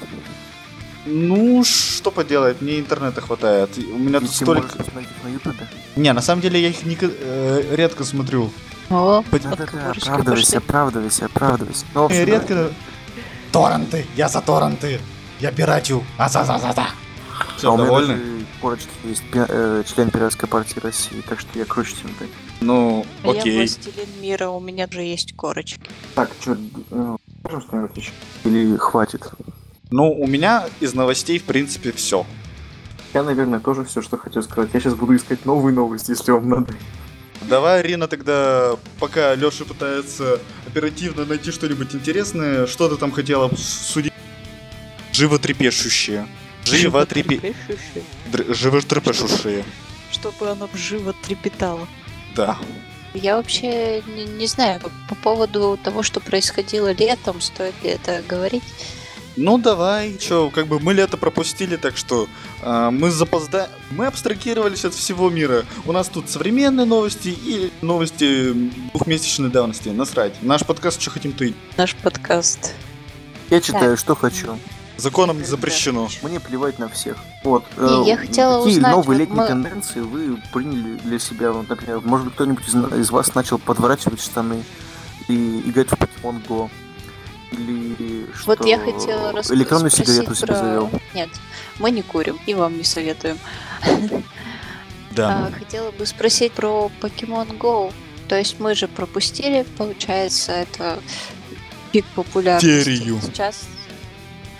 Ну, 1.06 1.64
что 1.64 2.12
поделать, 2.12 2.62
мне 2.62 2.80
интернета 2.80 3.22
хватает. 3.22 3.70
У 3.78 3.98
меня 3.98 4.18
И 4.20 4.22
тут 4.22 4.30
ты 4.30 4.36
столько... 4.36 4.78
на 5.24 5.30
ютубе. 5.30 5.68
Не, 5.96 6.14
на 6.14 6.22
самом 6.22 6.42
деле 6.42 6.62
я 6.62 6.70
их 6.70 6.84
нико- 6.84 7.12
э, 7.20 7.76
редко 7.76 8.04
смотрю. 8.04 8.52
О, 8.90 9.24
Пот- 9.24 9.42
вот 9.44 9.58
Да-да-да, 9.58 9.66
кубышки 9.66 10.08
оправдывайся, 10.10 10.46
пошли. 10.52 10.58
оправдывайся, 10.58 11.26
оправдывайся. 11.26 11.86
Ну, 11.96 12.04
общем, 12.06 12.20
Я 12.20 12.26
да. 12.26 12.32
редко... 12.32 12.72
Торренты! 13.52 14.06
Я 14.16 14.30
за 14.30 14.42
торренты! 14.42 15.00
Я 15.40 15.52
пиратю! 15.52 16.04
а 16.18 16.30
за 16.30 16.44
за 16.46 16.58
за 16.60 16.72
за 16.74 16.82
А 16.82 16.88
Все, 17.58 17.74
у 17.74 17.76
меня 17.78 17.86
довольны? 17.86 18.08
даже 18.16 18.46
корочки 18.62 18.90
есть 19.06 19.24
пи- 19.32 19.40
э, 19.48 19.84
член 19.88 20.10
Пиратской 20.12 20.48
партии 20.48 20.80
России, 20.80 21.22
так 21.28 21.40
что 21.40 21.58
я 21.58 21.66
круче, 21.66 21.96
чем 22.02 22.14
ты. 22.20 22.28
Ну, 22.62 23.06
А 23.24 23.28
Я 23.34 23.42
окей. 23.42 23.58
властелин 23.58 24.08
мира, 24.22 24.50
у 24.50 24.60
меня 24.60 24.88
же 24.92 25.02
есть 25.02 25.36
корочки. 25.36 25.82
Так, 26.16 26.30
что, 26.40 26.56
можем 26.92 27.62
что-нибудь 27.62 27.98
еще? 27.98 28.12
Или 28.46 28.78
хватит? 28.78 29.24
Ну, 29.92 30.10
у 30.10 30.26
меня 30.26 30.70
из 30.80 30.94
новостей, 30.94 31.38
в 31.38 31.44
принципе, 31.44 31.92
все. 31.92 32.26
Я, 33.14 33.24
наверное, 33.24 33.60
тоже 33.60 33.84
все, 33.84 34.02
что 34.02 34.18
хотел 34.18 34.42
сказать. 34.42 34.70
Я 34.74 34.80
сейчас 34.80 34.96
буду 34.96 35.18
искать 35.18 35.46
новые 35.46 35.76
новости, 35.76 36.12
если 36.12 36.32
вам 36.32 36.48
надо. 36.48 36.74
Давай, 37.42 37.82
Рина, 37.82 38.08
тогда, 38.08 38.78
пока 39.00 39.36
Леша 39.36 39.66
пытается 39.66 40.40
оперативно 40.66 41.26
найти 41.26 41.52
что-нибудь 41.52 41.94
интересное, 41.94 42.68
что 42.68 42.88
ты 42.88 42.96
там 42.96 43.12
хотела 43.12 43.54
судить? 43.58 44.14
Животрепещущее. 45.12 46.26
Животрепе... 46.64 47.54
Животрепещущее. 48.48 49.66
Чтобы 50.10 50.50
оно 50.50 50.70
живо 50.74 51.14
трепетало. 51.22 51.86
Да. 52.34 52.58
Я 53.14 53.36
вообще 53.36 54.02
не, 54.04 54.24
не 54.24 54.48
знаю 54.48 54.80
по 55.10 55.16
поводу 55.16 55.78
того, 55.84 56.02
что 56.02 56.22
происходило 56.22 56.94
летом, 56.94 57.42
стоит 57.42 57.74
ли 57.84 57.90
это 57.90 58.22
говорить. 58.26 58.64
Ну 59.38 59.58
давай, 59.58 60.18
чё, 60.18 60.50
как 60.50 60.68
бы 60.68 60.80
мы 60.80 60.94
лето 60.94 61.16
пропустили, 61.16 61.78
так 61.78 61.96
что 61.96 62.28
а, 62.62 62.92
мы 62.92 63.12
запозда... 63.12 63.70
Мы 63.92 64.06
абстрагировались 64.06 64.84
от 64.84 64.94
всего 64.94 65.30
мира. 65.30 65.64
У 65.86 65.94
нас 65.94 66.10
тут 66.10 66.30
современные 66.30 66.86
новости 66.86 67.30
и 67.30 67.72
новости 67.82 68.52
двухмесячной 68.92 69.50
давности. 69.50 69.90
Насрать. 69.90 70.34
Наш 70.42 70.66
подкаст 70.66 71.02
что 71.02 71.12
хотим, 71.12 71.32
и 71.40 71.54
Наш 71.78 71.96
подкаст. 71.96 72.74
Я 73.50 73.62
читаю, 73.62 73.96
что 73.96 74.16
хочу. 74.16 74.58
законом 74.98 75.40
не 75.40 75.46
запрещено. 75.46 76.10
Мне 76.22 76.40
плевать 76.40 76.78
на 76.78 76.90
всех. 76.90 77.18
Вот. 77.44 77.64
Не, 77.78 78.04
э, 78.04 78.08
я 78.08 78.18
хотела 78.18 78.60
какие 78.60 78.78
узнать, 78.78 78.92
новые 78.94 79.20
летние 79.20 79.42
мы- 79.42 79.48
тенденции 79.48 80.02
вы 80.02 80.38
приняли 80.54 80.98
для 80.98 81.20
себя? 81.20 81.52
Вот, 81.52 81.68
например, 81.70 82.02
может 82.02 82.26
быть, 82.28 82.36
кто-нибудь 82.36 82.68
из, 82.68 82.76
из 83.00 83.10
вас 83.12 83.34
начал 83.34 83.58
подворачивать 83.58 84.22
штаны 84.22 84.64
и 85.28 85.62
играть 85.66 85.88
в 85.90 85.94
Pokemon 85.94 86.46
Go? 86.48 86.70
Или 87.52 88.28
что? 88.36 88.46
Вот 88.48 88.66
я 88.66 88.80
хотела 88.80 89.32
рас- 89.32 89.52
Электронную 89.52 89.92
сигарету 89.92 90.34
себе 90.36 90.48
про- 90.48 90.56
завел. 90.56 90.90
Нет, 91.14 91.30
мы 91.80 91.92
не 91.92 92.02
курим 92.02 92.40
и 92.46 92.54
вам 92.54 92.78
не 92.78 92.84
советуем. 92.84 93.38
Да. 95.14 95.50
А, 95.50 95.52
хотела 95.60 95.92
бы 95.92 96.06
спросить 96.06 96.54
про 96.54 96.90
Pokemon 97.02 97.58
Go. 97.58 97.92
То 98.30 98.38
есть 98.38 98.62
мы 98.62 98.76
же 98.76 98.88
пропустили, 98.88 99.66
получается, 99.78 100.54
это 100.54 101.00
пик 101.92 102.06
популярности. 102.16 102.86
Терию. 102.86 103.20
Сейчас 103.22 103.66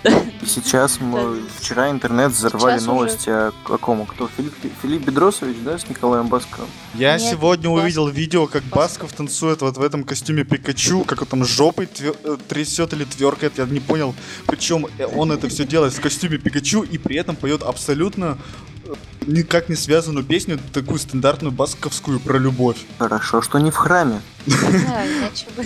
И 0.04 0.46
сейчас 0.46 0.98
мы 1.00 1.40
вчера 1.60 1.90
интернет 1.90 2.32
взорвали 2.32 2.72
Сейчас 2.78 2.82
уже- 2.82 2.90
новости 2.92 3.28
о, 3.30 3.52
о 3.68 3.78
ком? 3.78 4.04
Кто? 4.06 4.28
Филипп, 4.36 4.54
Филипп 4.82 5.02
Бедросович, 5.04 5.56
да, 5.64 5.78
с 5.78 5.88
Николаем 5.88 6.26
Басковым? 6.26 6.68
Я 6.94 7.16
Нет, 7.18 7.30
сегодня 7.30 7.70
Бас- 7.70 7.82
увидел 7.82 8.08
видео, 8.08 8.46
как 8.48 8.64
Бас- 8.64 8.92
Басков 8.92 9.12
танцует 9.12 9.60
вот 9.62 9.76
в 9.76 9.82
этом 9.82 10.02
костюме 10.02 10.42
Пикачу, 10.44 11.04
как 11.04 11.22
он 11.22 11.28
там 11.28 11.44
жопой 11.44 11.86
твё- 11.86 12.16
э, 12.24 12.36
трясет 12.48 12.92
или 12.92 13.04
тверкает, 13.04 13.58
я 13.58 13.64
не 13.66 13.78
понял. 13.80 14.14
Причем 14.46 14.86
э, 14.98 15.06
он 15.06 15.30
это 15.30 15.48
все 15.48 15.64
делает 15.64 15.92
в 15.92 16.00
костюме 16.00 16.38
Пикачу 16.38 16.82
и 16.82 16.98
при 16.98 17.16
этом 17.16 17.36
поет 17.36 17.62
абсолютно 17.62 18.38
э, 18.84 18.94
никак 19.28 19.68
не 19.68 19.76
связанную 19.76 20.24
песню, 20.24 20.58
такую 20.72 20.98
стандартную 20.98 21.52
басковскую 21.52 22.18
про 22.18 22.38
любовь. 22.38 22.78
Хорошо, 22.98 23.40
что 23.40 23.60
не 23.60 23.70
в 23.70 23.76
храме. 23.76 24.20
знаю, 24.46 25.18
иначе 25.20 25.46
бы 25.56 25.64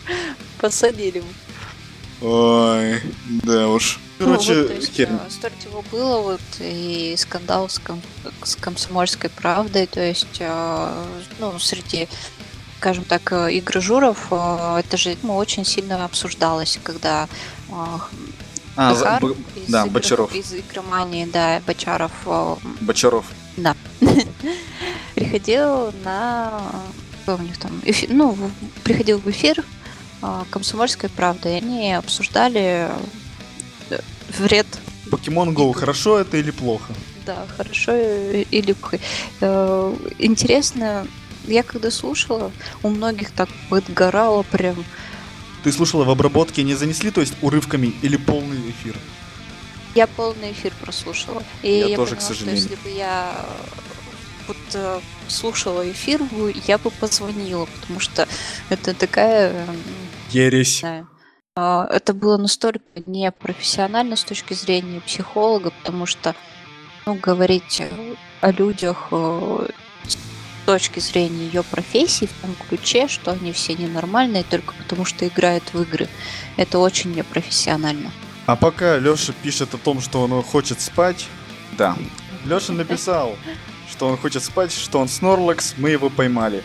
посадили 0.60 1.20
бы. 1.20 1.26
Ой, 2.22 3.00
да 3.42 3.68
уж. 3.68 3.98
Ну, 4.18 4.26
Короче, 4.26 4.54
вот, 4.60 4.68
то 4.68 4.74
есть, 4.74 4.92
херня. 4.94 5.20
э, 5.26 5.30
столько 5.30 5.56
всего 5.58 5.82
было, 5.90 6.20
вот, 6.20 6.40
и 6.60 7.14
скандал 7.18 7.68
с, 7.68 7.78
ком- 7.80 8.00
с 8.44 8.54
комсомольской 8.56 9.28
правдой, 9.28 9.86
то 9.86 10.00
есть, 10.00 10.36
э, 10.38 11.04
ну, 11.40 11.58
среди, 11.58 12.08
скажем 12.78 13.04
так, 13.04 13.32
э, 13.32 13.58
игрожуров, 13.58 14.28
э, 14.30 14.82
это 14.86 14.96
же 14.96 15.16
ну, 15.22 15.34
очень 15.36 15.64
сильно 15.64 16.04
обсуждалось, 16.04 16.78
когда 16.82 17.28
э, 17.68 17.72
А, 18.76 18.94
за- 18.94 19.00
Захар 19.00 19.20
Б- 19.30 19.34
из 19.56 19.68
да, 19.70 19.82
игр- 19.84 19.90
Бочаров. 19.92 20.34
из 20.34 20.52
игромании, 20.54 21.24
да, 21.26 21.60
Бочаров 21.66 22.12
э, 22.26 22.56
Бочаров. 22.80 23.26
приходил 25.14 25.92
на, 26.04 26.62
у 27.26 27.36
них 27.38 27.58
там, 27.58 27.80
эфи- 27.84 28.08
ну, 28.10 28.36
приходил 28.84 29.18
в 29.18 29.28
эфир 29.28 29.64
комсомольской 30.50 31.08
правды, 31.10 31.48
и 31.50 31.56
они 31.56 31.92
обсуждали 31.94 32.90
э, 33.90 33.98
вред 34.38 34.66
Покемон 35.10 35.50
Go, 35.54 35.72
хорошо 35.74 36.18
это 36.18 36.36
или 36.36 36.50
плохо? 36.50 36.92
Да, 37.26 37.46
хорошо 37.56 37.92
э, 37.94 38.44
или 38.50 38.72
плохо. 38.72 38.98
Э, 39.40 39.94
Интересно, 40.18 41.06
я 41.46 41.62
когда 41.62 41.90
слушала, 41.90 42.50
у 42.82 42.88
многих 42.88 43.30
так 43.32 43.48
подгорало 43.68 44.42
прям. 44.42 44.84
Ты 45.62 45.72
слушала 45.72 46.04
в 46.04 46.10
обработке, 46.10 46.62
не 46.62 46.74
занесли, 46.74 47.10
то 47.10 47.20
есть 47.20 47.34
урывками 47.42 47.94
или 48.02 48.16
полный 48.16 48.70
эфир? 48.70 48.96
Я 49.94 50.06
полный 50.06 50.52
эфир 50.52 50.72
прослушала. 50.80 51.42
И 51.62 51.70
Я 51.70 51.86
я, 51.86 51.96
тоже, 51.96 52.16
к 52.16 52.18
поняла, 52.18 52.34
что 52.34 52.34
сожалению. 52.34 52.62
если 52.62 52.74
бы 52.82 52.90
я 52.96 53.46
вот 54.48 55.02
слушала 55.28 55.90
эфир, 55.90 56.20
я 56.66 56.78
бы 56.78 56.90
позвонила, 56.90 57.66
потому 57.66 58.00
что 58.00 58.28
это 58.68 58.92
такая 58.92 59.66
Ересь. 60.34 60.82
А, 61.56 61.86
Это 61.90 62.12
было 62.12 62.36
настолько 62.36 62.80
непрофессионально 63.06 64.16
с 64.16 64.24
точки 64.24 64.54
зрения 64.54 65.00
психолога, 65.00 65.70
потому 65.70 66.04
что 66.04 66.34
ну, 67.06 67.14
говорить 67.14 67.82
о 68.40 68.50
людях 68.50 69.08
э, 69.12 69.68
с 70.06 70.16
точки 70.66 70.98
зрения 70.98 71.46
ее 71.46 71.62
профессии 71.62 72.26
в 72.26 72.32
том 72.40 72.56
ключе, 72.68 73.06
что 73.06 73.30
они 73.30 73.52
все 73.52 73.74
ненормальные 73.74 74.42
только 74.42 74.74
потому, 74.74 75.04
что 75.04 75.26
играют 75.28 75.72
в 75.72 75.82
игры. 75.82 76.08
Это 76.56 76.78
очень 76.80 77.14
непрофессионально. 77.14 78.10
А 78.46 78.56
пока 78.56 78.98
Леша 78.98 79.32
пишет 79.42 79.74
о 79.74 79.78
том, 79.78 80.00
что 80.00 80.22
он 80.22 80.42
хочет 80.42 80.80
спать, 80.80 81.26
да. 81.78 81.96
Леша 82.44 82.72
написал, 82.72 83.36
что 83.90 84.08
он 84.08 84.16
хочет 84.16 84.42
спать, 84.42 84.72
что 84.72 84.98
он 84.98 85.08
Снорлакс, 85.08 85.74
мы 85.78 85.90
его 85.90 86.10
поймали. 86.10 86.62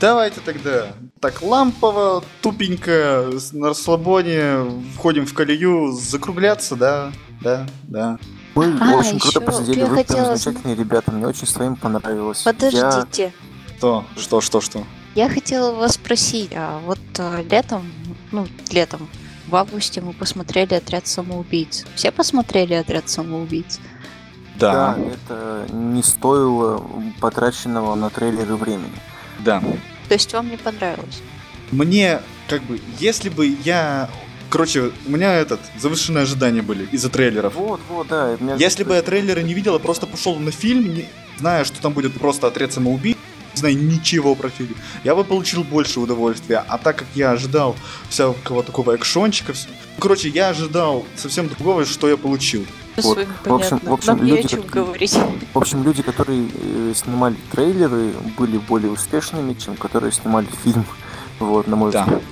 Давайте 0.00 0.40
тогда 0.40 0.92
так 1.24 1.40
лампово, 1.40 2.22
тупенько, 2.42 3.30
на 3.52 3.68
расслабоне, 3.68 4.58
входим 4.94 5.24
в 5.24 5.32
колею, 5.32 5.92
закругляться, 5.92 6.76
да, 6.76 7.12
да, 7.40 7.66
да. 7.84 8.18
Мы 8.54 8.76
А, 8.78 8.96
очень 8.96 9.18
круто 9.18 9.40
посидели, 9.40 9.78
я 9.78 9.86
вы 9.86 9.94
прям 9.94 10.06
хотела 10.06 10.36
замечательные 10.36 10.76
ребята, 10.76 11.12
мне 11.12 11.26
очень 11.26 11.46
с 11.46 11.56
вами 11.56 11.76
понравилось. 11.76 12.44
Я- 12.44 12.52
Подождите. 12.52 13.32
Что, 13.78 14.04
что, 14.18 14.40
что, 14.42 14.60
что? 14.60 14.84
Я 15.14 15.30
хотела 15.30 15.72
вас 15.72 15.94
спросить, 15.94 16.50
а 16.54 16.78
вот 16.84 16.98
а, 17.18 17.40
летом, 17.50 17.90
ну, 18.30 18.46
летом, 18.70 19.08
в 19.48 19.56
августе 19.56 20.02
мы 20.02 20.12
посмотрели 20.12 20.74
«Отряд 20.74 21.06
самоубийц». 21.06 21.86
Все 21.94 22.10
посмотрели 22.12 22.74
«Отряд 22.74 23.08
самоубийц»? 23.08 23.80
Да, 24.58 24.72
Да, 24.72 24.96
это 25.14 25.72
не 25.74 26.02
стоило 26.02 26.84
потраченного 27.18 27.94
на 27.94 28.10
трейлеры 28.10 28.56
времени. 28.56 28.92
да. 29.38 29.62
То 30.14 30.16
есть 30.16 30.32
вам 30.32 30.48
не 30.48 30.56
понравилось? 30.56 31.22
Мне, 31.72 32.20
как 32.48 32.62
бы, 32.62 32.80
если 33.00 33.30
бы 33.30 33.56
я... 33.64 34.08
Короче, 34.48 34.92
у 35.06 35.10
меня 35.10 35.34
этот, 35.34 35.58
завышенные 35.76 36.22
ожидания 36.22 36.62
были 36.62 36.86
из-за 36.92 37.08
трейлеров. 37.10 37.56
Вот, 37.56 37.80
вот, 37.88 38.06
да. 38.06 38.36
меня- 38.38 38.54
Если 38.54 38.84
бы 38.84 38.94
я 38.94 39.02
трейлеры 39.02 39.42
не 39.42 39.54
видел, 39.54 39.74
а 39.74 39.80
просто 39.80 40.06
пошел 40.06 40.36
на 40.36 40.52
фильм, 40.52 40.94
не- 40.94 41.08
зная, 41.36 41.64
что 41.64 41.82
там 41.82 41.94
будет 41.94 42.14
просто 42.16 42.46
отряд 42.46 42.72
самоубийц, 42.72 43.16
не 43.72 43.78
зная 43.80 43.94
ничего 43.98 44.34
про 44.34 44.48
фильм, 44.50 44.74
я 45.04 45.14
бы 45.14 45.24
получил 45.24 45.64
больше 45.64 46.00
удовольствия. 46.00 46.64
А 46.68 46.78
так 46.78 46.96
как 46.96 47.06
я 47.14 47.30
ожидал 47.30 47.76
всякого 48.08 48.62
такого 48.62 48.96
экшончика, 48.96 49.52
вс- 49.52 49.68
короче, 49.98 50.28
я 50.28 50.48
ожидал 50.48 51.04
совсем 51.16 51.48
другого, 51.48 51.84
что 51.84 52.08
я 52.08 52.16
получил. 52.16 52.66
Всё 52.96 53.08
Вот, 53.14 53.26
в 53.44 53.54
общем- 53.54 53.80
в 53.82 53.92
общем, 53.92 54.16
Нам 54.16 54.26
люди, 54.26 54.54
говорить. 54.56 55.18
В 55.52 55.58
общем, 55.58 55.82
люди, 55.82 56.02
которые 56.02 56.46
э, 56.54 56.92
снимали 56.94 57.36
трейлеры, 57.50 58.12
были 58.38 58.58
более 58.58 58.90
успешными, 58.90 59.54
чем 59.54 59.76
которые 59.76 60.12
снимали 60.12 60.46
фильм. 60.62 60.84
Вот, 61.40 61.66
на 61.66 61.76
мой 61.76 61.90
Да. 61.90 62.02
взгляд. 62.04 62.22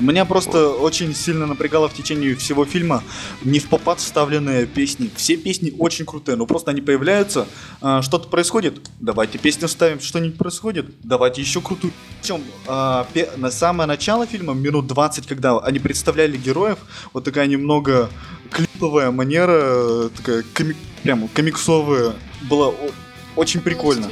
Меня 0.00 0.24
просто 0.24 0.70
очень 0.70 1.14
сильно 1.14 1.46
напрягало 1.46 1.88
в 1.88 1.94
течение 1.94 2.34
всего 2.34 2.64
фильма 2.64 3.02
не 3.42 3.60
в 3.60 3.68
попад 3.68 4.00
вставленные 4.00 4.66
песни. 4.66 5.08
Все 5.16 5.36
песни 5.36 5.72
очень 5.78 6.04
крутые, 6.04 6.36
но 6.36 6.46
просто 6.46 6.72
они 6.72 6.80
появляются, 6.80 7.46
а, 7.80 8.02
что-то 8.02 8.28
происходит, 8.28 8.80
давайте 8.98 9.38
песню 9.38 9.68
вставим, 9.68 10.00
что-нибудь 10.00 10.36
происходит, 10.36 10.86
давайте 11.04 11.42
еще 11.42 11.60
крутую. 11.60 11.92
Причем 12.20 12.42
а, 12.66 13.06
пе- 13.12 13.30
на 13.36 13.50
самое 13.52 13.86
начало 13.86 14.26
фильма, 14.26 14.52
минут 14.54 14.88
20, 14.88 15.26
когда 15.28 15.58
они 15.58 15.78
представляли 15.78 16.36
героев, 16.36 16.78
вот 17.12 17.22
такая 17.24 17.46
немного 17.46 18.10
клиповая 18.50 19.10
манера, 19.12 19.60
э, 19.62 20.10
такая 20.16 20.44
коми- 20.54 20.76
прям 21.04 21.28
комиксовая, 21.28 22.14
была 22.42 22.68
о- 22.68 22.90
очень 23.36 23.60
прикольно. 23.60 24.06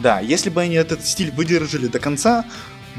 Да, 0.00 0.20
если 0.20 0.50
бы 0.50 0.60
они 0.60 0.74
этот 0.74 1.06
стиль 1.06 1.30
выдержали 1.30 1.86
до 1.86 1.98
конца, 1.98 2.44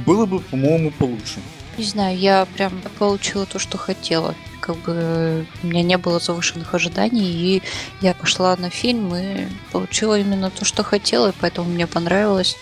было 0.06 0.26
бы, 0.26 0.40
по-моему, 0.40 0.92
получше. 0.92 1.40
Не 1.78 1.84
знаю, 1.84 2.18
я 2.18 2.46
прям 2.56 2.82
получила 2.98 3.46
то, 3.46 3.60
что 3.60 3.78
хотела. 3.78 4.34
Как 4.62 4.78
бы 4.78 5.46
у 5.62 5.68
меня 5.68 5.84
не 5.84 5.98
было 5.98 6.20
завышенных 6.20 6.74
ожиданий, 6.74 7.26
и 7.26 7.64
я 8.02 8.14
пошла 8.14 8.56
на 8.56 8.70
фильм 8.70 9.14
и 9.16 9.46
получила 9.72 10.18
именно 10.18 10.50
то, 10.50 10.66
что 10.66 10.84
хотела, 10.84 11.30
и 11.30 11.34
поэтому 11.40 11.70
мне 11.70 11.86
понравилось. 11.86 12.58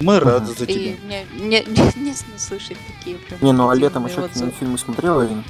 Мы 0.00 0.20
рады 0.20 0.54
за 0.54 0.66
тебя. 0.66 0.92
И 0.92 0.96
мне 1.04 1.24
не, 1.34 1.64
не, 1.66 2.04
не 2.04 2.14
слышать 2.38 2.76
такие 2.86 3.16
прям. 3.16 3.40
Не, 3.42 3.52
ну 3.52 3.68
а 3.68 3.74
летом 3.74 4.06
еще 4.06 4.22
отзывы. 4.22 4.52
фильмы 4.58 4.78
смотрела, 4.78 5.22
Арина? 5.22 5.44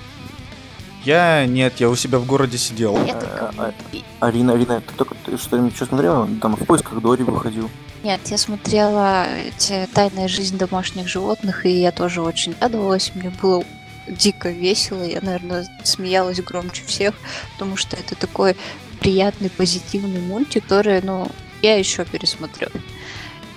Я 1.04 1.46
нет, 1.46 1.74
я 1.78 1.88
у 1.88 1.96
себя 1.96 2.18
в 2.18 2.26
городе 2.26 2.58
сидел. 2.58 2.94
Я 3.06 3.14
только- 3.14 3.52
А, 3.56 3.72
Арина, 4.20 4.52
Арина, 4.54 4.80
ты 4.80 4.92
только 4.94 5.14
ты 5.24 5.36
что-нибудь 5.38 5.74
что 5.76 5.86
смотрела? 5.86 6.28
Там 6.42 6.56
в 6.56 6.64
поисках 6.66 7.00
Дори 7.00 7.22
выходил. 7.24 7.70
Нет, 8.02 8.20
я 8.26 8.38
смотрела 8.38 9.26
эти 9.26 9.88
«Тайная 9.92 10.28
жизнь 10.28 10.56
домашних 10.56 11.08
животных», 11.08 11.66
и 11.66 11.70
я 11.80 11.90
тоже 11.92 12.20
очень 12.22 12.54
радовалась. 12.60 13.10
Мне 13.14 13.30
было 13.42 13.64
дико 14.06 14.50
весело. 14.50 15.02
Я, 15.02 15.20
наверное, 15.20 15.66
смеялась 15.82 16.40
громче 16.40 16.82
всех, 16.86 17.14
потому 17.54 17.76
что 17.76 17.96
это 17.96 18.14
такой 18.14 18.56
приятный, 19.00 19.50
позитивный 19.50 20.20
мультик, 20.20 20.62
который, 20.64 21.00
ну, 21.02 21.28
я 21.62 21.76
еще 21.76 22.04
пересмотрю. 22.04 22.68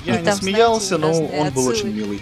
Я 0.06 0.16
И 0.16 0.20
не 0.20 0.26
там, 0.26 0.36
смеялся, 0.38 0.98
но 0.98 1.14
знаете, 1.14 1.24
разные 1.24 1.42
он 1.42 1.54
был 1.54 1.68
отсылы. 1.70 1.78
очень 1.90 1.96
милый. 1.96 2.22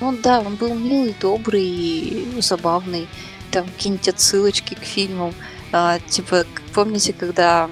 Ну 0.00 0.16
да, 0.22 0.40
он 0.40 0.54
был 0.56 0.74
милый, 0.74 1.14
добрый 1.20 1.64
и 1.64 2.40
забавный. 2.40 3.06
Там 3.50 3.66
какие-нибудь 3.66 4.08
отсылочки 4.08 4.74
к 4.74 4.84
фильмам. 4.84 5.34
А, 5.72 5.98
типа, 6.08 6.44
помните, 6.74 7.12
когда 7.12 7.68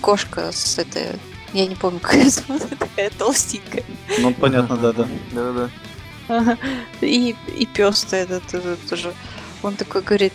кошка 0.00 0.50
с 0.52 0.78
этой... 0.78 1.06
Я 1.52 1.66
не 1.66 1.76
помню, 1.76 2.00
как 2.00 2.14
ее 2.14 2.30
зовут, 2.30 2.62
такая 2.78 3.10
толстенькая. 3.10 3.84
Ну, 4.18 4.32
понятно, 4.34 4.76
да, 4.76 4.92
да. 4.92 5.06
Да-да-да. 5.32 5.70
Ага. 6.26 6.58
И, 7.00 7.36
и 7.56 7.66
пес 7.66 8.06
этот, 8.10 8.52
этот 8.54 8.80
тоже. 8.88 9.12
Он 9.62 9.76
такой 9.76 10.02
говорит, 10.02 10.32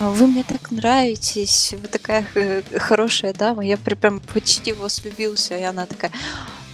«А 0.00 0.08
вы 0.10 0.26
мне 0.26 0.44
так 0.44 0.70
нравитесь, 0.70 1.74
вы 1.80 1.88
такая 1.88 2.24
х- 2.32 2.78
хорошая 2.78 3.32
дама, 3.34 3.64
я 3.64 3.76
прям 3.76 4.20
почти 4.20 4.72
в 4.72 4.78
вас 4.78 5.00
влюбился. 5.02 5.56
И 5.58 5.62
она 5.62 5.86
такая, 5.86 6.10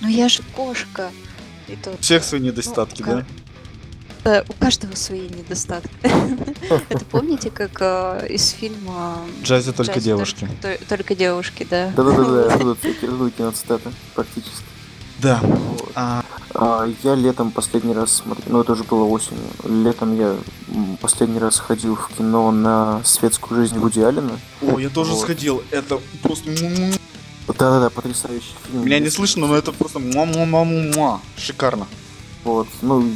ну 0.01 0.09
я 0.09 0.29
же 0.29 0.43
кошка. 0.55 1.11
И 1.67 1.77
то, 1.77 1.91
У 1.91 1.97
всех 1.99 2.25
свои 2.25 2.41
недостатки, 2.41 3.03
Ну, 3.03 3.17
да? 3.17 3.27
Да, 4.29 4.45
у 4.47 4.53
каждого 4.53 4.95
свои 4.95 5.23
недостатки. 5.23 5.89
Это 6.91 7.03
помните, 7.07 7.51
как 7.51 7.71
э, 7.81 8.27
из 8.29 8.51
фильма 8.51 9.21
джазе 9.43 9.73
только 9.73 9.95
«Джазе 9.95 10.05
девушки. 10.05 10.47
только- 10.87 11.15
девушки, 11.15 11.67
да. 11.71 11.91
Да-да-да, 11.97 12.53
оттуда 12.55 13.31
киноцитата, 13.31 13.91
практически. 14.15 14.65
Да. 15.21 15.41
А, 15.95 16.23
А, 16.55 16.87
я 17.05 17.15
летом 17.15 17.53
последний 17.53 17.95
раз 17.95 18.13
смотрел, 18.13 18.45
ну 18.53 18.61
это 18.61 18.73
уже 18.73 18.85
было 18.85 19.05
осенью. 19.05 19.45
Летом 19.65 20.15
я 20.19 20.37
последний 21.01 21.39
раз 21.39 21.59
ходил 21.59 21.97
в 21.97 22.11
кино 22.15 22.51
на 22.51 23.01
светскую 23.05 23.63
жизнь 23.63 23.79
Вуди 23.79 24.01
Аллена. 24.01 24.39
о, 24.61 24.79
я 24.79 24.91
тоже 24.91 25.13
Вот. 25.13 25.23
сходил. 25.23 25.63
Это 25.71 25.99
просто... 26.23 26.51
Да-да-да, 27.47 27.89
потрясающий 27.89 28.53
фильм. 28.67 28.85
Меня 28.85 28.99
не 28.99 29.09
слышно, 29.09 29.47
но 29.47 29.57
это 29.57 29.73
просто... 29.73 29.99
муа-муа-муа-муа. 30.01 31.21
Шикарно. 31.39 31.87
Вот, 32.45 32.69
ну, 32.83 33.11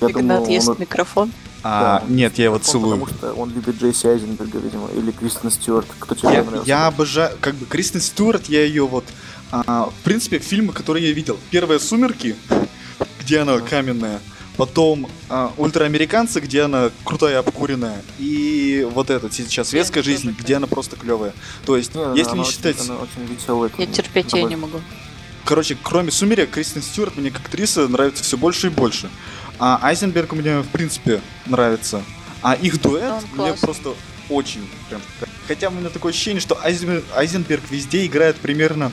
я 0.00 0.10
Игнат 0.10 0.38
думаю, 0.40 0.52
ест 0.52 0.68
он... 0.68 0.76
микрофон. 0.78 1.32
А, 1.62 2.00
Да. 2.00 2.04
нет, 2.12 2.36
я 2.38 2.44
его 2.46 2.58
целую. 2.58 2.98
Потому 2.98 3.18
что 3.18 3.32
он 3.34 3.50
любит 3.54 3.80
Джесси 3.80 4.06
Айзенберга, 4.06 4.58
видимо, 4.58 4.88
или 4.94 5.10
Кристен 5.12 5.50
Стюарт. 5.50 5.86
Кто 5.98 6.14
тебе 6.14 6.32
Я, 6.34 6.42
нравился? 6.44 6.68
я 6.68 6.86
обожаю, 6.86 7.36
как 7.40 7.54
бы, 7.54 7.64
Кристен 7.66 8.00
Стюарт, 8.00 8.46
я 8.50 8.64
ее 8.64 8.86
вот... 8.86 9.04
а, 9.50 9.86
в 9.86 10.02
принципе, 10.04 10.38
фильмы, 10.40 10.72
которые 10.72 11.08
я 11.08 11.12
видел. 11.14 11.38
Первые 11.50 11.80
«Сумерки», 11.80 12.36
где 13.20 13.38
она 13.40 13.58
каменная. 13.60 14.20
Потом 14.56 15.08
а, 15.30 15.52
«Ультраамериканцы», 15.56 16.38
где 16.40 16.62
она 16.62 16.90
крутая, 17.02 17.38
обкуренная. 17.40 18.02
И 18.18 18.86
вот 18.92 19.08
этот 19.10 19.32
сейчас 19.32 19.68
«Светская 19.70 20.02
жизнь», 20.02 20.34
где 20.38 20.56
она 20.56 20.66
просто 20.66 20.96
клевая. 20.96 21.32
То 21.64 21.76
есть, 21.76 21.94
Не, 21.94 22.02
если 22.18 22.32
она 22.32 22.34
не 22.34 22.40
очень- 22.42 22.52
считать... 22.52 22.80
Она 22.80 22.98
очень 22.98 23.34
веселая. 23.34 23.70
Я 23.78 23.86
терпеть 23.86 24.32
ее 24.34 24.44
не 24.44 24.56
могу. 24.56 24.80
Короче, 25.46 25.76
кроме 25.82 26.10
«Сумерек», 26.10 26.50
Кристен 26.50 26.82
Стюарт 26.82 27.16
мне 27.16 27.30
как 27.30 27.42
актриса 27.46 27.88
нравится 27.88 28.22
все 28.22 28.36
больше 28.36 28.66
и 28.68 28.70
больше. 28.70 29.08
А 29.58 29.78
Айзенберг 29.82 30.32
мне, 30.32 30.60
в 30.60 30.68
принципе, 30.68 31.20
нравится. 31.46 32.02
А 32.42 32.54
их 32.54 32.80
дуэт 32.80 33.10
Он 33.10 33.18
мне 33.18 33.36
классный. 33.36 33.58
просто 33.66 33.94
очень 34.28 34.68
прям... 34.88 35.00
Хотя 35.48 35.68
у 35.68 35.72
меня 35.72 35.88
такое 35.90 36.12
ощущение, 36.12 36.40
что 36.40 36.54
Айзен- 36.62 37.04
Айзенберг 37.14 37.62
везде 37.70 38.04
играет 38.06 38.36
примерно 38.36 38.92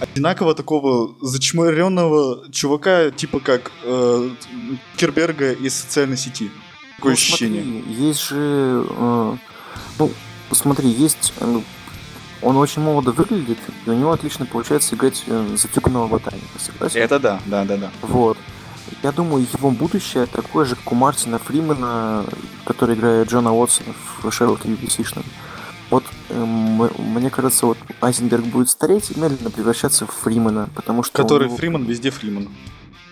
одинаково 0.00 0.54
такого 0.54 1.14
зачмыренного 1.20 2.50
чувака, 2.50 3.10
типа 3.10 3.40
как 3.40 3.70
э, 3.84 4.30
Керберга 4.96 5.52
из 5.52 5.74
социальной 5.74 6.16
сети. 6.16 6.50
Такое 6.96 7.12
Ну, 7.12 7.16
ощущение. 7.16 7.62
смотри, 7.62 7.94
есть 7.94 8.28
же... 8.28 8.84
э, 8.88 9.36
ну, 9.98 10.10
смотри, 10.50 10.88
есть... 10.90 11.32
э, 11.40 11.44
ну, 11.46 11.62
он 12.40 12.56
очень 12.56 12.82
молодо 12.82 13.12
выглядит, 13.12 13.58
и 13.86 13.90
у 13.90 13.94
него 13.94 14.10
отлично 14.10 14.44
получается 14.46 14.96
играть 14.96 15.22
э, 15.28 15.54
затюканного 15.56 16.08
ботаника, 16.08 16.58
согласен? 16.58 17.00
Это 17.00 17.20
да, 17.20 17.40
да, 17.46 17.64
да, 17.64 17.76
да. 17.76 17.90
Вот. 18.02 18.36
Я 19.02 19.12
думаю, 19.12 19.46
его 19.52 19.70
будущее 19.70 20.26
такое 20.26 20.64
же, 20.64 20.76
как 20.76 20.92
у 20.92 20.94
Мартина 20.94 21.38
Фримена, 21.38 22.24
который 22.64 22.94
играет 22.94 23.28
Джона 23.30 23.52
Уотсона 23.52 23.94
в 24.22 24.30
Шерлоке 24.30 24.68
BBC-шном. 24.68 25.24
Вот 25.90 26.04
эм, 26.30 26.88
мне 26.98 27.28
кажется, 27.30 27.66
вот 27.66 27.78
Айзенберг 28.00 28.44
будет 28.46 28.70
стареть 28.70 29.10
и 29.10 29.20
медленно 29.20 29.50
превращаться 29.50 30.06
в 30.06 30.10
Фримена, 30.10 30.68
потому 30.74 31.02
что... 31.02 31.20
Который 31.22 31.48
него- 31.48 31.56
Фриман, 31.56 31.84
везде 31.84 32.10
Фриман. 32.10 32.48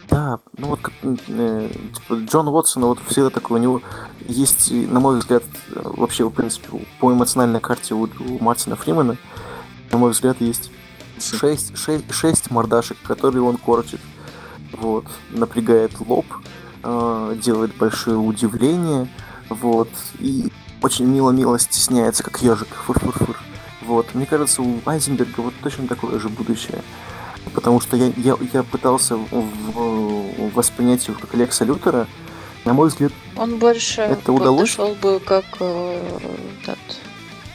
Да, 0.09 0.41
ну 0.57 0.69
вот 0.69 0.81
э, 1.03 1.71
типа, 1.95 2.15
Джон 2.15 2.49
Уотсон, 2.49 2.85
вот 2.85 2.99
всегда 3.07 3.31
такой, 3.31 3.61
у 3.61 3.63
него 3.63 3.83
есть, 4.27 4.73
на 4.73 4.99
мой 4.99 5.19
взгляд, 5.19 5.45
вообще, 5.75 6.25
в 6.25 6.31
принципе, 6.31 6.69
по 6.99 7.13
эмоциональной 7.13 7.61
карте 7.61 7.95
у, 7.95 8.05
у 8.05 8.39
Мартина 8.43 8.75
Фримена, 8.77 9.17
на 9.93 9.99
мой 9.99 10.11
взгляд, 10.11 10.41
есть 10.41 10.71
шесть, 11.21 11.77
шесть, 11.77 12.13
шесть 12.13 12.51
мордашек, 12.51 12.97
которые 13.03 13.43
он 13.43 13.57
корчит. 13.57 14.01
Вот, 14.73 15.05
напрягает 15.31 15.93
лоб, 16.01 16.27
э, 16.83 17.37
делает 17.43 17.75
большое 17.77 18.17
удивление, 18.17 19.09
вот, 19.49 19.89
и 20.19 20.51
очень 20.83 21.07
мило-мило 21.07 21.59
стесняется, 21.59 22.23
как 22.23 22.41
ежик, 22.43 22.69
фур-фур-фур. 22.87 23.37
Вот, 23.83 24.15
мне 24.15 24.27
кажется, 24.27 24.63
у 24.63 24.81
Айзенберга 24.87 25.41
вот 25.41 25.55
точно 25.63 25.89
такое 25.89 26.19
же 26.21 26.29
будущее. 26.29 26.83
потому 27.55 27.81
что 27.81 27.97
я, 27.97 28.13
я, 28.17 28.37
я 28.53 28.63
пытался 28.63 29.17
в, 29.17 29.27
в 29.33 30.55
воспринять 30.55 31.07
его 31.09 31.19
как 31.21 31.35
Лекса 31.35 31.65
Лютера. 31.65 32.07
На 32.65 32.75
мой 32.75 32.89
взгляд, 32.89 33.13
Он 33.37 33.57
больше 33.59 34.03
Это 34.03 34.33
удалось? 34.33 34.77
подошел 34.77 34.95
бы 34.95 35.19
как 35.21 35.45
э, 35.61 36.21
этот 36.63 36.79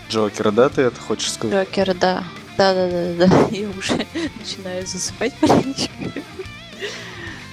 Джокера, 0.09 0.51
да, 0.51 0.69
ты 0.69 0.81
это 0.81 0.99
хочешь 0.99 1.31
сказать? 1.31 1.67
Джокер, 1.67 1.93
да. 1.95 2.23
Да, 2.57 2.73
да, 2.73 2.89
да, 2.89 3.27
да. 3.27 3.47
Я 3.51 3.67
уже 3.69 4.05
начинаю 4.39 4.85
засыпать 4.87 5.33
маленечко. 5.41 5.91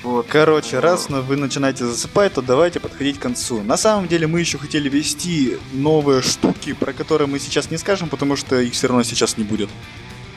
Вот. 0.03 0.27
Короче, 0.29 0.81
раз 0.81 1.09
но 1.09 1.23
вы 1.23 1.37
начинаете 1.37 1.85
засыпать, 1.85 2.35
то 2.35 2.43
давайте 2.43 2.81
подходить 2.81 3.19
к 3.19 3.23
концу. 3.23 3.63
На 3.63 3.77
самом 3.77 4.09
деле 4.09 4.27
мы 4.27 4.41
еще 4.41 4.59
хотели 4.59 4.89
вести 4.89 5.59
новые 5.73 6.23
штуки, 6.23 6.73
про 6.73 6.93
которые 6.93 7.29
мы 7.29 7.39
сейчас 7.39 7.71
не 7.71 7.77
скажем, 7.77 8.09
потому 8.09 8.37
что 8.37 8.59
их 8.61 8.73
все 8.73 8.89
равно 8.89 9.03
сейчас 9.05 9.37
не 9.37 9.45
будет. 9.45 9.71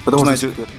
Потому 0.03 0.26
что 0.26 0.36
знаете- 0.36 0.49
секрет. 0.49 0.70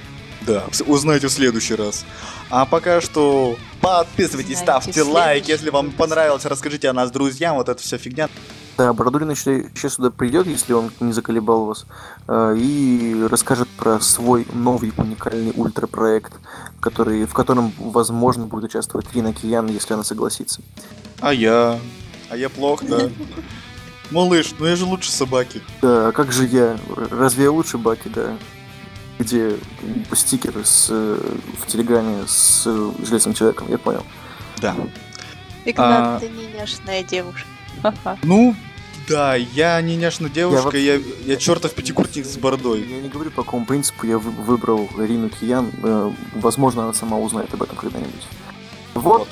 Да, 0.41 0.63
узнаете 0.85 1.27
в 1.27 1.31
следующий 1.31 1.75
раз. 1.75 2.05
А 2.49 2.65
пока 2.65 3.01
что 3.01 3.57
подписывайтесь, 3.81 4.61
Узнаете 4.61 4.81
ставьте 4.93 5.01
лайк, 5.03 5.49
если 5.49 5.69
вам 5.69 5.91
понравилось, 5.91 6.45
расскажите 6.45 6.87
о 6.87 6.93
нас 6.93 7.11
друзьям, 7.11 7.57
вот 7.57 7.67
эта 7.67 7.83
вся 7.83 7.97
фигня. 7.97 8.29
Да, 8.77 8.93
Бородулин 8.93 9.31
еще, 9.31 9.69
еще 9.73 9.89
сюда 9.89 10.11
придет, 10.11 10.45
если 10.45 10.73
он 10.73 10.91
не 10.99 11.11
заколебал 11.11 11.65
вас, 11.65 11.87
э, 12.27 12.55
и 12.57 13.25
расскажет 13.27 13.67
про 13.69 13.99
свой 13.99 14.45
новый 14.53 14.93
уникальный 14.95 15.51
ультрапроект, 15.55 16.33
который, 16.79 17.25
в 17.25 17.33
котором, 17.33 17.73
возможно, 17.79 18.45
будет 18.45 18.65
участвовать 18.65 19.11
Рина 19.15 19.33
Киян, 19.33 19.65
если 19.65 19.95
она 19.95 20.03
согласится. 20.03 20.61
А 21.21 21.33
я? 21.33 21.79
А 22.29 22.37
я 22.37 22.49
плохо, 22.49 22.85
да? 22.85 23.09
Малыш, 24.11 24.53
ну 24.59 24.67
я 24.67 24.75
же 24.75 24.85
лучше 24.85 25.11
собаки. 25.11 25.61
Да, 25.81 26.09
а 26.09 26.11
как 26.11 26.31
же 26.31 26.45
я? 26.45 26.77
Разве 27.09 27.45
я 27.45 27.51
лучше 27.51 27.79
Баки, 27.79 28.09
да? 28.13 28.37
Где 29.17 29.57
стикер 30.13 30.53
с, 30.63 30.87
э, 30.91 31.19
в 31.59 31.65
Телеграме 31.65 32.25
с 32.27 32.63
э, 32.67 32.91
Железным 33.03 33.33
Человеком, 33.33 33.67
я 33.69 33.79
понял. 33.79 34.03
Да. 34.61 34.75
Игнат, 35.65 36.21
ты 36.21 36.29
не 36.29 36.45
няшная 36.47 37.03
девушка. 37.03 37.47
Ну, 38.23 38.55
да, 39.07 39.35
я 39.35 39.81
не 39.81 39.95
няшная 39.95 40.29
девушка, 40.29 40.65
вообще- 40.65 40.85
я, 40.85 40.99
я 41.25 41.35
чертов 41.37 41.73
пятикуртник 41.73 42.25
с 42.25 42.37
бородой. 42.37 42.85
Я 42.87 42.99
не 43.01 43.09
говорю, 43.09 43.31
по 43.31 43.43
какому 43.43 43.65
принципу 43.65 44.05
я 44.05 44.17
вы- 44.17 44.31
выбрал 44.31 44.89
Рину 44.97 45.29
Киян. 45.29 45.71
э, 45.83 46.11
Возможно, 46.35 46.83
она 46.83 46.93
сама 46.93 47.17
узнает 47.17 47.53
об 47.53 47.63
этом 47.63 47.75
когда-нибудь. 47.77 48.27
Вот. 48.93 49.27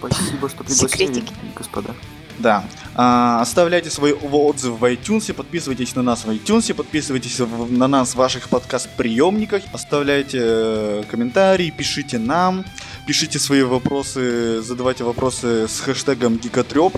Вот. 0.00 0.12
Спасибо, 0.12 0.48
что 0.48 0.58
пригласили, 0.64 0.88
Секретики. 0.88 1.32
господа. 1.54 1.94
Да. 2.38 2.64
А, 2.94 3.40
оставляйте 3.40 3.88
свои 3.88 4.12
отзывы 4.12 4.76
в 4.76 4.84
iTunes, 4.84 5.32
подписывайтесь 5.32 5.94
на 5.94 6.02
нас 6.02 6.24
в 6.26 6.30
iTunes, 6.30 6.72
подписывайтесь 6.74 7.40
в- 7.40 7.72
на 7.72 7.88
нас 7.88 8.12
в 8.12 8.16
ваших 8.16 8.50
подкаст-приемниках, 8.50 9.62
оставляйте 9.72 10.38
э, 10.42 11.02
комментарии, 11.10 11.70
пишите 11.76 12.18
нам, 12.18 12.64
пишите 13.06 13.38
свои 13.38 13.62
вопросы, 13.62 14.60
задавайте 14.60 15.02
вопросы 15.04 15.66
с 15.66 15.80
хэштегом 15.80 16.36
Гигатреп. 16.36 16.92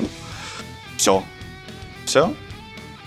Все. 0.96 1.22
Все? 2.09 2.34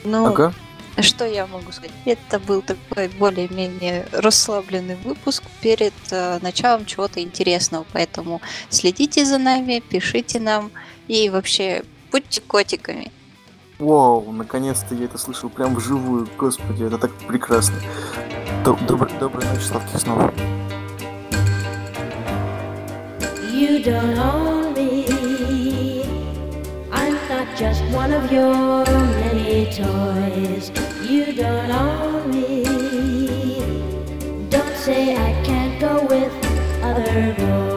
Ну, 0.04 0.28
Ага. 0.28 0.54
что 1.00 1.26
я 1.26 1.48
могу 1.48 1.72
сказать? 1.72 1.90
Это 2.06 2.38
был 2.40 2.62
такой 2.62 3.08
более-менее 3.08 4.06
расслабленный 4.12 4.96
выпуск 4.96 5.42
перед 5.60 5.94
э, 6.12 6.38
началом 6.44 6.86
чего-то 6.86 7.20
интересного. 7.20 7.84
Поэтому 7.94 8.42
следите 8.70 9.26
за 9.26 9.40
нами, 9.40 9.80
пишите 9.80 10.40
нам 10.40 10.70
и 11.08 11.32
вообще 11.32 11.84
будьте 12.12 12.42
котиками. 12.42 13.12
Вау, 13.80 14.32
наконец-то 14.32 14.94
я 14.94 15.06
это 15.06 15.18
слышал 15.18 15.50
прям 15.50 15.74
вживую. 15.74 16.30
Господи, 16.38 16.84
это 16.84 17.00
так 17.00 17.12
прекрасно. 17.28 17.78
Доб- 18.64 18.86
добр- 18.86 19.12
доброй 19.20 19.44
ночи, 19.48 19.64
сладких 19.64 20.00
снов. 20.00 20.32
You 23.52 23.84
don't 23.84 24.16
own 24.18 24.61
just 27.62 27.84
one 27.94 28.12
of 28.12 28.32
your 28.32 28.84
many 28.86 29.66
toys. 29.66 30.72
You 31.08 31.32
don't 31.32 31.70
own 31.70 32.32
me. 32.32 32.64
Don't 34.50 34.76
say 34.76 35.16
I 35.16 35.32
can't 35.44 35.80
go 35.80 36.04
with 36.08 36.34
other 36.82 37.36
boys. 37.38 37.71